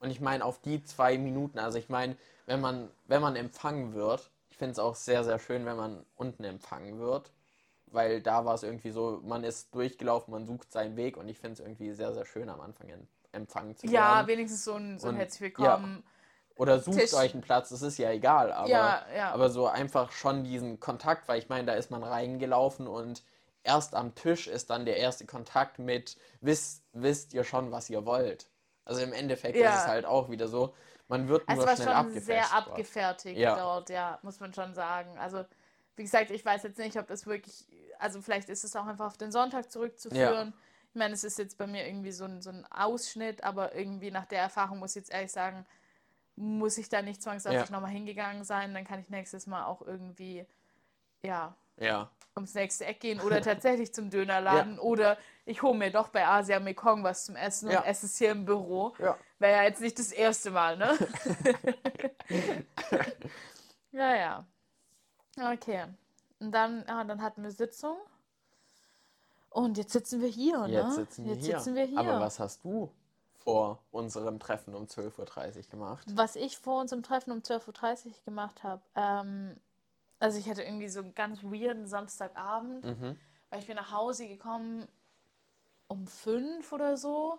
Und 0.00 0.10
ich 0.10 0.20
meine, 0.20 0.44
auf 0.44 0.60
die 0.60 0.82
zwei 0.84 1.16
Minuten, 1.18 1.58
also 1.58 1.78
ich 1.78 1.88
meine, 1.88 2.16
wenn 2.46 2.60
man, 2.60 2.90
wenn 3.06 3.22
man 3.22 3.36
empfangen 3.36 3.94
wird, 3.94 4.30
ich 4.50 4.56
finde 4.58 4.72
es 4.72 4.78
auch 4.78 4.94
sehr, 4.94 5.24
sehr 5.24 5.38
schön, 5.38 5.64
wenn 5.66 5.76
man 5.76 6.04
unten 6.16 6.44
empfangen 6.44 6.98
wird, 6.98 7.32
weil 7.86 8.20
da 8.20 8.44
war 8.44 8.54
es 8.54 8.62
irgendwie 8.62 8.90
so, 8.90 9.20
man 9.24 9.44
ist 9.44 9.74
durchgelaufen, 9.74 10.32
man 10.32 10.46
sucht 10.46 10.70
seinen 10.72 10.96
Weg 10.96 11.16
und 11.16 11.28
ich 11.28 11.38
finde 11.38 11.54
es 11.54 11.60
irgendwie 11.60 11.92
sehr, 11.92 12.12
sehr 12.12 12.24
schön 12.26 12.48
am 12.48 12.60
Anfang 12.60 12.88
em- 12.88 13.08
empfangen 13.32 13.76
zu 13.76 13.86
ja, 13.86 14.16
werden. 14.16 14.26
wenigstens 14.28 14.64
so 14.64 14.74
ein, 14.74 14.98
so 14.98 15.08
ein 15.08 15.14
Und- 15.14 15.20
herzlich 15.20 15.40
willkommen. 15.40 16.04
Oder 16.56 16.78
sucht 16.78 16.98
Tisch. 17.00 17.14
euch 17.14 17.32
einen 17.32 17.42
Platz, 17.42 17.70
das 17.70 17.82
ist 17.82 17.98
ja 17.98 18.12
egal, 18.12 18.52
aber, 18.52 18.68
Ja, 18.68 19.04
ja. 19.16 19.30
aber 19.32 19.50
so 19.50 19.66
einfach 19.66 20.12
schon 20.12 20.44
diesen 20.44 20.78
Kontakt, 20.78 21.26
weil 21.26 21.40
ich 21.40 21.48
meine, 21.48 21.66
da 21.66 21.72
ist 21.72 21.90
man 21.90 22.04
reingelaufen 22.04 22.86
und 22.86 23.24
erst 23.64 23.94
am 23.94 24.14
Tisch 24.14 24.46
ist 24.46 24.70
dann 24.70 24.84
der 24.84 24.98
erste 24.98 25.26
Kontakt 25.26 25.78
mit, 25.78 26.16
wisst, 26.40 26.84
wisst 26.92 27.34
ihr 27.34 27.44
schon, 27.44 27.72
was 27.72 27.90
ihr 27.90 28.06
wollt. 28.06 28.48
Also 28.84 29.00
im 29.00 29.12
Endeffekt 29.12 29.56
Ja. 29.58 29.74
ist 29.74 29.82
es 29.82 29.86
halt 29.88 30.04
auch 30.04 30.30
wieder 30.30 30.46
so, 30.46 30.74
man 31.08 31.28
wird 31.28 31.48
Es 31.48 31.56
nur 31.56 31.66
war 31.66 31.74
schnell 31.74 31.88
schon 31.94 32.10
sehr 32.20 32.52
abgefertigt 32.52 33.40
Ja. 33.40 33.56
dort, 33.56 33.90
ja, 33.90 34.18
muss 34.22 34.40
man 34.40 34.52
schon 34.54 34.74
sagen. 34.74 35.18
Also, 35.18 35.44
wie 35.96 36.02
gesagt, 36.02 36.30
ich 36.30 36.44
weiß 36.44 36.62
jetzt 36.64 36.78
nicht, 36.78 36.96
ob 36.98 37.06
das 37.06 37.26
wirklich, 37.26 37.66
also 37.98 38.20
vielleicht 38.20 38.48
ist 38.48 38.64
es 38.64 38.76
auch 38.76 38.86
einfach 38.86 39.06
auf 39.06 39.16
den 39.16 39.32
Sonntag 39.32 39.70
zurückzuführen. 39.70 40.52
Ich 40.90 40.98
meine, 40.98 41.14
es 41.14 41.24
ist 41.24 41.38
jetzt 41.38 41.58
bei 41.58 41.66
mir 41.66 41.86
irgendwie 41.86 42.12
so 42.12 42.24
ein, 42.24 42.40
so 42.42 42.50
ein 42.50 42.66
Ausschnitt, 42.70 43.42
aber 43.42 43.74
irgendwie 43.74 44.10
nach 44.10 44.26
der 44.26 44.40
Erfahrung 44.40 44.78
muss 44.78 44.90
ich 44.92 44.96
jetzt 44.96 45.12
ehrlich 45.12 45.32
sagen, 45.32 45.66
muss 46.36 46.78
ich 46.78 46.88
da 46.88 47.02
nicht 47.02 47.22
zwangsläufig 47.22 47.70
Ja. 47.70 47.72
nochmal 47.76 47.90
hingegangen 47.90 48.44
sein. 48.44 48.74
Dann 48.74 48.84
kann 48.84 49.00
ich 49.00 49.08
nächstes 49.08 49.46
Mal 49.46 49.64
auch 49.64 49.82
irgendwie, 49.82 50.46
ja, 51.24 51.56
Ja, 51.76 52.10
ums 52.36 52.54
nächste 52.54 52.84
Eck 52.84 53.00
gehen 53.00 53.20
oder 53.20 53.40
tatsächlich 53.40 53.94
zum 53.94 54.10
Dönerladen 54.10 54.78
oder 54.80 55.16
ich 55.46 55.62
hole 55.62 55.76
mir 55.78 55.90
doch 55.92 56.08
bei 56.08 56.26
Asia 56.26 56.58
Mekong 56.60 57.04
was 57.04 57.24
zum 57.26 57.36
Essen 57.36 57.70
Ja. 57.70 57.80
und 57.80 57.86
esse 57.86 58.06
es 58.06 58.16
hier 58.16 58.30
im 58.32 58.44
Büro. 58.44 58.94
ja. 58.98 59.16
Wäre 59.38 59.58
ja 59.58 59.62
jetzt 59.64 59.80
nicht 59.80 59.98
das 59.98 60.10
erste 60.12 60.50
Mal, 60.50 60.76
ne? 60.76 60.96
ja, 63.92 64.14
ja. 64.16 64.44
Okay. 65.52 65.84
Und 66.40 66.52
dann, 66.52 66.84
ja, 66.86 67.04
dann 67.04 67.22
hatten 67.22 67.42
wir 67.42 67.50
Sitzung. 67.50 67.96
Und 69.50 69.78
jetzt 69.78 69.92
sitzen 69.92 70.20
wir 70.20 70.28
hier, 70.28 70.58
ne? 70.66 70.72
Jetzt 70.72 70.94
sitzen 70.94 71.24
wir 71.24 71.34
jetzt 71.34 71.44
hier. 71.46 71.58
sitzen 71.58 71.74
wir 71.74 71.84
hier. 71.84 71.98
Aber 71.98 72.20
was 72.20 72.40
hast 72.40 72.64
du 72.64 72.90
vor 73.36 73.78
unserem 73.92 74.38
Treffen 74.40 74.74
um 74.74 74.84
12.30 74.84 75.56
Uhr 75.56 75.62
gemacht? 75.70 76.06
Was 76.14 76.34
ich 76.36 76.58
vor 76.58 76.80
unserem 76.80 77.02
Treffen 77.02 77.30
um 77.32 77.38
12.30 77.40 78.06
Uhr 78.06 78.12
gemacht 78.24 78.62
habe, 78.62 78.82
ähm, 78.96 79.56
also 80.24 80.38
ich 80.38 80.48
hatte 80.48 80.62
irgendwie 80.62 80.88
so 80.88 81.00
einen 81.00 81.14
ganz 81.14 81.42
weirden 81.42 81.86
Samstagabend, 81.86 82.82
Mhm. 82.82 83.18
weil 83.50 83.58
ich 83.60 83.66
bin 83.66 83.76
nach 83.76 83.92
Hause 83.92 84.26
gekommen 84.26 84.88
um 85.86 86.06
fünf 86.06 86.72
oder 86.72 86.96
so, 86.96 87.38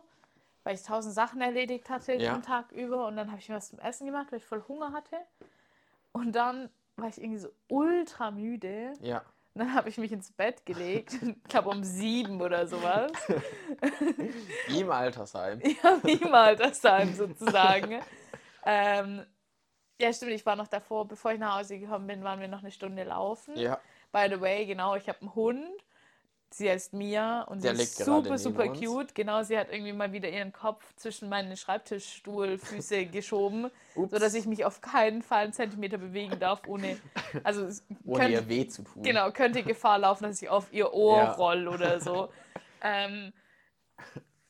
weil 0.64 0.76
ich 0.76 0.84
tausend 0.84 1.16
Sachen 1.16 1.42
erledigt 1.42 1.90
hatte 1.90 2.14
Ja. 2.14 2.34
den 2.36 2.44
Tag 2.44 2.72
über 2.72 3.08
und 3.08 3.16
dann 3.18 3.32
habe 3.32 3.40
ich 3.40 3.50
mir 3.50 3.56
was 3.56 3.70
zum 3.70 3.80
Essen 3.80 4.06
gemacht, 4.06 4.28
weil 4.32 4.38
ich 4.38 4.46
voll 4.46 4.64
Hunger 4.68 4.94
hatte. 4.94 5.18
Und 6.12 6.34
dann 6.34 6.70
war 6.96 7.08
ich 7.10 7.18
irgendwie 7.20 7.40
so 7.40 7.50
ultra 7.70 8.30
müde. 8.30 8.94
Ja. 9.02 9.18
Und 9.56 9.62
dann 9.62 9.74
habe 9.74 9.90
ich 9.90 9.98
mich 9.98 10.12
ins 10.12 10.32
Bett 10.32 10.64
gelegt, 10.68 11.14
ich 11.24 11.44
glaube 11.46 11.70
um 11.70 11.84
sieben 11.84 12.40
oder 12.40 12.68
sowas. 12.68 13.12
Wie 14.68 14.82
im 14.82 14.92
Altersheim. 14.92 15.60
Ja, 15.84 15.98
wie 16.04 16.22
im 16.22 16.36
Altersheim 16.36 17.16
sozusagen. 17.16 18.00
ähm, 18.64 19.26
ja, 20.00 20.12
stimmt, 20.14 20.32
ich 20.32 20.46
war 20.46 20.56
noch 20.56 20.68
davor, 20.68 21.08
bevor 21.08 21.32
ich 21.32 21.40
nach 21.40 21.60
Hause 21.60 21.80
gekommen 21.80 22.08
bin, 22.08 22.24
waren 22.24 22.40
wir 22.40 22.48
noch 22.48 22.60
eine 22.60 22.72
Stunde 22.72 23.04
laufen. 23.04 23.56
Ja. 23.58 23.80
By 24.12 24.28
the 24.30 24.40
way, 24.40 24.66
genau, 24.66 24.96
ich 24.96 25.08
habe 25.08 25.22
einen 25.22 25.36
Hund. 25.36 25.66
Sie 26.52 26.70
heißt 26.70 26.94
Mia 26.94 27.42
und 27.42 27.62
Der 27.64 27.76
sie 27.76 27.84
ist 27.84 27.98
super, 27.98 28.38
super 28.38 28.70
uns. 28.70 28.80
cute. 28.80 29.14
Genau, 29.14 29.44
sie 29.44 29.58
hat 29.58 29.72
irgendwie 29.72 29.92
mal 29.92 30.14
wieder 30.14 30.30
ihren 30.30 30.54
Kopf 30.54 30.96
zwischen 30.96 31.28
meine 31.28 31.58
Schreibtischstuhlfüße 31.58 33.06
geschoben, 33.12 33.70
sodass 34.10 34.34
ich 34.36 34.46
mich 34.46 34.64
auf 34.64 34.80
keinen 34.80 35.22
Fall 35.22 35.46
einen 35.46 35.54
Zentimeter 35.54 35.98
bewegen 35.98 36.40
darf, 36.40 36.62
ohne. 36.68 36.98
Also, 37.44 37.68
Ohne 38.06 38.20
könnte, 38.24 38.32
ihr 38.34 38.50
weh 38.50 38.68
zu 38.68 38.84
tun. 38.84 39.04
Genau, 39.04 39.32
könnte 39.32 39.64
Gefahr 39.64 40.00
laufen, 40.00 40.24
dass 40.24 40.42
ich 40.42 40.48
auf 40.48 40.72
ihr 40.72 40.94
Ohr 40.94 41.18
Ja. 41.18 41.32
roll 41.34 41.68
oder 41.68 42.00
so. 42.00 42.30
ähm, 42.82 43.34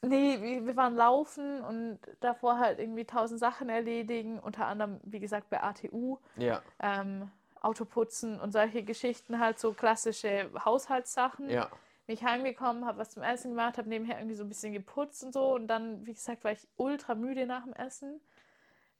nee, 0.07 0.65
wir, 0.65 0.75
waren 0.75 0.95
laufen 0.95 1.61
und 1.63 1.99
davor 2.19 2.59
halt 2.59 2.79
irgendwie 2.79 3.05
tausend 3.05 3.39
Sachen 3.39 3.69
erledigen, 3.69 4.39
unter 4.39 4.65
anderem, 4.65 4.99
wie 5.03 5.19
gesagt, 5.19 5.49
bei 5.49 5.61
ATU, 5.61 6.17
Ja. 6.37 6.61
ähm, 6.79 7.31
Autoputzen 7.61 8.39
und 8.39 8.51
solche 8.51 8.83
Geschichten, 8.83 9.39
halt 9.39 9.59
so 9.59 9.73
klassische 9.73 10.51
Haushaltssachen. 10.63 11.49
Ja. 11.49 11.69
Bin 12.05 12.15
ich 12.15 12.23
heimgekommen, 12.23 12.85
habe 12.85 12.99
was 12.99 13.09
zum 13.11 13.23
Essen 13.23 13.51
gemacht, 13.51 13.79
habe 13.79 13.89
nebenher 13.89 14.19
irgendwie 14.19 14.35
so 14.35 14.43
ein 14.43 14.49
bisschen 14.49 14.73
geputzt 14.73 15.23
und 15.23 15.33
so 15.33 15.55
und 15.55 15.67
dann, 15.67 16.05
wie 16.05 16.13
gesagt, 16.13 16.43
war 16.43 16.51
ich 16.51 16.67
ultra 16.77 17.15
müde 17.15 17.47
nach 17.47 17.63
dem 17.63 17.73
Essen. 17.73 18.21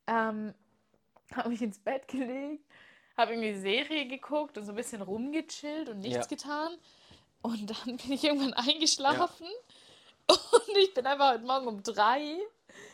Ähm, 0.08 0.56
habe 1.36 1.50
mich 1.50 1.62
ins 1.62 1.80
Bett 1.80 2.08
gelegt, 2.08 2.66
habe 3.18 3.34
irgendwie 3.34 3.54
Serie 3.56 4.08
geguckt 4.08 4.58
und 4.58 4.66
so 4.66 4.72
ein 4.72 4.76
bisschen 4.76 5.02
rumgechillt 5.04 5.90
und 5.90 6.00
nichts 6.00 6.30
Ja. 6.30 6.36
getan. 6.36 6.72
Und 7.44 7.70
dann 7.70 7.98
bin 7.98 8.12
ich 8.12 8.24
irgendwann 8.24 8.54
eingeschlafen 8.54 9.48
und 10.68 10.78
ich 10.78 10.94
bin 10.94 11.06
einfach 11.06 11.34
heute 11.34 11.46
Morgen 11.46 11.68
um 11.68 11.84
drei 11.84 12.38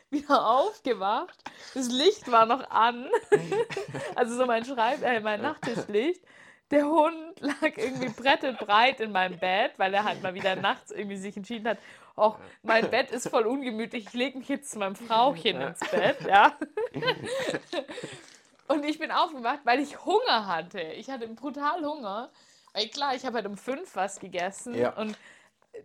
wieder 0.10 0.46
aufgewacht. 0.46 1.38
Das 1.74 1.88
Licht 1.90 2.30
war 2.32 2.46
noch 2.46 2.70
an. 2.70 3.10
also 4.16 4.36
so 4.36 4.46
mein 4.46 4.66
Schreib 4.66 5.02
äh, 5.04 5.20
mein 5.20 5.42
Nachttischlicht. 5.42 6.22
Der 6.70 6.86
Hund 6.86 7.40
lag 7.40 7.78
irgendwie 7.78 8.10
brettelbreit 8.10 9.02
in 9.02 9.12
meinem 9.12 9.38
Bett, 9.38 9.74
weil 9.78 9.94
er 9.94 10.06
halt 10.06 10.22
mal 10.24 10.34
wieder 10.34 10.56
nachts 10.56 10.92
irgendwie 10.92 11.18
sich 11.18 11.36
entschieden 11.36 11.68
hat, 11.68 11.78
auch 12.16 12.38
mein 12.64 12.90
Bett 12.90 13.12
ist 13.12 13.30
voll 13.30 13.46
ungemütlich, 13.46 14.06
ich 14.08 14.14
lege 14.14 14.38
mich 14.38 14.48
jetzt 14.48 14.72
zu 14.72 14.80
meinem 14.80 14.96
Frauchen 14.96 15.60
ins 15.60 15.80
Bett, 15.80 16.18
ja. 16.28 16.58
Und 18.68 18.86
ich 18.86 19.00
bin 19.00 19.12
aufgewacht, 19.12 19.60
weil 19.66 19.82
ich 19.82 20.06
Hunger 20.06 20.48
hatte. 20.48 20.80
Ich 20.82 21.10
hatte 21.10 21.28
brutal 21.28 21.84
Hunger. 21.84 22.32
Weil 22.74 22.88
klar, 22.88 23.16
ich 23.16 23.26
habe 23.26 23.36
halt 23.38 23.48
um 23.48 23.58
fünf 23.58 23.96
was 23.98 24.20
gegessen 24.20 24.74
Ja. 24.76 24.92
und 24.94 25.18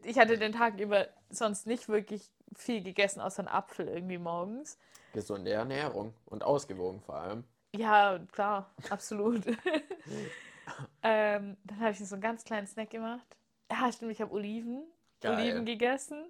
ich 0.05 0.19
hatte 0.19 0.39
den 0.39 0.53
Tag 0.53 0.81
über 0.81 1.09
sonst 1.31 1.67
nicht 1.67 1.89
wirklich 1.89 2.31
viel 2.55 2.83
gegessen, 2.83 3.21
außer 3.21 3.41
einen 3.41 3.49
Apfel 3.49 3.89
irgendwie 3.89 4.19
morgens. 4.19 4.79
Gesunde 5.13 5.53
Ernährung 5.53 6.15
und 6.27 6.45
ausgewogen 6.45 7.01
vor 7.01 7.17
allem. 7.17 7.45
Ja, 7.75 8.19
klar, 8.33 8.71
absolut. 8.91 9.47
ähm, 11.03 11.57
dann 11.65 11.81
habe 11.81 11.91
ich 11.91 11.99
so 11.99 12.15
einen 12.15 12.23
ganz 12.23 12.45
kleinen 12.45 12.67
Snack 12.67 12.91
gemacht. 12.91 13.27
Ja, 13.71 13.91
stimmt, 13.93 14.13
ich 14.13 14.21
habe 14.21 14.33
Oliven, 14.33 14.85
Geil. 15.21 15.37
Oliven 15.37 15.65
gegessen. 15.65 16.25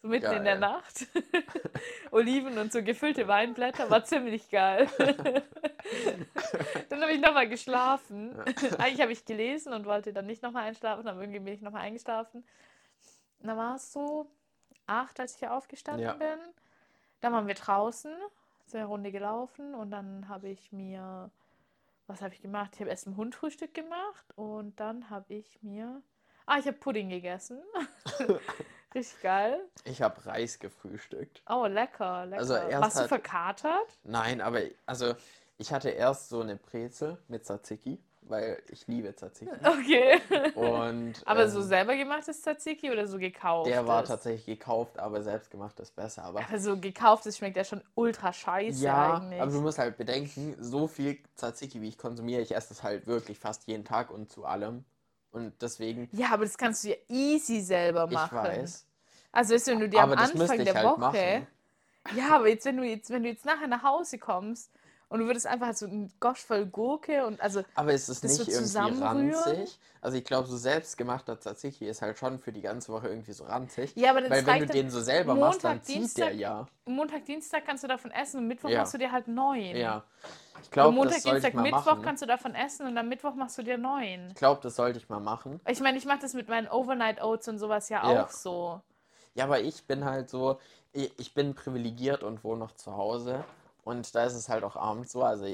So 0.00 0.08
mitten 0.08 0.32
in 0.32 0.44
der 0.44 0.58
Geil. 0.58 0.60
Nacht. 0.60 1.06
Oliven 2.12 2.56
und 2.58 2.72
so 2.72 2.82
gefüllte 2.82 3.26
Weinblätter. 3.26 3.90
War 3.90 4.04
ziemlich 4.04 4.48
geil. 4.48 4.88
dann 6.88 7.02
habe 7.02 7.12
ich 7.12 7.20
nochmal 7.20 7.48
geschlafen. 7.48 8.38
Eigentlich 8.78 9.00
habe 9.00 9.12
ich 9.12 9.24
gelesen 9.24 9.72
und 9.72 9.86
wollte 9.86 10.12
dann 10.12 10.26
nicht 10.26 10.42
nochmal 10.42 10.68
einschlafen, 10.68 11.08
aber 11.08 11.20
irgendwie 11.20 11.40
bin 11.40 11.54
ich 11.54 11.62
nochmal 11.62 11.82
eingeschlafen. 11.82 12.44
Dann 13.40 13.56
war 13.56 13.76
es 13.76 13.92
so 13.92 14.30
acht, 14.86 15.20
als 15.20 15.34
ich 15.34 15.38
hier 15.38 15.52
aufgestanden 15.54 16.04
Ja. 16.04 16.14
bin. 16.14 16.38
Dann 17.20 17.32
waren 17.32 17.46
wir 17.46 17.54
draußen, 17.54 18.12
sind 18.66 18.80
eine 18.80 18.88
Runde 18.88 19.10
gelaufen 19.12 19.74
und 19.74 19.90
dann 19.90 20.28
habe 20.28 20.48
ich 20.48 20.72
mir, 20.72 21.30
was 22.06 22.22
habe 22.22 22.34
ich 22.34 22.40
gemacht? 22.42 22.70
Ich 22.74 22.80
habe 22.80 22.90
erst 22.90 23.06
ein 23.06 23.16
Hundfrühstück 23.16 23.74
gemacht 23.74 24.26
und 24.36 24.78
dann 24.80 25.10
habe 25.10 25.34
ich 25.34 25.62
mir, 25.62 26.02
ah, 26.46 26.58
ich 26.58 26.66
habe 26.66 26.76
Pudding 26.78 27.08
gegessen. 27.08 27.60
Richtig 28.94 29.20
geil. 29.22 29.60
Ich 29.84 30.00
habe 30.00 30.24
Reis 30.24 30.58
gefrühstückt. 30.58 31.42
Oh, 31.48 31.66
lecker, 31.66 32.24
lecker. 32.26 32.40
Also 32.40 32.54
erst 32.54 32.82
Warst 32.82 32.96
du 32.96 33.00
hat- 33.02 33.08
verkatert? 33.08 33.98
Nein, 34.04 34.40
aber 34.40 34.62
also 34.86 35.14
ich 35.58 35.72
hatte 35.72 35.90
erst 35.90 36.28
so 36.30 36.40
eine 36.40 36.56
Brezel 36.56 37.18
mit 37.28 37.44
Tzatziki, 37.44 37.98
weil 38.30 38.62
ich 38.70 38.86
liebe 38.86 39.14
Tzatziki. 39.14 39.50
Okay. 39.64 40.20
Und 40.54 41.14
Aber 41.24 41.48
so 41.48 41.60
ähm, 41.60 41.66
selber 41.66 41.96
gemachtes 41.96 42.42
Tzatziki 42.42 42.90
oder 42.90 43.06
so 43.06 43.18
gekauft? 43.18 43.68
der 43.68 43.86
war 43.86 44.04
tatsächlich 44.04 44.58
gekauft, 44.58 44.98
aber 44.98 45.22
selbst 45.22 45.50
gemacht 45.50 45.78
ist 45.80 45.94
besser. 45.96 46.24
Aber 46.24 46.40
Aber 46.40 46.58
so 46.58 46.76
gekauftes 46.78 47.38
schmeckt 47.38 47.56
ja 47.56 47.64
schon 47.64 47.82
ultra 47.94 48.32
scheiße 48.32 48.84
ja, 48.84 49.16
eigentlich. 49.16 49.40
aber 49.40 49.52
du 49.52 49.60
musst 49.60 49.78
halt 49.78 49.96
bedenken, 49.96 50.56
so 50.60 50.86
viel 50.88 51.18
Tzatziki, 51.36 51.80
wie 51.82 51.88
ich 51.88 51.98
konsumiere, 51.98 52.40
ich 52.42 52.54
esse 52.54 52.70
das 52.70 52.82
halt 52.82 53.06
wirklich 53.06 53.38
fast 53.38 53.66
jeden 53.66 53.84
Tag 53.84 54.10
und 54.10 54.30
zu 54.30 54.44
allem. 54.44 54.84
Und 55.30 55.60
deswegen, 55.60 56.08
ja, 56.12 56.30
aber 56.30 56.44
das 56.44 56.56
kannst 56.56 56.84
du 56.84 56.88
ja 56.88 56.96
easy 57.08 57.60
selber 57.60 58.06
ich 58.08 58.14
machen. 58.14 58.38
weiß. 58.38 58.86
Also 59.32 59.54
weißt 59.54 59.66
du, 59.68 59.70
wenn 59.72 59.80
du 59.80 59.88
dir 59.88 60.00
Aber 60.00 60.12
am 60.14 60.18
Anfang 60.18 60.58
ich 60.58 60.64
der 60.64 60.74
halt 60.74 60.86
Woche. 60.86 61.00
machen. 61.00 61.46
Ja, 62.16 62.36
aber 62.36 62.48
jetzt, 62.48 62.64
wenn 62.64 62.78
du 62.78 62.84
jetzt, 62.84 63.10
wenn 63.10 63.22
du 63.22 63.28
jetzt 63.28 63.44
nachher 63.44 63.66
nach 63.66 63.82
Hause 63.82 64.18
kommst 64.18 64.70
und 65.08 65.20
du 65.20 65.26
würdest 65.26 65.46
einfach 65.46 65.74
so 65.74 65.86
einen 65.86 66.12
Gosch 66.20 66.40
voll 66.40 66.66
Gurke 66.66 67.26
und 67.26 67.40
also. 67.40 67.62
Aber 67.74 67.92
ist 67.92 68.08
es 68.08 68.22
nicht 68.22 68.34
so 68.34 68.50
irgendwie 68.50 69.02
ranzig? 69.02 69.78
Also 70.00 70.16
ich 70.16 70.24
glaube, 70.24 70.46
so 70.46 70.56
selbstgemachter 70.56 71.40
Tzatziki 71.40 71.86
ist 71.88 72.02
halt 72.02 72.18
schon 72.18 72.38
für 72.38 72.52
die 72.52 72.60
ganze 72.60 72.92
Woche 72.92 73.08
irgendwie 73.08 73.32
so 73.32 73.44
ranzig. 73.44 73.92
Ja, 73.96 74.10
aber 74.10 74.28
Weil 74.30 74.46
wenn 74.46 74.60
du 74.60 74.66
den 74.66 74.90
so 74.90 75.00
selber 75.00 75.34
machst, 75.34 75.64
dann 75.64 75.78
Montag, 75.78 75.86
zieht 75.86 75.96
der 76.18 76.30
Dienstag- 76.30 76.34
ja. 76.34 76.66
Montag, 76.84 77.24
Dienstag 77.24 77.64
kannst 77.66 77.82
du 77.84 77.88
davon 77.88 78.10
essen 78.12 78.38
und 78.38 78.46
Mittwoch 78.46 78.68
Ja. 78.68 78.80
machst 78.80 78.94
du 78.94 78.98
dir 78.98 79.10
halt 79.10 79.26
neun. 79.28 79.74
Ja. 79.76 80.04
Ich 80.62 80.70
glaube, 80.70 80.94
Montag, 80.94 81.14
das 81.14 81.22
sollte 81.24 81.38
ich 81.38 81.42
Dienstag, 81.44 81.54
mal 81.54 81.62
Mittwoch 81.62 81.86
machen. 81.86 82.02
kannst 82.02 82.22
du 82.22 82.26
davon 82.26 82.54
essen 82.54 82.86
und 82.86 82.96
am 82.98 83.08
Mittwoch 83.08 83.34
machst 83.34 83.58
du 83.58 83.62
dir 83.62 83.78
neun. 83.78 84.28
Ich 84.28 84.34
glaube, 84.36 84.60
das 84.62 84.76
sollte 84.76 84.98
ich 84.98 85.08
mal 85.08 85.20
machen. 85.20 85.60
Ich 85.66 85.80
meine, 85.80 85.98
ich 85.98 86.04
mache 86.04 86.20
das 86.20 86.34
mit 86.34 86.48
meinen 86.48 86.68
Overnight 86.68 87.20
Oats 87.22 87.48
und 87.48 87.58
sowas 87.58 87.88
ja 87.88 88.08
Ja. 88.12 88.24
auch 88.24 88.30
so. 88.30 88.80
Ja, 89.34 89.44
aber 89.44 89.60
ich 89.60 89.84
bin 89.84 90.04
halt 90.04 90.30
so, 90.30 90.58
ich 90.92 91.34
bin 91.34 91.54
privilegiert 91.54 92.22
und 92.22 92.42
wohne 92.44 92.60
noch 92.60 92.72
zu 92.72 92.96
Hause. 92.96 93.44
Und 93.88 94.14
da 94.14 94.24
ist 94.24 94.34
es 94.34 94.48
halt 94.50 94.64
auch 94.64 94.76
abends 94.76 95.12
so. 95.12 95.22
Also 95.22 95.46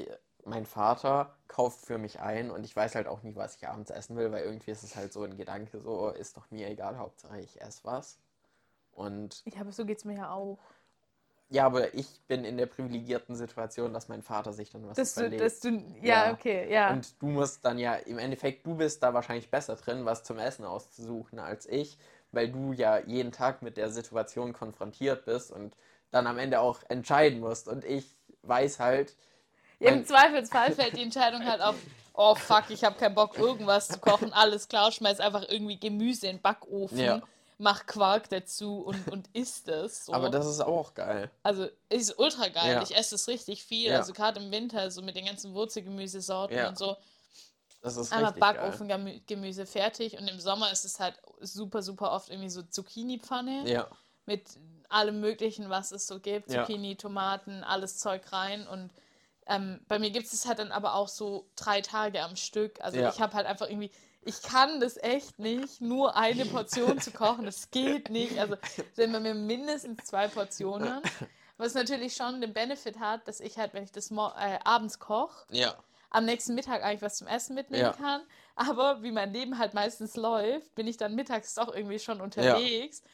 mein 0.43 0.65
Vater 0.65 1.35
kauft 1.47 1.85
für 1.85 1.97
mich 1.97 2.19
ein 2.19 2.51
und 2.51 2.65
ich 2.65 2.75
weiß 2.75 2.95
halt 2.95 3.07
auch 3.07 3.23
nie, 3.23 3.35
was 3.35 3.55
ich 3.55 3.67
abends 3.67 3.89
essen 3.91 4.17
will, 4.17 4.31
weil 4.31 4.43
irgendwie 4.43 4.71
ist 4.71 4.83
es 4.83 4.95
halt 4.95 5.13
so 5.13 5.23
ein 5.23 5.37
Gedanke, 5.37 5.79
so 5.81 6.09
ist 6.09 6.35
doch 6.37 6.51
mir 6.51 6.69
egal, 6.69 6.97
Hauptsache 6.97 7.39
ich 7.39 7.61
esse 7.61 7.79
was. 7.83 8.19
Und 8.91 9.45
Ja, 9.45 9.61
aber 9.61 9.71
so 9.71 9.85
geht 9.85 9.97
es 9.99 10.05
mir 10.05 10.17
ja 10.17 10.31
auch. 10.31 10.59
ja, 11.49 11.65
aber 11.65 11.93
ich 11.93 12.21
bin 12.27 12.43
in 12.43 12.57
der 12.57 12.65
privilegierten 12.65 13.35
Situation, 13.35 13.93
dass 13.93 14.07
mein 14.09 14.21
Vater 14.23 14.51
sich 14.53 14.69
dann 14.71 14.87
was 14.87 14.97
Dass 14.97 15.15
du, 15.15 15.21
überlegt. 15.21 15.41
dass 15.43 15.59
du, 15.61 15.69
ja, 16.01 16.25
Ja. 16.27 16.33
okay, 16.33 16.71
ja. 16.71 16.91
Und 16.91 17.21
du 17.21 17.27
musst 17.27 17.63
dann 17.65 17.79
ja, 17.79 17.95
im 17.95 18.17
Endeffekt, 18.19 18.65
du 18.65 18.75
bist 18.75 19.01
da 19.01 19.13
wahrscheinlich 19.13 19.49
besser 19.49 19.75
drin, 19.75 20.05
was 20.05 20.23
zum 20.23 20.37
Essen 20.39 20.65
auszusuchen 20.65 21.39
als 21.39 21.67
ich, 21.67 21.97
weil 22.31 22.51
du 22.51 22.73
ja 22.73 22.99
jeden 22.99 23.31
Tag 23.31 23.61
mit 23.61 23.77
der 23.77 23.89
Situation 23.89 24.53
konfrontiert 24.53 25.25
bist 25.25 25.51
und 25.51 25.75
dann 26.11 26.27
am 26.27 26.37
Ende 26.37 26.59
auch 26.59 26.81
entscheiden 26.89 27.39
musst. 27.39 27.67
Und 27.67 27.83
ich 27.85 28.14
weiß 28.47 28.79
halt, 28.79 29.15
Ja, 29.79 29.91
Im 29.91 30.05
Zweifelsfall 30.05 30.71
fällt 30.71 30.95
die 30.95 31.03
Entscheidung 31.03 31.45
halt 31.45 31.61
auf, 31.61 31.75
oh 32.13 32.33
fuck, 32.35 32.69
ich 32.69 32.83
habe 32.83 32.95
keinen 32.97 33.13
Bock, 33.15 33.37
irgendwas 33.37 33.87
zu 33.89 33.99
kochen, 33.99 34.31
alles 34.33 34.67
klar, 34.67 34.91
schmeiß 34.91 35.19
einfach 35.19 35.43
irgendwie 35.49 35.77
Gemüse 35.77 36.27
in 36.27 36.37
den 36.37 36.41
Backofen, 36.41 36.97
Ja. 36.97 37.21
mach 37.57 37.85
Quark 37.85 38.29
dazu 38.29 38.79
und, 38.81 39.07
und 39.09 39.27
isst 39.33 39.67
es. 39.67 40.05
So. 40.05 40.13
aber 40.13 40.29
das 40.29 40.45
ist 40.47 40.61
auch 40.61 40.93
geil. 40.93 41.29
also 41.43 41.67
ist 41.89 42.17
ultra 42.17 42.47
geil. 42.47 42.71
Ja. 42.73 42.83
Ich 42.83 42.95
esse 42.95 43.15
es 43.15 43.27
richtig 43.27 43.63
viel. 43.65 43.89
Ja. 43.91 43.97
Also 43.97 44.13
gerade 44.13 44.39
im 44.39 44.51
Winter, 44.51 44.89
so 44.91 45.01
mit 45.01 45.15
den 45.15 45.25
ganzen 45.25 45.53
Wurzelgemüsesorten 45.53 46.57
Ja. 46.57 46.69
und 46.69 46.77
so. 46.77 46.95
Das 47.81 47.97
ist 47.97 48.11
Einmal. 48.11 48.31
Backofengemüse 48.33 49.65
fertig 49.67 50.17
und 50.17 50.27
im 50.27 50.39
Sommer 50.39 50.71
ist 50.71 50.85
es 50.85 50.99
halt 50.99 51.15
super, 51.41 51.81
super 51.83 52.11
oft 52.13 52.29
irgendwie 52.29 52.49
so 52.49 52.63
Zucchini-Pfanne 52.63 53.63
Ja, 53.69 53.87
mit 54.25 54.43
allem 54.89 55.19
Möglichen, 55.19 55.69
was 55.69 55.91
es 55.91 56.07
so 56.07 56.19
gibt. 56.19 56.51
Ja. 56.51 56.65
Zucchini, 56.65 56.95
Tomaten, 56.95 57.63
alles 57.63 57.97
Zeug 57.97 58.31
rein. 58.31 58.67
Und 58.67 58.91
ähm, 59.47 59.79
bei 59.87 59.99
mir 59.99 60.11
gibt 60.11 60.25
es 60.25 60.45
halt 60.45 60.59
dann 60.59 60.71
aber 60.71 60.95
auch 60.95 61.07
so 61.07 61.47
drei 61.55 61.81
Tage 61.81 62.21
am 62.23 62.35
Stück. 62.35 62.81
Also 62.81 62.97
Ja. 62.97 63.09
ich 63.09 63.21
habe 63.21 63.33
halt 63.33 63.45
einfach 63.47 63.69
irgendwie, 63.69 63.91
ich 64.21 64.41
kann 64.41 64.79
das 64.79 64.97
echt 64.97 65.37
nicht, 65.39 65.81
nur 65.81 66.15
eine 66.15 66.45
Portion 66.45 66.99
zu 66.99 67.11
kochen. 67.11 67.45
Das 67.45 67.69
geht 67.71 68.09
nicht. 68.09 68.39
Also 68.39 68.55
sind 68.93 69.11
bei 69.11 69.19
mir 69.19 69.35
mindestens 69.35 70.03
zwei 70.05 70.27
Portionen. 70.27 71.01
Was 71.57 71.73
natürlich 71.73 72.15
schon 72.15 72.41
den 72.41 72.53
Benefit 72.53 72.99
hat, 72.99 73.27
dass 73.27 73.39
ich 73.39 73.57
halt, 73.57 73.73
wenn 73.73 73.83
ich 73.83 73.91
das 73.91 74.11
äh, 74.11 74.59
abends 74.63 74.99
koche, 74.99 75.45
ja, 75.51 75.75
am 76.09 76.25
nächsten 76.25 76.55
Mittag 76.55 76.81
eigentlich 76.83 77.01
was 77.01 77.17
zum 77.17 77.27
Essen 77.27 77.55
mitnehmen 77.55 77.83
Ja. 77.83 77.91
kann. 77.91 78.21
Aber 78.55 79.03
wie 79.03 79.11
mein 79.11 79.33
Leben 79.33 79.57
halt 79.57 79.73
meistens 79.73 80.15
läuft, 80.15 80.73
bin 80.75 80.87
ich 80.87 80.97
dann 80.97 81.13
mittags 81.13 81.53
doch 81.55 81.73
irgendwie 81.73 81.99
schon 81.99 82.21
unterwegs. 82.21 83.01
Ja, 83.03 83.09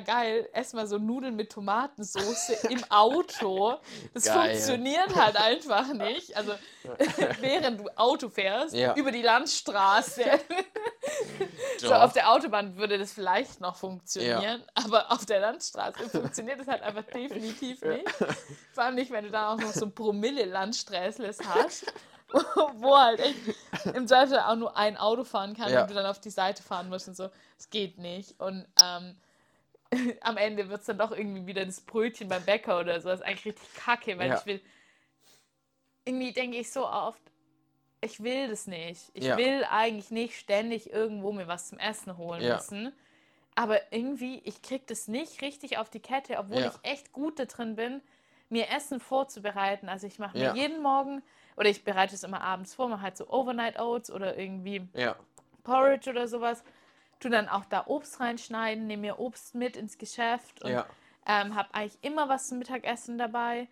geil, 0.00 0.48
ess 0.52 0.72
mal 0.72 0.86
so 0.86 0.98
Nudeln 0.98 1.36
mit 1.36 1.50
Tomatensauce 1.52 2.48
im 2.70 2.82
Auto. 2.90 3.76
Das 4.14 4.24
Geil. 4.24 4.50
funktioniert 4.56 5.14
halt 5.14 5.36
einfach 5.36 5.92
nicht. 5.92 6.36
Also 6.36 6.54
während 7.40 7.80
du 7.80 7.88
Auto 7.96 8.28
fährst, 8.28 8.74
Ja. 8.74 8.94
über 8.94 9.10
die 9.12 9.22
Landstraße. 9.22 10.22
so 11.78 11.92
auf 11.92 12.12
der 12.12 12.30
Autobahn 12.32 12.76
würde 12.76 12.98
das 12.98 13.12
vielleicht 13.12 13.60
noch 13.60 13.76
funktionieren, 13.76 14.62
aber 14.74 15.10
auf 15.12 15.26
der 15.26 15.40
Landstraße 15.40 16.08
funktioniert 16.08 16.60
es 16.60 16.66
halt 16.66 16.82
einfach 16.82 17.04
definitiv 17.04 17.82
nicht. 17.82 18.08
Vor 18.72 18.84
allem 18.84 18.94
nicht, 18.94 19.10
wenn 19.10 19.24
du 19.24 19.30
da 19.30 19.52
auch 19.52 19.58
noch 19.58 19.72
so 19.72 19.88
Promille-Landsträßles 19.90 21.38
hast, 21.46 21.92
wo 22.76 22.96
halt 22.98 23.20
echt 23.20 23.36
im 23.94 24.06
Zweifel 24.08 24.38
auch 24.40 24.56
nur 24.56 24.76
ein 24.76 24.96
Auto 24.96 25.24
fahren 25.24 25.54
kann 25.54 25.70
Ja. 25.72 25.82
und 25.82 25.90
du 25.90 25.94
dann 25.94 26.06
auf 26.06 26.20
die 26.20 26.30
Seite 26.30 26.62
fahren 26.62 26.88
musst 26.88 27.06
und 27.08 27.16
so. 27.16 27.28
Es 27.58 27.70
geht 27.70 27.98
nicht. 27.98 28.40
Und 28.40 28.66
ähm, 28.82 29.16
am 30.20 30.36
Ende 30.36 30.68
wird 30.68 30.80
es 30.80 30.86
dann 30.86 30.98
doch 30.98 31.12
irgendwie 31.12 31.46
wieder 31.46 31.64
das 31.64 31.80
Brötchen 31.80 32.28
beim 32.28 32.44
Bäcker 32.44 32.80
oder 32.80 33.00
so. 33.00 33.08
Das 33.08 33.20
ist 33.20 33.26
eigentlich 33.26 33.44
richtig 33.46 33.74
kacke, 33.74 34.18
weil 34.18 34.28
Ja. 34.30 34.38
ich 34.38 34.46
will. 34.46 34.60
Irgendwie 36.04 36.32
denke 36.32 36.58
ich 36.58 36.70
so 36.70 36.86
oft, 36.86 37.22
ich 38.00 38.22
will 38.22 38.48
das 38.48 38.66
nicht. 38.66 39.10
Ich 39.14 39.24
Ja. 39.24 39.36
will 39.36 39.64
eigentlich 39.70 40.10
nicht 40.10 40.38
ständig 40.38 40.90
irgendwo 40.92 41.32
mir 41.32 41.48
was 41.48 41.68
zum 41.68 41.78
Essen 41.78 42.18
holen 42.18 42.42
Ja. 42.44 42.56
müssen. 42.56 42.92
Aber 43.54 43.92
irgendwie, 43.92 44.40
ich 44.44 44.62
krieg 44.62 44.86
das 44.88 45.08
nicht 45.08 45.40
richtig 45.40 45.78
auf 45.78 45.88
die 45.88 46.00
Kette, 46.00 46.38
obwohl 46.38 46.62
ich 46.62 46.78
echt 46.82 47.12
gut 47.12 47.38
da 47.38 47.44
drin 47.44 47.76
bin, 47.76 48.02
mir 48.48 48.68
Essen 48.70 49.00
vorzubereiten. 49.00 49.88
Also 49.88 50.06
ich 50.06 50.18
mache 50.18 50.36
mir 50.36 50.54
jeden 50.54 50.82
Morgen, 50.82 51.22
oder 51.56 51.68
ich 51.68 51.84
bereite 51.84 52.14
es 52.14 52.24
immer 52.24 52.40
abends 52.40 52.74
vor, 52.74 52.88
mache 52.88 53.02
halt 53.02 53.16
so 53.16 53.28
Overnight 53.30 53.78
Oats 53.78 54.10
oder 54.10 54.36
irgendwie 54.36 54.86
Porridge 55.62 56.10
oder 56.10 56.26
sowas. 56.28 56.64
Tu 57.20 57.28
dann 57.28 57.48
auch 57.48 57.64
da 57.64 57.84
Obst 57.86 58.20
reinschneiden, 58.20 58.86
nehme 58.86 59.02
mir 59.02 59.18
Obst 59.18 59.54
mit 59.54 59.76
ins 59.76 59.98
Geschäft 59.98 60.62
und 60.62 60.70
ja, 60.72 60.86
ähm, 61.26 61.54
habe 61.54 61.74
eigentlich 61.74 61.98
immer 62.02 62.28
was 62.28 62.48
zum 62.48 62.58
Mittagessen 62.58 63.18
dabei. 63.18 63.68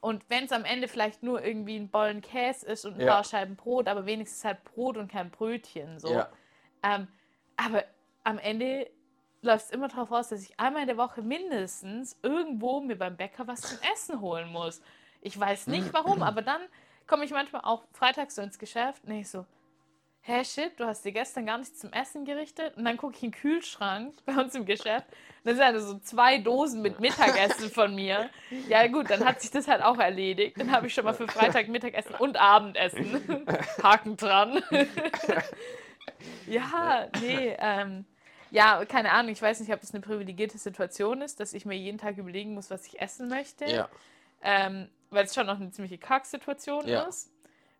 Und 0.00 0.28
wenn 0.28 0.44
es 0.44 0.52
am 0.52 0.64
Ende 0.64 0.86
vielleicht 0.88 1.22
nur 1.22 1.42
irgendwie 1.42 1.76
ein 1.76 1.88
Bollen 1.88 2.20
Käse 2.20 2.66
ist 2.66 2.84
und 2.84 2.94
ein 2.94 3.00
Ja. 3.00 3.14
paar 3.14 3.24
Scheiben 3.24 3.56
Brot, 3.56 3.88
aber 3.88 4.06
wenigstens 4.06 4.44
halt 4.44 4.62
Brot 4.64 4.96
und 4.96 5.10
kein 5.10 5.30
Brötchen. 5.30 5.98
So. 5.98 6.10
ja, 6.10 6.28
Ähm, 6.82 7.08
aber 7.56 7.84
am 8.24 8.38
Ende 8.38 8.90
läuft 9.42 9.66
es 9.66 9.70
immer 9.70 9.88
darauf 9.88 10.10
aus, 10.12 10.28
dass 10.28 10.42
ich 10.42 10.58
einmal 10.58 10.82
in 10.82 10.88
der 10.88 10.96
Woche 10.96 11.22
mindestens 11.22 12.18
irgendwo 12.22 12.80
mir 12.80 12.96
beim 12.98 13.16
Bäcker 13.16 13.46
was 13.46 13.60
zum 13.62 13.78
Essen 13.94 14.20
holen 14.20 14.50
muss. 14.52 14.82
Ich 15.20 15.38
weiß 15.38 15.68
nicht 15.68 15.92
warum, 15.92 16.22
aber 16.22 16.42
dann 16.42 16.60
komme 17.06 17.24
ich 17.24 17.30
manchmal 17.30 17.62
auch 17.64 17.84
freitags 17.92 18.34
so 18.34 18.42
ins 18.42 18.58
Geschäft 18.58 19.04
und 19.04 19.12
ich 19.12 19.28
so, 19.30 19.46
hä, 20.26 20.42
shit, 20.44 20.78
du 20.78 20.86
hast 20.86 21.04
dir 21.04 21.12
gestern 21.12 21.46
gar 21.46 21.58
nichts 21.58 21.78
zum 21.78 21.92
Essen 21.92 22.24
gerichtet? 22.24 22.76
Und 22.76 22.84
dann 22.84 22.96
gucke 22.96 23.14
ich 23.16 23.22
in 23.22 23.30
den 23.30 23.38
Kühlschrank 23.38 24.14
bei 24.26 24.34
uns 24.34 24.54
im 24.54 24.64
Geschäft 24.64 25.06
und 25.44 25.50
da 25.50 25.54
sind 25.54 25.64
halt 25.64 25.80
so 25.80 25.98
zwei 25.98 26.38
Dosen 26.38 26.80
mit 26.80 26.98
Mittagessen 26.98 27.70
von 27.70 27.94
mir. 27.94 28.30
Ja 28.68 28.86
gut, 28.86 29.10
dann 29.10 29.24
hat 29.24 29.42
sich 29.42 29.50
das 29.50 29.68
halt 29.68 29.82
auch 29.82 29.98
erledigt. 29.98 30.58
Dann 30.58 30.72
habe 30.72 30.86
ich 30.86 30.94
schon 30.94 31.04
mal 31.04 31.12
für 31.12 31.28
Freitag 31.28 31.68
Mittagessen 31.68 32.14
und 32.14 32.38
Abendessen. 32.38 33.46
Haken 33.82 34.16
dran. 34.16 34.62
ja, 36.46 37.08
nee, 37.20 37.54
ähm, 37.58 38.06
ja, 38.50 38.84
keine 38.86 39.10
Ahnung, 39.12 39.32
ich 39.32 39.42
weiß 39.42 39.60
nicht, 39.60 39.72
ob 39.72 39.80
das 39.80 39.92
eine 39.92 40.00
privilegierte 40.00 40.56
Situation 40.56 41.20
ist, 41.20 41.40
dass 41.40 41.52
ich 41.52 41.66
mir 41.66 41.76
jeden 41.76 41.98
Tag 41.98 42.16
überlegen 42.16 42.54
muss, 42.54 42.70
was 42.70 42.86
ich 42.86 43.00
essen 43.00 43.28
möchte 43.28 43.66
ja, 43.66 43.88
ähm, 44.42 44.88
weil 45.10 45.24
es 45.24 45.34
schon 45.34 45.46
noch 45.46 45.60
eine 45.60 45.70
ziemliche 45.70 45.98
Kacksituation 45.98 46.88
Ja. 46.88 47.02
ist. 47.02 47.33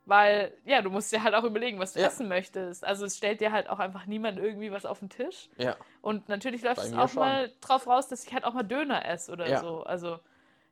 Weil, 0.06 0.52
ja, 0.66 0.82
du 0.82 0.90
musst 0.90 1.10
dir 1.12 1.22
halt 1.22 1.34
auch 1.34 1.44
überlegen, 1.44 1.78
was 1.78 1.94
du 1.94 2.00
Ja. 2.00 2.08
essen 2.08 2.28
möchtest. 2.28 2.84
Also 2.84 3.06
es 3.06 3.16
stellt 3.16 3.40
dir 3.40 3.52
halt 3.52 3.70
auch 3.70 3.78
einfach 3.78 4.04
niemand 4.06 4.38
irgendwie 4.38 4.70
was 4.70 4.84
auf 4.84 4.98
den 4.98 5.08
Tisch. 5.08 5.48
Ja. 5.56 5.76
Und 6.02 6.28
natürlich 6.28 6.62
läuft 6.62 6.82
es 6.82 6.92
auch 6.92 7.08
schon. 7.08 7.20
mal 7.22 7.50
drauf 7.62 7.86
raus, 7.86 8.08
dass 8.08 8.24
ich 8.26 8.32
halt 8.34 8.44
auch 8.44 8.52
mal 8.52 8.64
Döner 8.64 9.06
esse 9.06 9.32
oder 9.32 9.48
Ja. 9.48 9.60
so. 9.60 9.82
Also, 9.84 10.18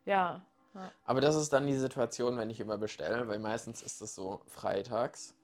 ja. 0.04 0.42
Aber 1.04 1.20
das 1.20 1.36
ist 1.36 1.52
dann 1.52 1.66
die 1.66 1.76
Situation, 1.76 2.36
wenn 2.36 2.50
ich 2.50 2.60
immer 2.60 2.78
bestelle, 2.78 3.26
weil 3.28 3.38
meistens 3.38 3.82
ist 3.82 4.00
es 4.02 4.14
so 4.14 4.40
freitags, 4.46 5.34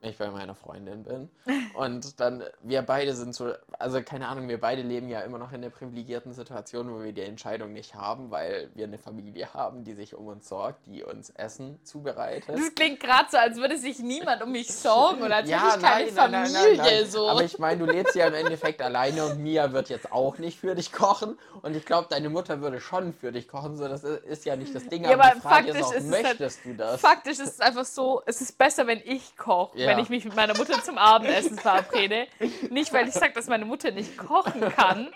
wenn 0.00 0.10
ich 0.10 0.18
bei 0.18 0.30
meiner 0.30 0.54
Freundin 0.54 1.02
bin. 1.02 1.28
Und 1.74 2.20
dann, 2.20 2.44
wir 2.62 2.82
beide 2.82 3.14
sind 3.14 3.34
so, 3.34 3.52
also 3.80 4.00
keine 4.02 4.28
Ahnung, 4.28 4.48
wir 4.48 4.60
beide 4.60 4.82
leben 4.82 5.08
ja 5.08 5.20
immer 5.22 5.38
noch 5.38 5.52
in 5.52 5.60
der 5.60 5.70
privilegierten 5.70 6.32
Situation, 6.32 6.92
wo 6.94 7.02
wir 7.02 7.12
die 7.12 7.22
Entscheidung 7.22 7.72
nicht 7.72 7.94
haben, 7.96 8.30
weil 8.30 8.70
wir 8.74 8.84
eine 8.84 8.98
Familie 8.98 9.52
haben, 9.54 9.82
die 9.82 9.94
sich 9.94 10.14
um 10.14 10.28
uns 10.28 10.48
sorgt, 10.48 10.86
die 10.86 11.02
uns 11.02 11.30
Essen 11.30 11.80
zubereitet. 11.84 12.48
Das 12.48 12.74
klingt 12.76 13.00
gerade 13.00 13.28
so, 13.30 13.38
als 13.38 13.56
würde 13.56 13.76
sich 13.76 13.98
niemand 13.98 14.40
um 14.42 14.52
mich 14.52 14.72
sorgen 14.72 15.22
oder 15.22 15.36
als 15.36 15.50
hätte 15.50 15.62
ich 15.76 15.82
keine 15.82 16.12
nein, 16.12 16.30
nein, 16.32 16.46
Familie 16.46 16.76
nein, 16.76 17.06
so. 17.10 17.28
Aber 17.28 17.42
ich 17.42 17.58
meine, 17.58 17.84
du 17.84 17.90
lebst 17.90 18.14
ja 18.14 18.28
im 18.28 18.34
Endeffekt 18.34 18.80
alleine 18.80 19.24
und 19.24 19.40
Mia 19.42 19.72
wird 19.72 19.88
jetzt 19.88 20.12
auch 20.12 20.38
nicht 20.38 20.60
für 20.60 20.76
dich 20.76 20.92
kochen. 20.92 21.36
Und 21.62 21.74
ich 21.74 21.84
glaube, 21.84 22.06
deine 22.08 22.28
Mutter 22.28 22.60
würde 22.60 22.80
schon 22.80 23.12
für 23.12 23.32
dich 23.32 23.48
kochen. 23.48 23.76
So, 23.76 23.88
das 23.88 24.04
ist 24.04 24.44
ja 24.44 24.54
nicht 24.54 24.72
das 24.74 24.86
Ding. 24.86 25.02
Ja, 25.04 25.14
aber 25.14 25.32
die 25.34 25.40
Frage 25.40 25.72
faktisch 25.74 25.80
ist 25.80 25.84
auch, 25.86 25.92
ist 25.92 26.04
es 26.04 26.12
halt- 26.12 26.22
möchtest 26.24 26.64
du 26.64 26.74
das? 26.74 27.00
Faktisch 27.00 27.38
ist 27.40 27.54
es 27.54 27.60
einfach 27.60 27.84
so, 27.84 28.22
es 28.26 28.40
ist 28.40 28.56
besser, 28.56 28.86
wenn 28.86 29.00
ich 29.04 29.36
koche, 29.36 29.76
Ja. 29.78 29.87
Wenn 29.88 29.98
ich 29.98 30.08
mich 30.08 30.24
mit 30.24 30.36
meiner 30.36 30.56
Mutter 30.56 30.82
zum 30.82 30.98
Abendessen 30.98 31.58
verabrede. 31.58 32.26
Nicht, 32.70 32.92
weil 32.92 33.08
ich 33.08 33.14
sage, 33.14 33.32
dass 33.32 33.46
meine 33.46 33.64
Mutter 33.64 33.90
nicht 33.90 34.16
kochen 34.16 34.60
kann, 34.60 35.08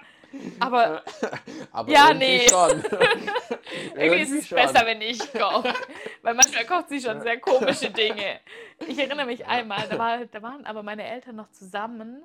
aber 0.61 1.03
Aber 1.73 1.91
Ja, 1.91 2.13
nee. 2.15 2.47
schon. 2.49 2.83
irgendwie 3.97 4.23
ist 4.23 4.33
es 4.33 4.49
besser, 4.49 4.87
wenn 4.87 5.01
ich 5.01 5.19
koche. 5.33 5.75
Weil 6.23 6.35
manchmal 6.35 6.65
kocht 6.65 6.89
sie 6.89 7.01
schon 7.01 7.21
sehr 7.21 7.39
komische 7.41 7.91
Dinge. 7.91 8.41
Ich 8.87 8.99
erinnere 8.99 9.27
mich 9.27 9.47
einmal, 9.47 9.87
da, 9.89 9.99
war, 9.99 10.25
da 10.27 10.43
waren 10.43 10.67
aber 10.67 10.83
meine 10.83 11.05
Eltern 11.05 11.37
noch 11.37 11.51
zusammen. 11.51 12.25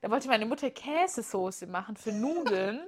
Da 0.00 0.10
wollte 0.10 0.28
meine 0.28 0.46
Mutter 0.46 0.70
Käsesoße 0.70 1.66
machen 1.66 1.96
für 1.96 2.12
Nudeln. 2.12 2.80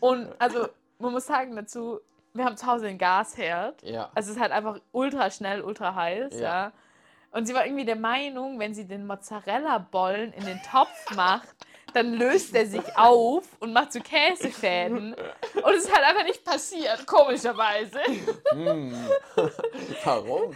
Und 0.00 0.28
also, 0.38 0.68
man 0.98 1.12
muss 1.12 1.26
sagen 1.26 1.54
dazu, 1.54 2.00
wir 2.32 2.44
haben 2.44 2.56
zu 2.56 2.66
Hause 2.66 2.88
einen 2.88 2.98
Gasherd. 2.98 3.82
Ja. 3.82 4.10
Also 4.14 4.30
es 4.30 4.36
ist 4.36 4.42
halt 4.42 4.50
einfach 4.50 4.80
ultra 4.90 5.30
schnell, 5.30 5.62
ultra 5.62 5.94
heiß, 5.94 6.34
ja. 6.34 6.40
Ja. 6.40 6.72
Und 7.34 7.46
sie 7.46 7.54
war 7.54 7.66
irgendwie 7.66 7.84
der 7.84 7.96
Meinung, 7.96 8.60
wenn 8.60 8.74
sie 8.74 8.86
den 8.86 9.08
Mozzarella-Bollen 9.08 10.32
in 10.34 10.44
den 10.46 10.62
Topf 10.62 11.10
macht, 11.16 11.48
dann 11.92 12.14
löst 12.14 12.54
er 12.54 12.64
sich 12.64 12.96
auf 12.96 13.44
und 13.58 13.72
macht 13.72 13.92
so 13.92 13.98
Käsefäden. 14.00 15.14
Und 15.14 15.74
es 15.74 15.84
ist 15.84 15.92
halt 15.92 16.06
einfach 16.06 16.22
nicht 16.22 16.44
passiert, 16.44 17.04
komischerweise. 17.08 17.98
Hm. 18.50 18.94
Warum? 20.04 20.54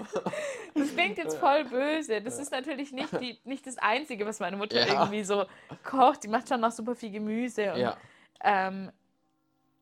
Das 0.74 0.94
klingt 0.94 1.18
jetzt 1.18 1.36
voll 1.38 1.64
böse. 1.64 2.20
Das 2.22 2.38
ist 2.38 2.52
natürlich 2.52 2.92
nicht, 2.92 3.12
die, 3.20 3.40
nicht 3.42 3.66
das 3.66 3.76
Einzige, 3.78 4.24
was 4.24 4.38
meine 4.38 4.56
Mutter 4.56 4.78
Ja. 4.86 5.00
irgendwie 5.02 5.24
so 5.24 5.46
kocht. 5.82 6.22
Die 6.22 6.28
macht 6.28 6.48
schon 6.48 6.60
noch 6.60 6.70
super 6.70 6.94
viel 6.94 7.10
Gemüse. 7.10 7.72
Und, 7.72 7.80
Ja. 7.80 7.96
ähm, 8.44 8.92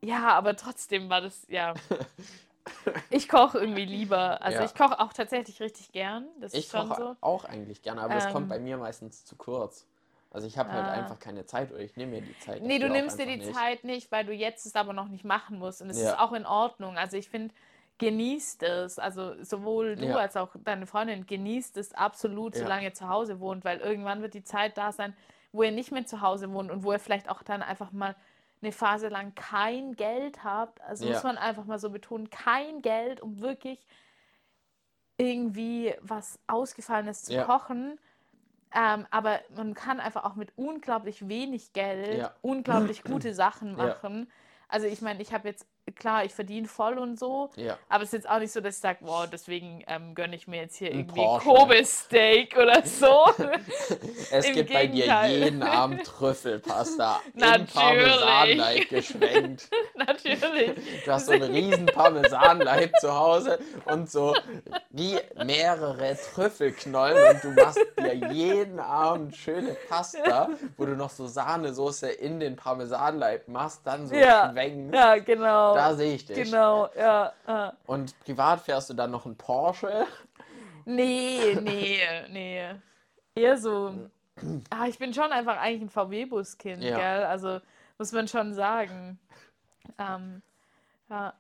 ja, 0.03 0.29
aber 0.29 0.57
trotzdem 0.57 1.11
war 1.11 1.21
das, 1.21 1.45
ja. 1.49 1.75
Ich 3.11 3.29
koche 3.29 3.59
irgendwie 3.59 3.85
lieber. 3.85 4.43
Also 4.43 4.59
Ja. 4.59 4.65
ich 4.65 4.75
koche 4.75 4.99
auch 5.01 5.13
tatsächlich 5.13 5.61
richtig 5.61 5.93
gern. 5.93 6.27
Das 6.41 6.53
Ich 6.55 6.71
koche 6.71 6.95
so. 6.97 7.17
auch 7.21 7.45
eigentlich 7.45 7.83
gerne, 7.83 8.03
aber 8.03 8.17
es 8.17 8.27
Ähm. 8.27 8.33
kommt 8.33 8.49
bei 8.49 8.59
mir 8.59 8.77
meistens 8.77 9.25
zu 9.25 9.37
kurz. 9.37 9.87
Also 10.31 10.47
ich 10.47 10.59
habe 10.59 10.73
halt 10.73 10.87
Ah. 10.87 10.93
einfach 10.93 11.19
keine 11.19 11.47
Zeit 11.47 11.71
oder 11.73 11.81
ich 11.81 11.97
nehme 11.97 12.13
mir 12.13 12.21
die 12.23 12.39
Zeit. 12.41 12.63
Nee, 12.63 12.79
du 12.79 12.89
nimmst 12.89 13.19
dir 13.19 13.27
die 13.27 13.37
nicht. 13.39 13.55
Zeit 13.55 13.85
nicht, 13.85 14.11
weil 14.13 14.25
du 14.27 14.33
jetzt 14.33 14.67
es 14.67 14.75
aber 14.77 14.93
noch 14.93 15.09
nicht 15.09 15.25
machen 15.25 15.59
musst. 15.59 15.81
Und 15.81 15.89
es 15.91 16.01
Ja. 16.01 16.11
ist 16.13 16.19
auch 16.19 16.33
in 16.33 16.45
Ordnung. 16.45 16.99
Also 16.99 17.17
ich 17.17 17.29
finde, 17.29 17.55
genießt 17.99 18.63
es. 18.65 18.99
Also 18.99 19.43
sowohl 19.43 19.97
du 19.97 20.07
Ja. 20.07 20.17
als 20.17 20.37
auch 20.37 20.51
deine 20.65 20.87
Freundin 20.87 21.27
genießt 21.27 21.77
es 21.79 21.95
absolut, 21.95 22.55
solange 22.55 22.85
ihr 22.85 22.95
zu 22.95 23.09
Hause 23.09 23.41
wohnt, 23.41 23.65
weil 23.65 23.79
irgendwann 23.79 24.21
wird 24.21 24.35
die 24.35 24.45
Zeit 24.45 24.77
da 24.77 24.93
sein, 24.93 25.17
wo 25.53 25.63
ihr 25.63 25.73
nicht 25.73 25.93
mehr 25.93 26.05
zu 26.05 26.21
Hause 26.21 26.53
wohnt 26.53 26.71
und 26.71 26.83
wo 26.85 26.93
ihr 26.93 26.99
vielleicht 26.99 27.31
auch 27.31 27.43
dann 27.43 27.63
einfach 27.63 27.93
mal 27.93 28.15
eine 28.63 28.73
Phase 28.73 29.09
lang 29.09 29.35
kein 29.35 29.95
Geld 29.97 30.45
habt. 30.45 30.81
Also 30.83 31.05
Ja. 31.07 31.13
muss 31.13 31.25
man 31.25 31.39
einfach 31.39 31.65
mal 31.65 31.79
so 31.79 31.91
betonen, 31.91 32.31
kein 32.31 32.83
Geld, 32.83 33.21
um 33.21 33.41
wirklich 33.41 33.87
irgendwie 35.19 35.95
was 36.01 36.39
Ausgefallenes 36.47 37.25
zu 37.25 37.35
Ja. 37.35 37.45
kochen. 37.45 37.99
Ähm, 38.75 39.07
aber 39.11 39.41
man 39.55 39.75
kann 39.75 40.01
einfach 40.01 40.25
auch 40.25 40.35
mit 40.35 40.53
unglaublich 40.57 41.29
wenig 41.29 41.73
Geld 41.73 42.19
Ja. 42.21 42.35
unglaublich 42.43 43.03
gute 43.05 43.35
Sachen 43.35 43.75
machen. 43.77 44.31
Also 44.69 44.87
ich 44.87 45.01
meine, 45.03 45.23
ich 45.23 45.33
habe 45.33 45.49
jetzt, 45.49 45.67
klar, 45.95 46.25
ich 46.25 46.35
verdiene 46.35 46.67
voll 46.67 46.99
und 46.99 47.19
so, 47.19 47.51
Ja. 47.57 47.79
aber 47.89 48.03
es 48.03 48.09
ist 48.09 48.25
jetzt 48.25 48.29
auch 48.31 48.39
nicht 48.39 48.53
so, 48.53 48.61
dass 48.61 48.75
ich 48.77 48.81
sage, 48.81 48.99
wow, 49.03 49.27
deswegen 49.31 49.83
ähm, 49.87 50.15
gönne 50.15 50.35
ich 50.37 50.49
mir 50.49 50.61
jetzt 50.63 50.77
hier 50.77 50.91
Ein 50.91 51.01
irgendwie. 51.09 51.25
Kobe-Steak 51.49 52.57
oder 52.57 52.83
so. 52.85 53.25
Es 54.31 54.47
Im 54.47 54.55
gibt 54.55 54.73
bei 54.73 54.87
dir 54.87 55.05
Gegenteil. 55.05 55.31
jeden 55.31 55.63
Abend 55.63 56.05
Trüffelpasta 56.05 57.21
in 57.35 57.41
Natürlich. 57.41 57.73
Parmesanleib 57.75 58.89
geschwenkt. 58.89 59.69
Natürlich. 59.95 60.73
Du 61.05 61.13
hast 61.13 61.27
so 61.27 61.33
einen 61.33 61.43
riesen 61.55 61.87
Parmesanleib 61.87 62.93
zu 62.99 63.15
Hause 63.15 63.59
und 63.85 64.11
so 64.11 64.35
wie 64.91 65.17
mehrere 65.45 66.17
Trüffelknollen 66.35 67.37
und 67.37 67.45
du 67.45 67.51
machst 67.51 67.79
dir 67.99 68.15
jeden 68.15 68.81
Abend 68.81 69.37
schöne 69.37 69.77
Pasta, 69.89 70.49
wo 70.77 70.85
du 70.87 70.97
noch 70.97 71.11
so 71.11 71.27
Sahnesoße 71.27 72.09
in 72.11 72.41
den 72.41 72.57
Parmesanleib 72.57 73.47
machst, 73.49 73.83
dann 73.85 74.07
so 74.09 74.15
Ja. 74.15 74.51
schwenkst. 74.51 74.95
Ja, 74.95 75.17
genau. 75.19 75.75
Da 75.77 75.95
sehe 75.95 76.15
ich 76.15 76.25
dich. 76.27 76.37
Genau, 76.37 76.89
ja. 76.97 77.33
ja. 77.47 77.73
Und 77.87 78.19
privat 78.21 78.61
fährst 78.61 78.91
du 78.91 78.95
dann 78.95 79.11
noch 79.11 79.27
einen 79.27 79.37
Porsche. 79.37 80.07
Nee, 80.85 81.57
nee, 81.61 81.99
nee. 82.31 82.75
Eher 83.35 83.57
so. 83.59 83.93
Ah, 84.71 84.87
ich 84.87 84.99
bin 84.99 85.13
schon 85.15 85.33
einfach 85.33 85.57
eigentlich 85.59 85.83
ein 85.83 85.91
VW-Buskind, 85.91 86.83
Ja. 86.83 86.97
gell? 86.99 87.25
Also 87.25 87.61
muss 87.99 88.13
man 88.13 88.29
schon 88.29 88.55
sagen. 88.55 89.19
Ähm, 89.99 90.43
ja. 91.09 91.33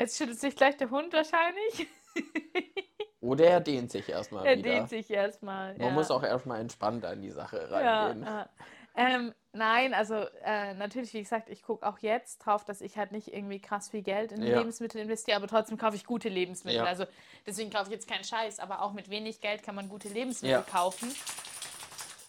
Jetzt 0.00 0.18
schüttelt 0.18 0.40
sich 0.40 0.56
gleich 0.56 0.76
der 0.76 0.90
Hund 0.90 1.12
wahrscheinlich. 1.12 1.86
Oder 3.20 3.44
er 3.46 3.60
dehnt 3.60 3.90
sich 3.92 4.08
erstmal 4.08 4.44
Er 4.44 4.58
wieder. 4.58 4.70
dehnt 4.70 4.88
sich 4.88 5.08
erstmal. 5.10 5.74
Man 5.78 5.86
ja. 5.88 5.92
muss 5.92 6.10
auch 6.10 6.24
erstmal 6.24 6.60
entspannt 6.60 7.04
an 7.04 7.22
die 7.22 7.30
Sache 7.30 7.70
rangehen. 7.70 8.24
ja. 8.24 8.48
Ähm, 8.94 9.32
nein, 9.52 9.94
also 9.94 10.14
äh, 10.44 10.74
natürlich, 10.74 11.14
wie 11.14 11.22
gesagt, 11.22 11.48
ich 11.48 11.62
gucke 11.62 11.86
auch 11.86 11.98
jetzt 12.00 12.38
drauf, 12.38 12.64
dass 12.64 12.80
ich 12.82 12.98
halt 12.98 13.12
nicht 13.12 13.32
irgendwie 13.32 13.60
krass 13.60 13.88
viel 13.88 14.02
Geld 14.02 14.32
in 14.32 14.42
Ja. 14.42 14.58
Lebensmittel 14.58 15.00
investiere, 15.00 15.36
aber 15.38 15.48
trotzdem 15.48 15.78
kaufe 15.78 15.96
ich 15.96 16.04
gute 16.04 16.28
Lebensmittel. 16.28 16.80
Ja. 16.80 16.84
Also 16.84 17.06
deswegen 17.46 17.70
kaufe 17.70 17.84
ich 17.86 17.92
jetzt 17.92 18.08
keinen 18.08 18.24
Scheiß, 18.24 18.58
aber 18.58 18.82
auch 18.82 18.92
mit 18.92 19.08
wenig 19.08 19.40
Geld 19.40 19.62
kann 19.62 19.74
man 19.74 19.88
gute 19.88 20.08
Lebensmittel 20.08 20.50
Ja. 20.58 20.62
kaufen. 20.62 21.14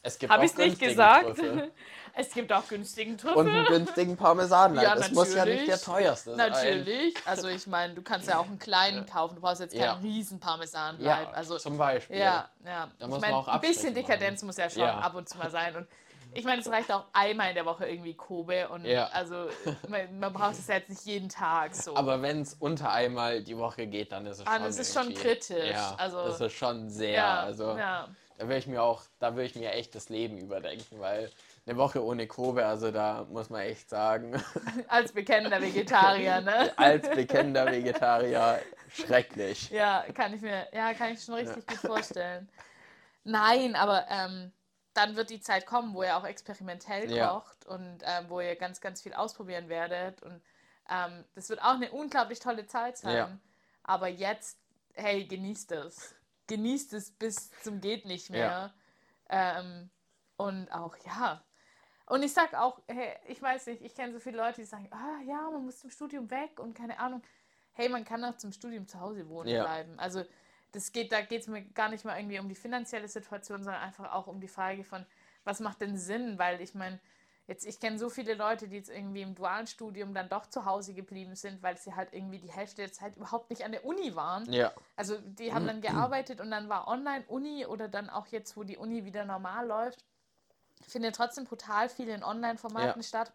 Es 0.06 0.20
gibt 0.20 0.34
Habe 0.34 0.42
auch 0.42 0.46
ich 0.46 0.58
nicht 0.58 0.80
gesagt? 0.80 1.24
Trüffel. 1.24 1.72
es 2.14 2.34
gibt 2.34 2.52
auch 2.52 2.68
günstigen 2.68 3.12
Und 3.12 3.18
Trüffel. 3.20 3.50
einen 3.50 3.66
günstigen 3.68 4.18
Parmesanleib. 4.18 4.84
Ja, 4.84 4.96
Es 4.96 5.12
muss 5.12 5.34
ja 5.34 5.46
nicht 5.46 5.60
der 5.68 5.78
natürlich. 5.78 5.82
teuerste 5.84 6.36
sein. 6.36 6.50
Natürlich. 6.52 7.16
Also 7.26 7.48
ich 7.48 7.68
meine, 7.68 7.94
du 7.94 8.02
kannst 8.02 8.28
ja 8.28 8.38
auch 8.38 8.46
einen 8.48 8.60
kleinen 8.60 9.06
kaufen. 9.06 9.36
Du 9.36 9.42
brauchst 9.42 9.62
jetzt 9.62 9.72
keinen 9.74 9.82
Ja. 9.84 9.94
riesen 9.94 10.42
Parmesanleib. 10.42 11.06
Ja, 11.06 11.32
also 11.32 11.58
zum 11.58 11.78
Beispiel. 11.78 12.18
ja, 12.18 12.50
ja. 12.66 12.90
Da 13.00 13.06
ich 13.06 13.08
muss 13.08 13.12
man 13.12 13.22
meine, 13.22 13.36
auch 13.38 13.48
ein 13.48 13.62
bisschen 13.62 13.94
Dekadenz 13.94 14.42
machen. 14.42 14.48
muss 14.48 14.58
ja 14.58 14.70
schon 14.70 14.82
Ja. 14.82 14.98
ab 15.00 15.16
und 15.16 15.30
zu 15.30 15.38
mal 15.38 15.50
sein. 15.50 15.74
Und 15.78 15.88
ich 16.36 16.46
meine, 16.46 16.62
es 16.62 16.70
reicht 16.70 16.92
auch 16.92 17.06
einmal 17.14 17.50
in 17.50 17.56
der 17.56 17.66
Woche 17.66 17.86
irgendwie 17.88 18.14
Kobe. 18.14 18.68
Und 18.70 18.86
Ja. 18.86 19.08
also 19.08 19.48
man, 19.88 20.20
man 20.20 20.34
braucht 20.34 20.54
es 20.54 20.68
ja 20.68 20.76
jetzt 20.76 20.90
nicht 20.90 21.06
jeden 21.06 21.30
Tag 21.30 21.76
so. 21.76 21.96
Aber 21.96 22.22
wenn 22.22 22.42
es 22.42 22.54
unter 22.56 22.92
einmal 22.92 23.42
die 23.44 23.58
Woche 23.58 23.88
geht, 23.88 24.12
dann 24.12 24.26
ist 24.26 24.40
es 24.40 24.48
Ah, 24.48 24.56
schon. 24.56 24.64
das 24.64 24.80
ist 24.80 24.94
schon 24.94 25.14
kritisch. 25.14 25.72
Ja, 25.72 25.96
Also- 25.98 26.26
das 26.26 26.42
ist 26.42 26.54
schon 26.54 26.90
sehr. 26.90 27.12
ja, 27.14 27.40
also 27.42 27.78
ja. 27.78 28.08
da 28.38 28.46
würde 28.46 28.58
ich 28.58 28.68
mir 28.68 28.82
auch, 28.82 29.04
da 29.20 29.36
würde 29.36 29.46
ich 29.46 29.56
mir 29.56 29.72
echt 29.72 29.96
das 29.96 30.10
Leben 30.10 30.38
überdenken, 30.38 31.00
weil 31.00 31.30
eine 31.66 31.78
Woche 31.78 32.04
ohne 32.04 32.28
Kobe, 32.28 32.66
also 32.66 32.92
da 32.92 33.26
muss 33.30 33.50
man 33.50 33.62
echt 33.62 33.90
sagen, 33.90 34.34
Als 34.90 35.14
bekennender 35.14 35.62
Vegetarier, 35.62 36.42
ne? 36.42 36.72
als 36.78 37.10
bekennender 37.10 37.66
Vegetarier 37.72 38.60
schrecklich. 38.90 39.70
Ja, 39.70 40.04
kann 40.14 40.34
ich 40.34 40.42
mir, 40.42 40.68
ja, 40.74 40.94
kann 40.94 41.14
ich 41.14 41.24
schon 41.24 41.36
richtig 41.36 41.66
gut 41.66 41.78
vorstellen. 41.78 42.50
Nein, 43.24 43.76
aber 43.76 44.06
ähm, 44.10 44.52
dann 44.94 45.16
wird 45.16 45.30
die 45.30 45.42
Zeit 45.42 45.66
kommen, 45.66 45.94
wo 45.94 46.04
ihr 46.04 46.16
auch 46.18 46.26
experimentell 46.26 47.12
Ja. 47.12 47.30
kocht 47.30 47.66
und 47.66 48.00
ähm, 48.04 48.30
wo 48.30 48.40
ihr 48.42 48.56
ganz, 48.56 48.80
ganz 48.82 49.02
viel 49.02 49.14
ausprobieren 49.14 49.70
werdet. 49.70 50.22
Und 50.22 50.42
ähm, 50.90 51.24
das 51.36 51.50
wird 51.50 51.62
auch 51.62 51.76
eine 51.76 51.92
unglaublich 51.92 52.40
tolle 52.40 52.66
Zeit 52.68 52.98
sein. 52.98 53.16
Ja. 53.16 53.38
Aber 53.84 54.08
jetzt, 54.08 54.60
hey, 54.94 55.26
genießt 55.26 55.72
es. 55.74 56.16
Genießt 56.48 56.94
es 56.94 57.12
bis 57.12 57.52
zum 57.64 57.82
geht 57.82 58.06
nicht 58.06 58.30
mehr. 58.30 58.74
Ähm, 59.30 59.90
und 60.38 60.70
auch, 60.72 60.96
ja. 61.06 61.44
Und 62.06 62.22
ich 62.22 62.34
sag 62.34 62.54
auch, 62.54 62.82
hey, 62.88 63.16
ich 63.28 63.42
weiß 63.42 63.68
nicht, 63.68 63.82
ich 63.82 63.96
kenne 63.96 64.14
so 64.14 64.20
viele 64.20 64.38
Leute, 64.38 64.62
die 64.62 64.68
sagen, 64.68 64.90
ah 64.92 65.22
ja, 65.26 65.50
man 65.50 65.64
muss 65.66 65.80
zum 65.80 65.90
Studium 65.90 66.30
weg 66.30 66.60
und 66.60 66.76
keine 66.76 67.00
Ahnung. 67.00 67.24
Hey, 67.72 67.90
man 67.90 68.04
kann 68.06 68.24
auch 68.26 68.38
zum 68.38 68.52
Studium 68.52 68.88
zu 68.88 69.00
Hause 69.00 69.28
wohnen 69.30 69.50
Ja. 69.50 69.64
bleiben. 69.64 69.98
Also 69.98 70.24
das 70.74 70.92
geht, 70.92 71.12
da 71.12 71.22
geht 71.22 71.42
es 71.42 71.48
mir 71.48 71.64
gar 71.64 71.90
nicht 71.90 72.06
mal 72.06 72.18
irgendwie 72.18 72.40
um 72.40 72.50
die 72.50 72.56
finanzielle 72.56 73.08
Situation, 73.08 73.64
sondern 73.64 73.82
einfach 73.82 74.12
auch 74.14 74.28
um 74.28 74.40
die 74.42 74.48
Frage 74.48 74.84
von, 74.84 75.06
was 75.44 75.60
macht 75.60 75.82
denn 75.82 75.98
Sinn? 75.98 76.38
Weil 76.38 76.62
ich 76.62 76.76
meine, 76.76 77.00
Jetzt, 77.46 77.66
ich 77.66 77.80
kenne 77.80 78.00
so 78.00 78.10
viele 78.10 78.36
Leute, 78.36 78.70
die 78.70 78.78
jetzt 78.78 78.90
irgendwie 78.90 79.22
im 79.22 79.36
dualen 79.36 79.68
Studium 79.68 80.14
dann 80.14 80.30
doch 80.30 80.46
zu 80.46 80.64
Hause 80.64 80.94
geblieben 80.94 81.36
sind, 81.36 81.62
weil 81.62 81.78
sie 81.78 81.94
halt 81.94 82.14
irgendwie 82.14 82.40
die 82.40 82.52
Hälfte 82.52 82.78
der 82.78 82.94
Zeit 82.94 83.18
überhaupt 83.18 83.50
nicht 83.50 83.66
an 83.66 83.74
der 83.74 83.86
Uni 83.86 84.16
waren. 84.16 84.52
Ja. 84.52 84.72
Also 84.96 85.18
die 85.18 85.54
haben 85.54 85.68
dann 85.68 85.82
gearbeitet 85.82 86.40
und 86.40 86.52
dann 86.52 86.70
war 86.70 86.88
Online-Uni 86.88 87.66
oder 87.66 87.90
dann 87.90 88.10
auch 88.10 88.28
jetzt, 88.28 88.56
wo 88.56 88.64
die 88.64 88.78
Uni 88.78 89.04
wieder 89.04 89.26
normal 89.26 89.68
läuft, 89.68 90.06
findet 90.88 91.16
trotzdem 91.16 91.44
brutal 91.44 91.90
viel 91.90 92.08
in 92.08 92.24
Online-Formaten 92.24 93.02
Ja. 93.02 93.08
statt. 93.08 93.34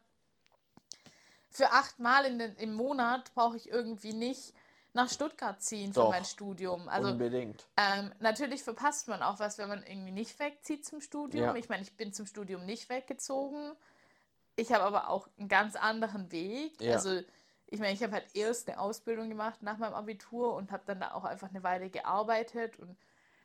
Für 1.50 1.72
achtmal 1.72 2.24
in 2.24 2.38
den, 2.38 2.56
im 2.56 2.72
Monat 2.74 3.34
brauche 3.34 3.58
ich 3.58 3.68
irgendwie 3.68 4.14
nicht 4.14 4.54
nach 4.98 5.08
Stuttgart 5.08 5.62
ziehen 5.62 5.92
für 5.92 6.00
Doch. 6.00 6.10
mein 6.10 6.24
Studium. 6.24 6.88
Also 6.88 7.10
Unbedingt. 7.10 7.64
ähm, 7.76 8.12
natürlich 8.18 8.64
verpasst 8.64 9.06
man 9.06 9.22
auch 9.22 9.38
was, 9.38 9.56
wenn 9.56 9.68
man 9.68 9.84
irgendwie 9.84 10.10
nicht 10.10 10.38
wegzieht 10.40 10.84
zum 10.84 11.00
Studium. 11.00 11.44
Ja. 11.44 11.54
Ich 11.54 11.68
meine, 11.68 11.82
ich 11.82 11.96
bin 11.96 12.12
zum 12.12 12.26
Studium 12.26 12.66
nicht 12.66 12.88
weggezogen. 12.88 13.72
Ich 14.56 14.72
habe 14.72 14.82
aber 14.82 15.08
auch 15.08 15.28
einen 15.38 15.48
ganz 15.48 15.76
anderen 15.76 16.32
Weg. 16.32 16.80
Ja. 16.80 16.94
Also 16.94 17.20
ich 17.68 17.78
meine, 17.78 17.92
ich 17.92 18.02
habe 18.02 18.12
halt 18.12 18.24
erst 18.34 18.68
eine 18.68 18.80
Ausbildung 18.80 19.28
gemacht 19.28 19.62
nach 19.62 19.78
meinem 19.78 19.94
Abitur 19.94 20.54
und 20.54 20.72
habe 20.72 20.82
dann 20.84 20.98
da 20.98 21.12
auch 21.12 21.24
einfach 21.24 21.50
eine 21.50 21.62
Weile 21.62 21.90
gearbeitet 21.90 22.76
und 22.80 22.96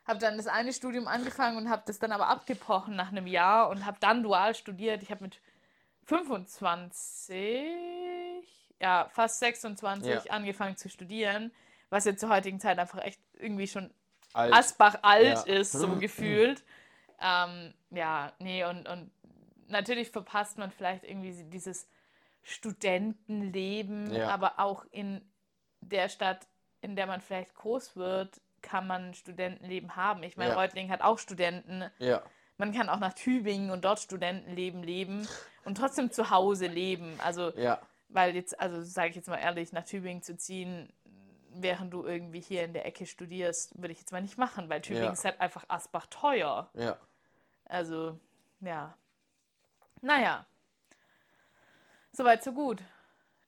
habe 0.06 0.18
dann 0.18 0.36
das 0.36 0.48
eine 0.48 0.72
Studium 0.72 1.06
angefangen 1.06 1.56
und 1.56 1.70
habe 1.70 1.84
das 1.86 2.00
dann 2.00 2.10
aber 2.10 2.26
abgebrochen 2.28 2.96
nach 2.96 3.12
einem 3.12 3.28
Jahr 3.28 3.68
und 3.68 3.86
habe 3.86 3.98
dann 4.00 4.24
dual 4.24 4.56
studiert. 4.56 5.04
Ich 5.04 5.12
habe 5.12 5.22
mit 5.22 5.38
25, 6.06 7.34
ja, 8.84 9.08
fast 9.12 9.38
26 9.38 10.24
Ja. 10.26 10.30
angefangen 10.30 10.76
zu 10.76 10.90
studieren, 10.90 11.50
was 11.88 12.04
jetzt 12.04 12.20
zur 12.20 12.28
heutigen 12.28 12.60
Zeit 12.60 12.78
einfach 12.78 13.02
echt 13.02 13.18
irgendwie 13.38 13.66
schon 13.66 13.90
Alt. 14.34 14.52
Asbach 14.52 14.96
alt 15.02 15.46
Ja. 15.46 15.54
ist, 15.54 15.72
so 15.72 15.96
gefühlt. 16.00 16.62
Ähm, 17.20 17.72
ja, 17.90 18.32
nee, 18.40 18.62
und, 18.64 18.86
und 18.86 19.10
natürlich 19.68 20.10
verpasst 20.10 20.58
man 20.58 20.70
vielleicht 20.70 21.04
irgendwie 21.04 21.32
dieses 21.44 21.88
Studentenleben, 22.42 24.14
Ja. 24.14 24.28
aber 24.28 24.58
auch 24.58 24.84
in 24.90 25.22
der 25.80 26.08
Stadt, 26.10 26.46
in 26.82 26.94
der 26.96 27.06
man 27.06 27.20
vielleicht 27.22 27.54
groß 27.54 27.96
wird, 27.96 28.40
kann 28.60 28.86
man 28.86 29.08
ein 29.10 29.14
Studentenleben 29.14 29.96
haben. 29.96 30.22
Ich 30.22 30.36
meine, 30.36 30.50
Ja. 30.50 30.56
Reutlingen 30.56 30.90
hat 30.90 31.00
auch 31.02 31.18
Studenten. 31.18 31.84
Ja. 31.98 32.22
Man 32.58 32.72
kann 32.72 32.88
auch 32.88 32.98
nach 33.00 33.14
Tübingen 33.14 33.70
und 33.70 33.84
dort 33.84 34.00
Studentenleben 34.00 34.82
leben 34.82 35.26
und 35.64 35.76
trotzdem 35.78 36.10
zu 36.10 36.30
Hause 36.30 36.66
leben. 36.66 37.18
Also, 37.22 37.50
Ja. 37.56 37.80
Weil 38.08 38.34
jetzt, 38.34 38.58
also 38.60 38.82
sage 38.82 39.10
ich 39.10 39.16
jetzt 39.16 39.28
mal 39.28 39.38
ehrlich, 39.38 39.72
nach 39.72 39.84
Tübingen 39.84 40.22
zu 40.22 40.36
ziehen, 40.36 40.92
während 41.56 41.92
du 41.92 42.04
irgendwie 42.04 42.40
hier 42.40 42.64
in 42.64 42.72
der 42.72 42.84
Ecke 42.86 43.06
studierst, 43.06 43.80
würde 43.80 43.92
ich 43.92 44.00
jetzt 44.00 44.12
mal 44.12 44.20
nicht 44.22 44.38
machen, 44.38 44.68
weil 44.68 44.80
Tübingen 44.80 45.06
Ja. 45.06 45.12
ist 45.12 45.24
halt 45.24 45.40
einfach 45.40 45.64
Asbach 45.68 46.06
teuer. 46.06 46.70
Ja. 46.74 46.98
Also, 47.66 48.18
ja. 48.60 48.96
Naja. 50.00 50.46
Soweit, 52.12 52.42
so 52.44 52.52
gut. 52.52 52.82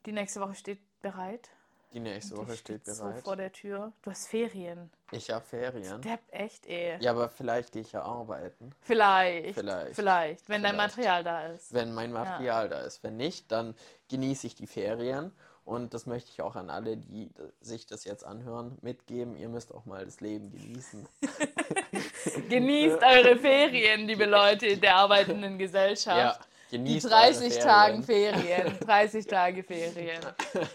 Die 0.06 0.12
nächste 0.12 0.40
Woche 0.40 0.54
steht 0.54 0.80
bereit. 1.00 1.50
Die 1.96 2.00
nächste 2.00 2.36
Woche 2.36 2.54
steht 2.54 2.84
so 2.84 3.04
bereit. 3.04 3.24
vor 3.24 3.36
der 3.36 3.50
Tür. 3.50 3.90
Du 4.02 4.10
hast 4.10 4.28
Ferien. 4.28 4.90
Ich 5.12 5.30
habe 5.30 5.42
Ferien. 5.42 6.02
Depp, 6.02 6.20
echt, 6.30 6.66
ey. 6.66 6.98
Ja, 7.00 7.12
aber 7.12 7.30
vielleicht 7.30 7.72
gehe 7.72 7.80
ich 7.80 7.92
ja 7.92 8.02
arbeiten, 8.02 8.70
Vielleicht. 8.82 9.54
Vielleicht. 9.54 9.94
Vielleicht. 9.94 10.46
Wenn 10.46 10.62
dein 10.62 10.74
Vielleicht. 10.74 10.96
Material 10.98 11.24
da 11.24 11.46
ist. 11.46 11.72
wenn 11.72 11.94
mein 11.94 12.12
Material 12.12 12.68
da 12.68 12.80
ist. 12.80 13.02
Wenn 13.02 13.16
nicht, 13.16 13.50
dann 13.50 13.74
genieße 14.10 14.46
ich 14.46 14.54
die 14.54 14.66
Ferien. 14.66 15.32
Und 15.64 15.94
das 15.94 16.04
möchte 16.04 16.30
ich 16.30 16.42
auch 16.42 16.54
an 16.54 16.68
alle, 16.68 16.98
die 16.98 17.30
sich 17.62 17.86
das 17.86 18.04
jetzt 18.04 18.26
anhören, 18.26 18.76
mitgeben. 18.82 19.34
Ihr 19.34 19.48
müsst 19.48 19.72
auch 19.72 19.86
mal 19.86 20.04
das 20.04 20.20
Leben 20.20 20.50
genießen. 20.50 21.08
Genießt 22.50 22.98
eure 23.02 23.36
Ferien, 23.38 24.06
liebe 24.06 24.26
Leute 24.26 24.66
in 24.66 24.82
der 24.82 24.96
arbeitenden 24.96 25.56
Gesellschaft. 25.56 26.40
Ja, 26.40 26.46
Die 26.78 26.84
genießt 26.84 27.10
30 27.10 27.52
eure 27.54 27.64
Tagen 27.64 28.02
Ferien. 28.02 28.40
Ferien. 28.40 28.78
30 28.80 29.26
Tage 29.26 29.62
Ferien. 29.64 30.20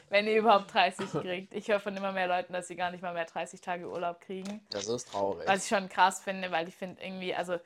Wenn 0.10 0.28
ihr 0.28 0.38
überhaupt 0.38 0.74
30 0.74 1.10
kriegt. 1.12 1.54
Ich 1.54 1.68
höre 1.68 1.80
von 1.80 1.96
immer 1.96 2.12
mehr 2.12 2.28
Leuten, 2.28 2.54
dass 2.54 2.68
sie 2.68 2.76
gar 2.76 2.92
nicht 2.92 3.02
mal 3.02 3.14
mehr 3.14 3.26
30 3.26 3.62
Tage 3.62 3.90
Urlaub 3.90 4.22
kriegen. 4.22 4.66
Das 4.70 4.88
ist 4.88 5.10
traurig. 5.12 5.48
Was 5.48 5.64
ich 5.64 5.70
schon 5.70 5.90
krass 5.90 6.22
finde, 6.22 6.52
weil 6.52 6.68
ich 6.68 6.76
finde 6.76 7.02
irgendwie, 7.02 7.34
also, 7.36 7.60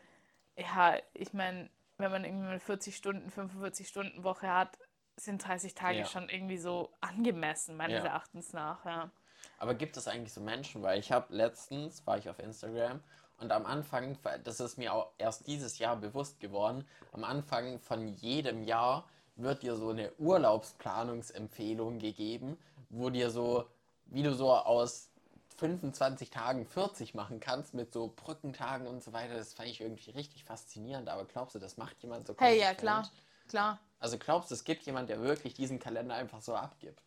ja, 0.58 0.98
ich 1.14 1.34
meine, 1.34 1.70
wenn 1.98 2.12
man 2.12 2.26
irgendwie 2.26 2.48
eine 2.48 2.60
40 2.60 2.96
Stunden, 2.96 3.30
45 3.30 3.88
Stunden 3.88 4.24
Woche 4.24 4.52
hat, 4.52 4.78
sind 5.18 5.46
30 5.48 5.76
Tage 5.76 6.00
Ja. 6.00 6.06
schon 6.06 6.28
irgendwie 6.30 6.58
so 6.58 6.92
angemessen, 7.02 7.78
meines 7.78 8.04
Ja. 8.04 8.10
Erachtens 8.10 8.52
nach, 8.54 8.84
ja. 8.86 9.10
Aber 9.58 9.74
gibt 9.76 9.96
es 9.96 10.08
eigentlich 10.08 10.34
so 10.34 10.42
Menschen, 10.42 10.82
weil 10.84 11.00
ich 11.00 11.12
habe 11.12 11.34
letztens, 11.34 12.06
war 12.06 12.18
ich 12.18 12.30
auf 12.30 12.40
Instagram 12.40 13.02
und 13.40 13.52
am 13.52 13.66
Anfang, 13.66 14.18
das 14.44 14.60
ist 14.60 14.78
mir 14.78 14.94
auch 14.94 15.12
erst 15.18 15.48
dieses 15.48 15.78
Jahr 15.80 15.96
bewusst 15.98 16.40
geworden, 16.40 16.86
am 17.12 17.24
Anfang 17.24 17.80
von 17.80 18.08
jedem 18.08 18.64
Jahr 18.64 19.08
wird 19.36 19.64
dir 19.64 19.76
so 19.76 19.90
eine 19.90 20.12
Urlaubsplanungsempfehlung 20.18 22.00
gegeben, 22.00 22.58
wo 22.90 23.10
dir 23.10 23.30
so, 23.30 23.66
wie 24.08 24.24
du 24.24 24.34
so 24.34 24.54
aus 24.54 25.10
25 25.58 26.30
Tagen 26.30 26.66
40 26.66 27.14
machen 27.14 27.40
kannst 27.40 27.74
mit 27.74 27.94
so 27.94 28.12
Brückentagen 28.16 28.88
und 28.88 29.04
so 29.04 29.14
weiter. 29.14 29.36
Das 29.36 29.54
fand 29.54 29.70
ich 29.70 29.82
irgendwie 29.82 30.12
richtig 30.12 30.44
faszinierend. 30.44 31.10
Aber 31.10 31.26
glaubst 31.26 31.56
du, 31.56 31.60
das 31.60 31.78
macht 31.78 32.02
jemand 32.02 32.28
so 32.28 32.34
Hey, 32.38 32.60
ja, 32.60 32.74
konsequent? 32.74 32.80
klar, 32.80 33.12
klar. 33.50 33.80
Also 34.00 34.18
glaubst 34.18 34.52
du, 34.52 34.56
es 34.56 34.64
gibt 34.64 34.84
jemand, 34.86 35.10
der 35.10 35.22
wirklich 35.22 35.54
diesen 35.54 35.80
Kalender 35.80 36.16
einfach 36.16 36.42
so 36.42 36.56
abgibt? 36.56 37.02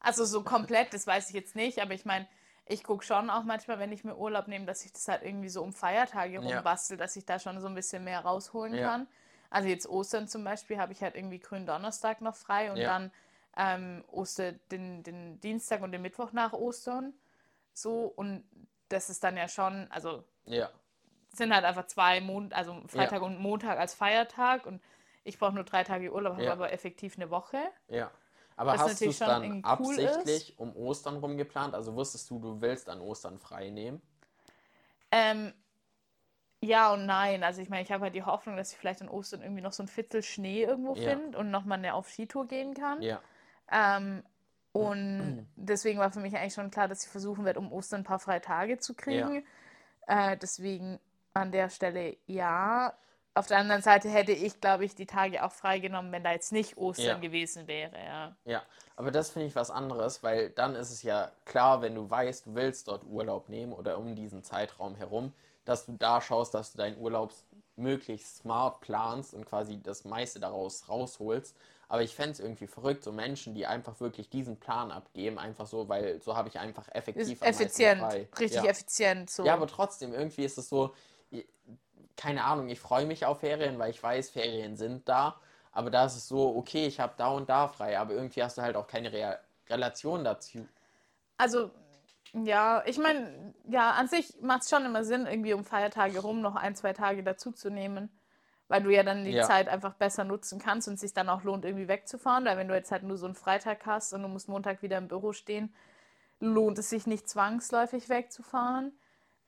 Also 0.00 0.24
so 0.24 0.42
komplett, 0.42 0.92
das 0.92 1.06
weiß 1.06 1.28
ich 1.28 1.34
jetzt 1.34 1.54
nicht, 1.56 1.78
aber 1.80 1.94
ich 1.94 2.04
meine, 2.04 2.26
ich 2.66 2.84
gucke 2.84 3.04
schon 3.04 3.30
auch 3.30 3.44
manchmal, 3.44 3.78
wenn 3.78 3.92
ich 3.92 4.04
mir 4.04 4.16
Urlaub 4.16 4.48
nehme, 4.48 4.66
dass 4.66 4.84
ich 4.84 4.92
das 4.92 5.08
halt 5.08 5.22
irgendwie 5.22 5.48
so 5.48 5.62
um 5.62 5.72
Feiertage 5.72 6.38
Ja. 6.38 6.56
rumbastel, 6.56 6.96
dass 6.96 7.16
ich 7.16 7.26
da 7.26 7.38
schon 7.38 7.60
so 7.60 7.66
ein 7.66 7.74
bisschen 7.74 8.04
mehr 8.04 8.20
rausholen 8.20 8.76
Ja. 8.76 8.88
kann. 8.90 9.08
Also 9.50 9.68
jetzt 9.68 9.86
Ostern 9.88 10.28
zum 10.28 10.44
Beispiel 10.44 10.78
habe 10.78 10.92
ich 10.92 11.02
halt 11.02 11.14
irgendwie 11.14 11.38
grünen 11.38 11.66
Donnerstag 11.66 12.20
noch 12.20 12.36
frei 12.36 12.72
und 12.72 12.78
Ja. 12.78 12.88
dann 12.88 13.12
ähm, 13.56 14.04
Oster, 14.10 14.52
den, 14.52 15.02
den 15.02 15.40
Dienstag 15.40 15.82
und 15.82 15.92
den 15.92 16.00
Mittwoch 16.02 16.32
nach 16.32 16.52
Ostern. 16.54 17.12
So, 17.74 18.04
und 18.04 18.44
das 18.88 19.10
ist 19.10 19.22
dann 19.24 19.36
ja 19.36 19.48
schon, 19.48 19.90
also 19.90 20.24
Ja. 20.46 20.70
es 21.32 21.38
sind 21.38 21.54
halt 21.54 21.64
einfach 21.64 21.86
zwei 21.86 22.20
Mon 22.20 22.52
also 22.52 22.80
Freitag 22.86 23.22
und 23.22 23.38
Montag 23.38 23.78
als 23.78 23.94
Feiertag 23.94 24.66
und 24.66 24.82
ich 25.24 25.38
brauche 25.38 25.52
nur 25.54 25.64
drei 25.64 25.84
Tage 25.84 26.12
Urlaub, 26.12 26.34
habe 26.34 26.44
Ja. 26.44 26.52
aber 26.52 26.72
effektiv 26.72 27.16
eine 27.16 27.30
Woche. 27.30 27.58
Ja. 27.88 28.10
Aber 28.56 28.72
Was 28.72 28.80
hast 28.80 29.00
du 29.00 29.08
es 29.08 29.18
dann 29.18 29.42
cool 29.44 29.54
ist. 29.54 29.64
absichtlich 29.64 30.58
um 30.58 30.74
Ostern 30.76 31.16
rum 31.18 31.36
geplant? 31.36 31.74
Also 31.74 31.94
wusstest 31.94 32.30
du, 32.30 32.38
du 32.38 32.60
willst 32.60 32.88
an 32.88 33.00
Ostern 33.00 33.38
frei 33.38 33.70
nehmen? 33.70 34.00
Ähm, 35.10 35.52
ja 36.60 36.92
und 36.92 37.06
nein. 37.06 37.42
Also 37.42 37.60
ich 37.60 37.68
meine, 37.68 37.82
ich 37.82 37.90
habe 37.92 38.04
halt 38.04 38.14
die 38.14 38.22
Hoffnung, 38.24 38.56
dass 38.56 38.72
ich 38.72 38.78
vielleicht 38.78 39.02
an 39.02 39.08
Ostern 39.08 39.42
irgendwie 39.42 39.62
noch 39.62 39.72
so 39.72 39.82
ein 39.82 39.88
Viertel 39.88 40.22
Schnee 40.22 40.62
irgendwo 40.62 40.94
Ja. 40.94 41.10
finde 41.10 41.38
und 41.38 41.50
nochmal 41.50 41.78
eine 41.78 41.94
auf 41.94 42.08
Skitour 42.08 42.46
gehen 42.46 42.74
kann. 42.74 43.02
Ja. 43.02 43.20
Ähm, 43.70 44.22
und 44.72 45.46
deswegen 45.56 45.98
war 45.98 46.10
für 46.12 46.20
mich 46.20 46.36
eigentlich 46.36 46.54
schon 46.54 46.70
klar, 46.70 46.88
dass 46.88 47.04
ich 47.04 47.10
versuchen 47.10 47.44
werde, 47.44 47.58
um 47.58 47.72
Ostern 47.72 48.00
ein 48.02 48.04
paar 48.04 48.18
freie 48.18 48.40
Tage 48.40 48.78
zu 48.78 48.94
kriegen. 48.94 49.44
Äh, 50.06 50.36
deswegen 50.36 50.98
an 51.34 51.52
der 51.52 51.68
Stelle 51.68 52.16
ja. 52.26 52.94
Auf 53.34 53.46
der 53.46 53.58
anderen 53.58 53.80
Seite 53.80 54.10
hätte 54.10 54.32
ich, 54.32 54.60
glaube 54.60 54.84
ich, 54.84 54.94
die 54.94 55.06
Tage 55.06 55.42
auch 55.42 55.52
freigenommen, 55.52 56.12
wenn 56.12 56.22
da 56.22 56.32
jetzt 56.32 56.52
nicht 56.52 56.76
Ostern 56.76 57.06
Ja. 57.06 57.18
gewesen 57.18 57.66
wäre, 57.66 57.96
ja. 57.96 58.36
Ja. 58.44 58.62
Aber 58.94 59.10
das 59.10 59.30
finde 59.30 59.48
ich 59.48 59.56
was 59.56 59.70
anderes, 59.70 60.22
weil 60.22 60.50
dann 60.50 60.74
ist 60.74 60.90
es 60.90 61.02
ja 61.02 61.32
klar, 61.46 61.80
wenn 61.80 61.94
du 61.94 62.10
weißt, 62.10 62.46
du 62.46 62.54
willst 62.54 62.88
dort 62.88 63.04
Urlaub 63.04 63.48
nehmen 63.48 63.72
oder 63.72 63.96
um 63.98 64.14
diesen 64.14 64.42
Zeitraum 64.42 64.96
herum, 64.96 65.32
dass 65.64 65.86
du 65.86 65.92
da 65.92 66.20
schaust, 66.20 66.52
dass 66.52 66.72
du 66.72 66.78
deinen 66.78 66.98
Urlaub 66.98 67.32
möglichst 67.76 68.36
smart 68.36 68.80
planst 68.80 69.32
und 69.32 69.46
quasi 69.46 69.80
das 69.82 70.04
meiste 70.04 70.38
daraus 70.38 70.88
rausholst. 70.90 71.56
Aber 71.88 72.02
ich 72.02 72.14
fände 72.14 72.32
es 72.32 72.40
irgendwie 72.40 72.66
verrückt, 72.66 73.02
so 73.02 73.12
Menschen, 73.12 73.54
die 73.54 73.66
einfach 73.66 73.98
wirklich 74.00 74.28
diesen 74.28 74.58
Plan 74.58 74.90
abgeben, 74.90 75.38
einfach 75.38 75.66
so, 75.66 75.88
weil 75.88 76.20
so 76.20 76.36
habe 76.36 76.48
ich 76.48 76.58
einfach 76.58 76.88
Ist 76.88 76.94
effektiv 76.94 77.40
meisten 77.40 77.62
effizient, 77.62 78.02
richtig 78.38 78.62
ja. 78.62 78.64
effizient. 78.64 79.30
So. 79.30 79.44
Ja, 79.44 79.54
aber 79.54 79.66
trotzdem, 79.66 80.12
irgendwie 80.12 80.44
ist 80.44 80.58
es 80.58 80.68
so, 80.68 80.94
keine 82.16 82.44
Ahnung, 82.44 82.68
ich 82.68 82.80
freue 82.80 83.06
mich 83.06 83.24
auf 83.26 83.40
Ferien, 83.40 83.78
weil 83.78 83.90
ich 83.90 84.02
weiß, 84.02 84.30
Ferien 84.30 84.76
sind 84.76 85.08
da. 85.08 85.36
Aber 85.72 85.90
da 85.90 86.04
ist 86.06 86.16
es 86.16 86.28
so, 86.28 86.56
okay, 86.56 86.86
ich 86.86 87.00
habe 87.00 87.14
da 87.16 87.28
und 87.30 87.48
da 87.48 87.68
frei, 87.68 87.98
aber 87.98 88.12
irgendwie 88.14 88.42
hast 88.42 88.58
du 88.58 88.62
halt 88.62 88.76
auch 88.76 88.86
keine 88.86 89.12
Rea 89.12 89.38
Relation 89.70 90.24
dazu. 90.24 90.68
Also, 91.38 91.70
ja, 92.34 92.82
ich 92.86 92.98
meine, 92.98 93.54
ja, 93.68 93.92
an 93.92 94.08
sich 94.08 94.40
macht 94.40 94.62
es 94.62 94.70
schon 94.70 94.84
immer 94.84 95.04
Sinn, 95.04 95.26
irgendwie 95.26 95.54
um 95.54 95.64
Feiertage 95.64 96.20
rum 96.20 96.40
noch 96.40 96.56
ein, 96.56 96.74
zwei 96.76 96.92
Tage 96.92 97.22
dazuzunehmen, 97.22 98.10
weil 98.68 98.82
du 98.82 98.90
ja 98.90 99.02
dann 99.02 99.24
die 99.24 99.32
Ja. 99.32 99.46
Zeit 99.46 99.68
einfach 99.68 99.94
besser 99.94 100.24
nutzen 100.24 100.58
kannst 100.60 100.88
und 100.88 100.94
es 100.94 101.00
sich 101.00 101.12
dann 101.14 101.28
auch 101.28 101.42
lohnt, 101.44 101.64
irgendwie 101.64 101.88
wegzufahren. 101.88 102.44
Weil 102.44 102.56
wenn 102.58 102.68
du 102.68 102.74
jetzt 102.74 102.92
halt 102.92 103.02
nur 103.04 103.16
so 103.18 103.26
einen 103.26 103.34
Freitag 103.34 103.84
hast 103.86 104.12
und 104.14 104.22
du 104.22 104.28
musst 104.28 104.48
Montag 104.48 104.82
wieder 104.82 104.98
im 104.98 105.08
Büro 105.08 105.32
stehen, 105.32 105.74
lohnt 106.40 106.78
es 106.78 106.90
sich 106.90 107.06
nicht 107.06 107.28
zwangsläufig 107.28 108.08
wegzufahren. 108.08 108.92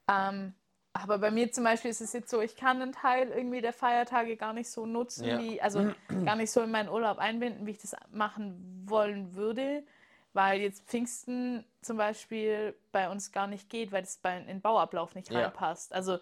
Ähm, 0.09 0.55
aber 0.95 1.19
bei 1.19 1.31
mir 1.31 1.53
zum 1.53 1.65
Beispiel 1.65 1.91
ist 1.91 2.01
es 2.01 2.13
jetzt 2.13 2.31
so, 2.31 2.41
ich 2.41 2.57
kann 2.57 2.81
einen 2.81 2.93
Teil 2.93 3.29
irgendwie 3.29 3.61
der 3.61 3.73
Feiertage 3.73 4.37
gar 4.37 4.53
nicht 4.55 4.71
so 4.71 4.87
nutzen, 4.87 5.29
Ja. 5.29 5.39
wie, 5.39 5.61
also 5.61 5.83
gar 6.25 6.37
nicht 6.37 6.51
so 6.51 6.63
in 6.63 6.71
meinen 6.71 6.89
Urlaub 6.89 7.19
einbinden, 7.19 7.67
wie 7.67 7.73
ich 7.73 7.79
das 7.81 7.97
machen 8.13 8.85
wollen 8.87 9.35
würde, 9.35 9.85
weil 10.33 10.61
jetzt 10.61 10.85
Pfingsten 10.87 11.65
zum 11.83 11.97
Beispiel 11.97 12.75
bei 12.93 13.11
uns 13.11 13.33
gar 13.33 13.47
nicht 13.47 13.69
geht, 13.71 13.93
weil 13.93 14.03
es 14.05 14.17
bei, 14.19 14.39
in 14.39 14.47
den 14.47 14.61
Bauablauf 14.61 15.15
nicht 15.15 15.31
Ja. 15.31 15.35
reinpasst. 15.35 15.93
Also 15.93 16.19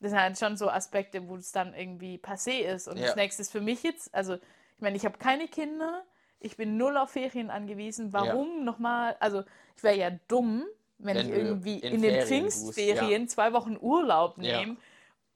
das 0.00 0.10
sind 0.10 0.20
halt 0.20 0.38
schon 0.38 0.56
so 0.56 0.68
Aspekte, 0.70 1.28
wo 1.28 1.36
es 1.36 1.52
dann 1.52 1.74
irgendwie 1.74 2.16
passé 2.18 2.60
ist. 2.60 2.88
Und 2.88 2.98
Ja. 2.98 3.02
das 3.02 3.16
nächste 3.16 3.42
ist 3.42 3.52
für 3.52 3.60
mich 3.60 3.82
jetzt, 3.82 4.14
also 4.14 4.34
Ich 4.34 4.80
meine, 4.80 4.96
ich 4.96 5.04
habe 5.04 5.18
keine 5.18 5.46
Kinder, 5.48 6.04
ich 6.40 6.56
bin 6.56 6.76
null 6.76 6.96
auf 6.96 7.10
Ferien 7.10 7.50
angewiesen. 7.50 8.12
Warum 8.12 8.64
nochmal? 8.64 9.16
Also, 9.20 9.44
ich 9.76 9.82
wäre 9.84 9.96
ja 9.96 10.10
dumm, 10.28 10.64
wenn, 11.04 11.16
Wenn 11.16 11.26
ich 11.26 11.32
irgendwie 11.32 11.78
in 11.78 11.94
in, 11.94 12.02
den 12.02 12.20
Pfingstferien 12.26 13.28
zwei 13.28 13.52
Wochen 13.52 13.76
Urlaub 13.80 14.38
Ja. 14.38 14.58
nehme 14.60 14.76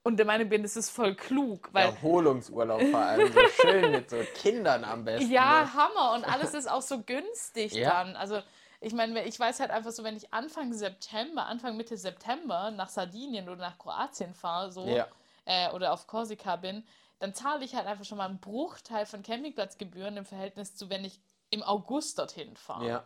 und 0.03 0.17
der 0.17 0.25
Meinung 0.25 0.47
bin, 0.49 0.63
das 0.63 0.77
ist 0.77 0.89
voll 0.89 1.15
klug, 1.15 1.69
weil 1.73 1.85
Erholungsurlaub 1.85 2.81
vor 2.91 2.99
allem 2.99 3.31
so 3.33 3.39
schön 3.61 3.91
mit 3.91 4.09
so 4.09 4.17
Kindern 4.35 4.83
am 4.85 5.03
besten. 5.05 5.31
Ja, 5.31 5.63
ne? 5.63 5.73
Hammer. 5.73 6.13
Und 6.15 6.23
alles 6.31 6.53
ist 6.53 6.69
auch 6.69 6.81
so 6.81 7.01
günstig 7.03 7.73
Ja. 7.73 7.89
dann. 8.03 8.15
Also, 8.15 8.41
ich 8.79 8.93
meine, 8.93 9.23
ich 9.25 9.39
weiß 9.39 9.59
halt 9.59 9.71
einfach 9.71 9.91
so, 9.91 10.03
wenn 10.03 10.15
ich 10.15 10.33
Anfang 10.33 10.71
September, 10.73 11.45
Anfang 11.47 11.75
Mitte 11.77 11.97
September 11.97 12.71
nach 12.71 12.89
Sardinien 12.89 13.49
oder 13.49 13.57
nach 13.57 13.77
Kroatien 13.77 14.33
fahre, 14.33 14.71
so, 14.71 14.87
Ja. 14.87 15.07
äh, 15.45 15.71
oder 15.71 15.91
auf 15.93 16.07
Korsika 16.07 16.55
bin, 16.55 16.85
dann 17.19 17.33
zahle 17.33 17.65
ich 17.65 17.75
halt 17.75 17.87
einfach 17.87 18.05
schon 18.05 18.17
mal 18.19 18.29
einen 18.29 18.39
Bruchteil 18.39 19.05
von 19.05 19.23
Campingplatzgebühren 19.23 20.17
im 20.17 20.25
Verhältnis 20.25 20.75
zu, 20.75 20.89
wenn 20.89 21.03
ich 21.03 21.19
im 21.49 21.63
August 21.63 22.19
dorthin 22.19 22.55
fahre. 22.55 22.87
Ja. 22.87 23.03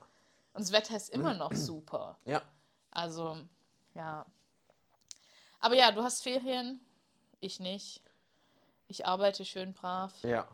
Und 0.53 0.61
das 0.61 0.71
Wetter 0.71 0.95
ist 0.95 1.09
immer 1.09 1.33
noch 1.33 1.53
super. 1.53 2.17
Ja. 2.25 2.41
Also, 2.91 3.37
ja. 3.93 4.25
Aber 5.59 5.75
ja, 5.75 5.91
du 5.91 6.03
hast 6.03 6.23
Ferien, 6.23 6.81
ich 7.39 7.59
nicht. 7.59 8.01
Ich 8.87 9.05
arbeite 9.05 9.45
schön 9.45 9.73
brav. 9.73 10.13
Ja. 10.23 10.47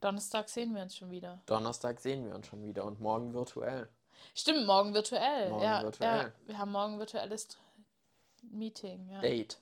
Donnerstag 0.00 0.48
sehen 0.48 0.74
wir 0.74 0.82
uns 0.82 0.96
schon 0.96 1.10
wieder. 1.10 1.40
Donnerstag 1.46 1.98
sehen 1.98 2.26
wir 2.26 2.34
uns 2.34 2.46
schon 2.46 2.62
wieder 2.62 2.84
und 2.84 3.00
morgen 3.00 3.32
virtuell. 3.32 3.88
Stimmt, 4.34 4.66
morgen 4.66 4.94
virtuell. 4.94 5.50
Morgen 5.50 5.64
ja, 5.64 5.82
virtuell. 5.82 6.18
ja, 6.18 6.32
wir 6.46 6.58
haben 6.58 6.72
morgen 6.72 6.98
virtuelles 6.98 7.48
Meeting. 8.42 9.08
Ja. 9.10 9.20
Date. 9.20 9.58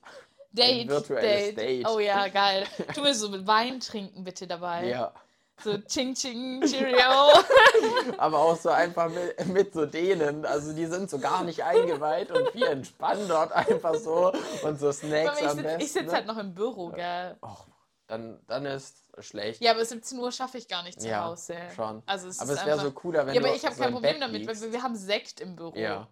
Date, 0.51 0.81
Ein 0.81 0.89
virtuelles 0.89 1.55
Date. 1.55 1.57
Date. 1.57 1.87
Oh 1.87 1.99
ja, 1.99 2.27
geil. 2.27 2.67
Tu 2.93 3.01
mir 3.01 3.15
so 3.15 3.29
mit 3.29 3.47
Wein 3.47 3.79
trinken 3.79 4.23
bitte 4.23 4.45
dabei. 4.45 4.87
Ja. 4.87 5.13
So 5.61 5.77
Ching 5.77 6.13
Ching 6.15 6.61
Cheerio. 6.61 7.29
Aber 8.17 8.39
auch 8.39 8.57
so 8.57 8.69
einfach 8.69 9.09
mit, 9.09 9.47
mit 9.47 9.73
so 9.73 9.85
denen. 9.85 10.45
Also 10.45 10.73
die 10.73 10.85
sind 10.87 11.09
so 11.09 11.19
gar 11.19 11.43
nicht 11.43 11.63
eingeweiht 11.63 12.31
und 12.31 12.53
wir 12.53 12.69
entspannen 12.71 13.27
dort 13.27 13.51
einfach 13.51 13.95
so 13.95 14.33
und 14.63 14.79
so 14.79 14.91
Snacks 14.91 15.39
ich 15.39 15.47
am 15.47 15.57
sitze 15.57 15.63
besten. 15.63 15.87
sitz 15.99 16.05
ne? 16.07 16.11
halt 16.11 16.25
noch 16.25 16.37
im 16.37 16.53
Büro, 16.55 16.89
gell. 16.89 17.37
Och, 17.41 17.67
dann, 18.07 18.39
dann 18.47 18.65
ist 18.65 18.95
schlecht. 19.19 19.61
Ja, 19.61 19.71
aber 19.71 19.85
17 19.85 20.17
Uhr 20.19 20.31
schaffe 20.31 20.57
ich 20.57 20.67
gar 20.67 20.83
nicht 20.83 20.99
zu 20.99 21.07
Ja, 21.07 21.25
Hause. 21.25 21.55
schon. 21.75 22.01
Also 22.05 22.27
es 22.27 22.39
aber 22.39 22.53
ist 22.53 22.59
es 22.59 22.65
wäre 22.65 22.79
so 22.79 22.91
cooler, 22.91 23.25
wenn 23.25 23.35
ja, 23.35 23.41
aber 23.41 23.55
ich 23.55 23.63
habe 23.65 23.75
so 23.75 23.83
kein 23.83 23.93
Problem 23.93 24.13
Bett 24.13 24.21
damit, 24.21 24.41
weil 24.41 24.55
liegst. 24.55 24.63
wir, 24.63 24.73
wir 24.73 24.83
haben 24.83 24.95
Sekt 24.95 25.39
im 25.39 25.55
Büro. 25.55 25.75
Ja. 25.75 26.07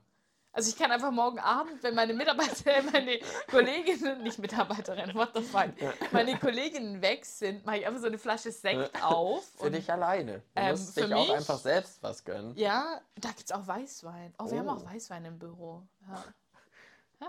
Also 0.53 0.69
ich 0.69 0.75
kann 0.77 0.91
einfach 0.91 1.11
morgen 1.11 1.39
Abend, 1.39 1.81
wenn 1.81 1.95
meine 1.95 2.13
Mitarbeiter, 2.13 2.81
meine 2.91 3.19
Kolleginnen, 3.49 4.21
nicht 4.21 4.37
Mitarbeiterinnen, 4.37 5.15
what 5.15 5.29
the 5.33 5.41
fuck, 5.41 5.69
meine 6.11 6.37
Kolleginnen 6.37 7.01
weg 7.01 7.25
sind, 7.25 7.65
mache 7.65 7.77
ich 7.77 7.87
einfach 7.87 8.01
so 8.01 8.07
eine 8.07 8.17
Flasche 8.17 8.51
Sekt 8.51 9.01
auf. 9.01 9.45
Für 9.55 9.67
und 9.67 9.71
dich 9.73 9.89
alleine. 9.91 10.39
Du 10.39 10.43
Ähm, 10.61 10.71
musst 10.71 10.97
dich 10.97 11.05
auch 11.05 11.09
mich- 11.27 11.31
einfach 11.33 11.57
selbst 11.57 12.03
was 12.03 12.23
gönnen. 12.25 12.53
Ja, 12.57 12.99
da 13.15 13.29
gibt 13.29 13.45
es 13.45 13.51
auch 13.53 13.65
Weißwein. 13.65 14.33
Oh, 14.39 14.51
wir 14.51 14.59
haben 14.59 14.67
Oh. 14.67 14.71
auch 14.71 14.85
Weißwein 14.85 15.23
im 15.25 15.39
Büro. 15.39 15.83
Ja. 16.09 16.23
ja. 17.21 17.27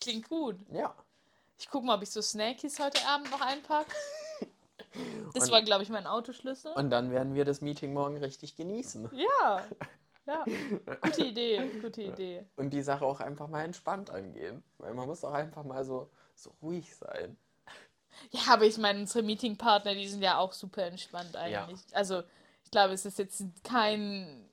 Klingt 0.00 0.28
gut. 0.28 0.56
Ja. 0.72 0.94
Ich 1.58 1.70
gucke 1.70 1.86
mal, 1.86 1.94
ob 1.96 2.02
ich 2.02 2.10
so 2.10 2.20
Snackies 2.20 2.78
heute 2.80 3.06
Abend 3.06 3.30
noch 3.30 3.40
einpacke. 3.40 3.90
Das 5.34 5.44
Und- 5.44 5.50
war, 5.52 5.60
glaube 5.60 5.82
ich, 5.82 5.90
mein 5.90 6.06
Autoschlüssel. 6.06 6.72
Und 6.72 6.88
dann 6.88 7.10
werden 7.10 7.34
wir 7.34 7.44
das 7.44 7.60
Meeting 7.60 7.92
morgen 7.92 8.16
richtig 8.16 8.56
genießen. 8.56 9.10
ja. 9.12 9.62
Ja. 10.26 10.44
Gute 11.02 11.24
Idee. 11.24 11.68
Gute 11.80 12.02
Idee. 12.02 12.44
Und 12.56 12.70
die 12.70 12.82
Sache 12.82 13.04
auch 13.04 13.20
einfach 13.20 13.48
mal 13.48 13.64
entspannt 13.64 14.10
angehen. 14.10 14.62
Weil 14.78 14.92
man 14.94 15.06
muss 15.06 15.24
auch 15.24 15.32
einfach 15.32 15.62
mal 15.64 15.84
so, 15.84 16.10
so 16.34 16.52
ruhig 16.62 16.94
sein. 16.96 17.36
Ja, 18.30 18.54
aber 18.54 18.64
ich 18.64 18.78
meine, 18.78 19.00
unsere 19.00 19.22
Meetingpartner, 19.22 19.94
die 19.94 20.08
sind 20.08 20.22
ja 20.22 20.38
auch 20.38 20.52
super 20.52 20.84
entspannt 20.84 21.36
eigentlich. 21.36 21.80
Also, 21.92 22.22
ich 22.64 22.70
glaube, 22.70 22.94
es 22.94 23.04
ist 23.04 23.18
jetzt 23.18 23.44
kein 23.62 24.48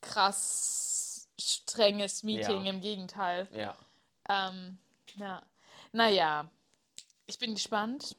krass 0.00 1.28
strenges 1.38 2.22
Meeting, 2.22 2.64
Ja. 2.64 2.70
im 2.70 2.80
Gegenteil. 2.80 3.48
Ja. 3.52 3.76
Ähm, 4.28 4.78
ja. 5.16 5.42
Naja, 5.92 6.48
ich 7.26 7.38
bin 7.38 7.54
gespannt. 7.54 8.16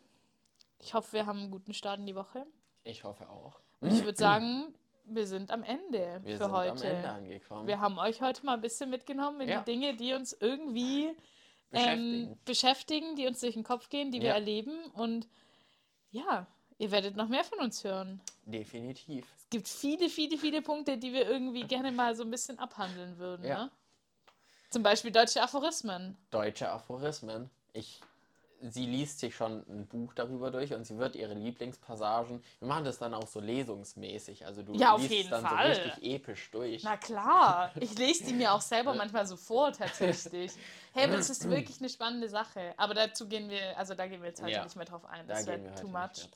Ich 0.80 0.93
hoffe, 0.93 1.14
wir 1.14 1.26
haben 1.26 1.39
einen 1.39 1.51
guten 1.51 1.74
Start 1.74 1.99
in 1.99 2.05
die 2.07 2.16
Woche. 2.16 2.45
Ich 2.84 3.03
hoffe 3.03 3.30
auch. 3.30 3.59
Und 3.80 3.93
ich 3.93 4.03
würde 4.03 4.18
sagen, 4.18 4.74
wir 5.16 5.28
sind 5.28 5.51
am 5.51 5.64
Ende 5.64 6.22
Wir 6.24 6.38
für 6.38 6.43
sind 6.45 6.51
heute. 6.53 6.72
am 6.72 6.82
Ende 6.82 7.09
angekommen. 7.09 7.68
Wir 7.68 7.80
haben 7.80 7.97
euch 7.99 8.22
heute 8.22 8.45
mal 8.45 8.53
ein 8.55 8.62
bisschen 8.62 8.89
mitgenommen 8.89 9.41
in 9.41 9.49
Ja. 9.49 9.62
die 9.62 9.72
Dinge, 9.72 9.95
die 9.95 10.14
uns 10.14 10.34
irgendwie 10.39 11.16
Beschäftigen. 11.70 12.28
ähm, 12.32 12.39
beschäftigen, 12.45 13.16
die 13.16 13.28
uns 13.28 13.39
durch 13.39 13.53
den 13.53 13.64
Kopf 13.64 13.89
gehen, 13.89 14.12
die 14.12 14.20
wir 14.22 14.30
Ja. 14.30 14.34
erleben. 14.36 14.84
Und 14.93 15.28
ja, 16.12 16.47
ihr 16.78 16.91
werdet 16.91 17.16
noch 17.16 17.28
mehr 17.30 17.43
von 17.43 17.59
uns 17.59 17.84
hören. 17.84 18.22
Definitiv. 18.45 19.26
Es 19.38 19.49
gibt 19.49 19.68
viele, 19.68 20.09
viele, 20.09 20.38
viele 20.38 20.62
Punkte, 20.62 20.97
die 20.97 21.14
wir 21.14 21.30
irgendwie 21.30 21.64
gerne 21.64 21.91
mal 21.91 22.16
so 22.16 22.24
ein 22.24 22.32
bisschen 22.32 22.59
abhandeln 22.59 23.18
würden. 23.18 23.45
Ja. 23.45 23.66
Ne? 23.66 23.72
Zum 24.70 24.84
Beispiel 24.84 25.12
deutsche 25.12 25.41
Aphorismen. 25.41 26.18
Deutsche 26.32 26.70
Aphorismen. 26.70 27.49
Ich, 27.74 27.99
sie 28.62 28.86
liest 28.86 29.20
sich 29.20 29.36
schon 29.36 29.64
ein 29.68 29.88
Buch 29.88 30.14
darüber 30.14 30.51
durch 30.51 30.74
und 30.74 30.86
sie 30.86 30.97
wird 30.97 31.16
ihre 31.16 31.34
Lieblingspassagen. 31.34 32.43
Wir 32.59 32.68
machen 32.68 32.86
das 32.86 32.99
dann 32.99 33.14
auch 33.14 33.28
so 33.28 33.39
lesungsmäßig. 33.39 34.45
Also 34.45 34.62
du 34.64 34.74
Ja, 34.76 34.93
auf 34.93 35.01
liest 35.01 35.12
jeden 35.14 35.30
dann 35.32 35.45
Fall. 35.45 35.76
so 35.76 35.82
richtig 35.82 36.03
episch 36.03 36.51
durch. 36.51 36.84
Na 36.84 36.97
klar, 36.97 37.72
ich 37.80 37.97
lese 37.97 38.26
die 38.26 38.34
mir 38.34 38.53
auch 38.53 38.62
selber 38.62 38.93
manchmal 38.95 39.26
so 39.26 39.36
vor, 39.38 39.72
tatsächlich. 39.72 40.53
Hey, 40.93 41.05
aber 41.05 41.18
es 41.18 41.30
ist 41.30 41.43
wirklich 41.49 41.80
eine 41.80 41.89
spannende 41.89 42.30
Sache. 42.30 42.74
Aber 42.78 42.93
dazu 42.93 43.28
gehen 43.28 43.49
wir, 43.49 43.78
also 43.78 43.95
da 43.95 44.07
gehen 44.07 44.22
wir 44.22 44.30
jetzt 44.30 44.41
heute 44.41 44.51
Ja. 44.51 44.64
nicht 44.64 44.76
mehr 44.76 44.86
drauf 44.86 45.05
ein. 45.05 45.28
da 45.28 45.34
Das 45.36 45.47
wir 45.47 45.64
wäre 45.64 45.76
too 45.76 45.88
much. 45.88 46.30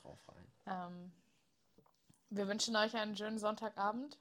Ähm, 0.68 1.12
wir 2.30 2.48
wünschen 2.48 2.76
euch 2.76 2.96
einen 2.96 3.16
schönen 3.16 3.38
Sonntagabend. 3.38 4.18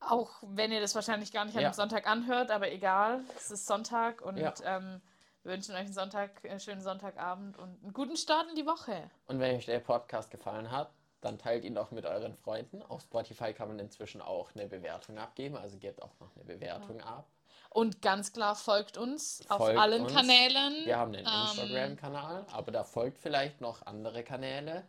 Auch 0.00 0.30
wenn 0.42 0.70
ihr 0.70 0.80
das 0.80 0.94
wahrscheinlich 0.94 1.32
gar 1.32 1.44
nicht 1.44 1.56
an 1.56 1.62
Ja. 1.62 1.68
einem 1.68 1.74
Sonntag 1.74 2.06
anhört, 2.06 2.50
aber 2.50 2.70
egal, 2.70 3.22
es 3.36 3.50
ist 3.50 3.66
Sonntag 3.66 4.20
und 4.20 4.38
Ja. 4.38 4.52
ähm, 4.64 5.00
wir 5.44 5.52
wünschen 5.52 5.74
euch 5.74 5.82
einen 5.82 5.92
Sonntag, 5.92 6.30
einen 6.48 6.58
schönen 6.60 6.80
Sonntagabend 6.80 7.58
und 7.58 7.82
einen 7.82 7.92
guten 7.92 8.16
Start 8.16 8.48
in 8.48 8.56
die 8.56 8.66
Woche. 8.66 9.10
Und 9.26 9.38
wenn 9.40 9.56
euch 9.56 9.66
der 9.66 9.78
Podcast 9.80 10.30
gefallen 10.30 10.70
hat, 10.70 10.90
dann 11.20 11.38
teilt 11.38 11.64
ihn 11.64 11.74
doch 11.74 11.90
mit 11.90 12.04
euren 12.06 12.34
Freunden. 12.34 12.82
Auf 12.82 13.02
Spotify 13.02 13.52
kann 13.52 13.68
man 13.68 13.78
inzwischen 13.78 14.20
auch 14.20 14.50
eine 14.54 14.66
Bewertung 14.66 15.18
abgeben, 15.18 15.56
also 15.56 15.78
gebt 15.78 16.02
auch 16.02 16.18
noch 16.20 16.34
eine 16.34 16.44
Bewertung 16.44 17.00
ab. 17.02 17.26
Und 17.70 18.02
ganz 18.02 18.32
klar 18.32 18.54
folgt 18.54 18.96
uns 18.96 19.42
auf 19.48 19.58
Folgt 19.58 19.78
allen 19.78 20.02
uns. 20.04 20.12
Kanälen. 20.14 20.84
Wir 20.84 20.96
haben 20.98 21.14
einen 21.14 21.26
Ähm, 21.26 21.42
Instagram-Kanal, 21.64 22.46
aber 22.52 22.72
da 22.72 22.84
folgt 22.84 23.18
vielleicht 23.18 23.60
noch 23.60 23.84
andere 23.86 24.22
Kanäle. 24.22 24.84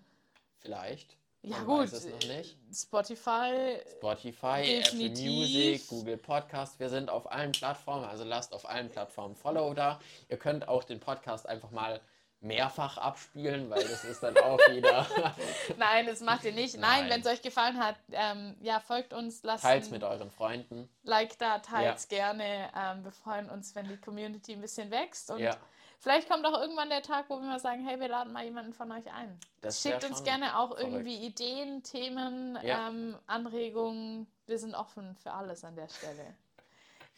Vielleicht. 0.59 1.17
Ja, 1.45 1.57
Man 1.57 1.65
gut. 1.65 1.91
Nicht. 2.27 2.57
Spotify, 2.73 3.79
Spotify, 3.97 4.81
Apple. 4.81 5.09
Music, 5.09 5.87
Google 5.87 6.17
Podcast. 6.17 6.79
Wir 6.79 6.89
sind 6.89 7.11
auf 7.11 7.31
allen 7.31 7.51
Plattformen, 7.51 8.03
also 8.03 8.23
lasst 8.23 8.51
auf 8.51 8.67
allen 8.67 8.89
Plattformen 8.89 9.35
Follow 9.35 9.75
da. 9.75 9.99
Ihr 10.27 10.37
könnt 10.37 10.67
auch 10.67 10.83
den 10.83 10.99
Podcast 10.99 11.47
einfach 11.47 11.69
mal 11.69 12.01
mehrfach 12.41 12.97
abspielen, 12.97 13.69
weil 13.69 13.83
das 13.83 14.03
ist 14.05 14.23
dann 14.23 14.35
auch 14.37 14.57
wieder. 14.71 15.05
Nein, 15.77 16.07
das 16.07 16.21
macht 16.21 16.45
ihr 16.45 16.51
nicht. 16.51 16.77
Nein, 16.77 17.01
Nein. 17.01 17.09
wenn 17.11 17.21
es 17.21 17.27
euch 17.27 17.43
gefallen 17.43 17.77
hat, 17.77 17.95
ähm, 18.11 18.55
ja, 18.61 18.79
folgt 18.79 19.13
uns, 19.13 19.43
lasst 19.43 19.63
Teilt's 19.63 19.87
ein 19.89 19.93
mit 19.93 20.03
euren 20.03 20.31
Freunden. 20.31 20.89
Like 21.03 21.37
da, 21.37 21.59
teilt's 21.59 22.07
gerne. 22.07 22.71
Ähm, 22.75 23.03
wir 23.03 23.11
freuen 23.11 23.51
uns, 23.51 23.75
wenn 23.75 23.87
die 23.87 23.97
Community 23.97 24.53
ein 24.53 24.61
bisschen 24.61 24.89
wächst. 24.89 25.29
Und 25.29 25.39
Ja. 25.39 25.55
Vielleicht 25.99 26.29
kommt 26.29 26.45
auch 26.45 26.59
irgendwann 26.59 26.89
der 26.89 27.01
Tag, 27.01 27.25
wo 27.29 27.35
wir 27.39 27.45
mal 27.47 27.59
sagen, 27.59 27.85
hey, 27.87 27.99
wir 27.99 28.07
laden 28.07 28.31
mal 28.33 28.43
jemanden 28.43 28.73
von 28.73 28.91
euch 28.91 29.11
ein. 29.11 29.39
Das 29.61 29.81
Schickt 29.81 30.03
uns 30.05 30.23
gerne 30.23 30.57
auch 30.57 30.69
verrückt. 30.75 30.83
irgendwie 30.93 31.17
Ideen, 31.25 31.83
Themen, 31.83 32.57
Ja. 32.63 32.87
ähm, 32.89 33.17
Anregungen. 33.27 34.27
Wir 34.47 34.59
sind 34.59 34.75
offen 34.75 35.15
für 35.21 35.31
alles 35.31 35.63
an 35.63 35.75
der 35.75 35.87
Stelle. 35.89 36.35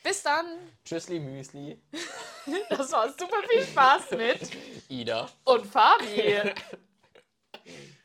Bis 0.04 0.24
dann. 0.24 0.46
Tschüssli 0.86 1.20
Müsli. 1.20 1.82
Das 2.70 2.92
war 2.94 3.10
super 3.10 3.44
viel 3.50 3.62
Spaß 3.64 4.12
mit 4.12 4.40
Ida. 4.90 5.28
und 5.44 5.66
Fabi. 5.66 6.40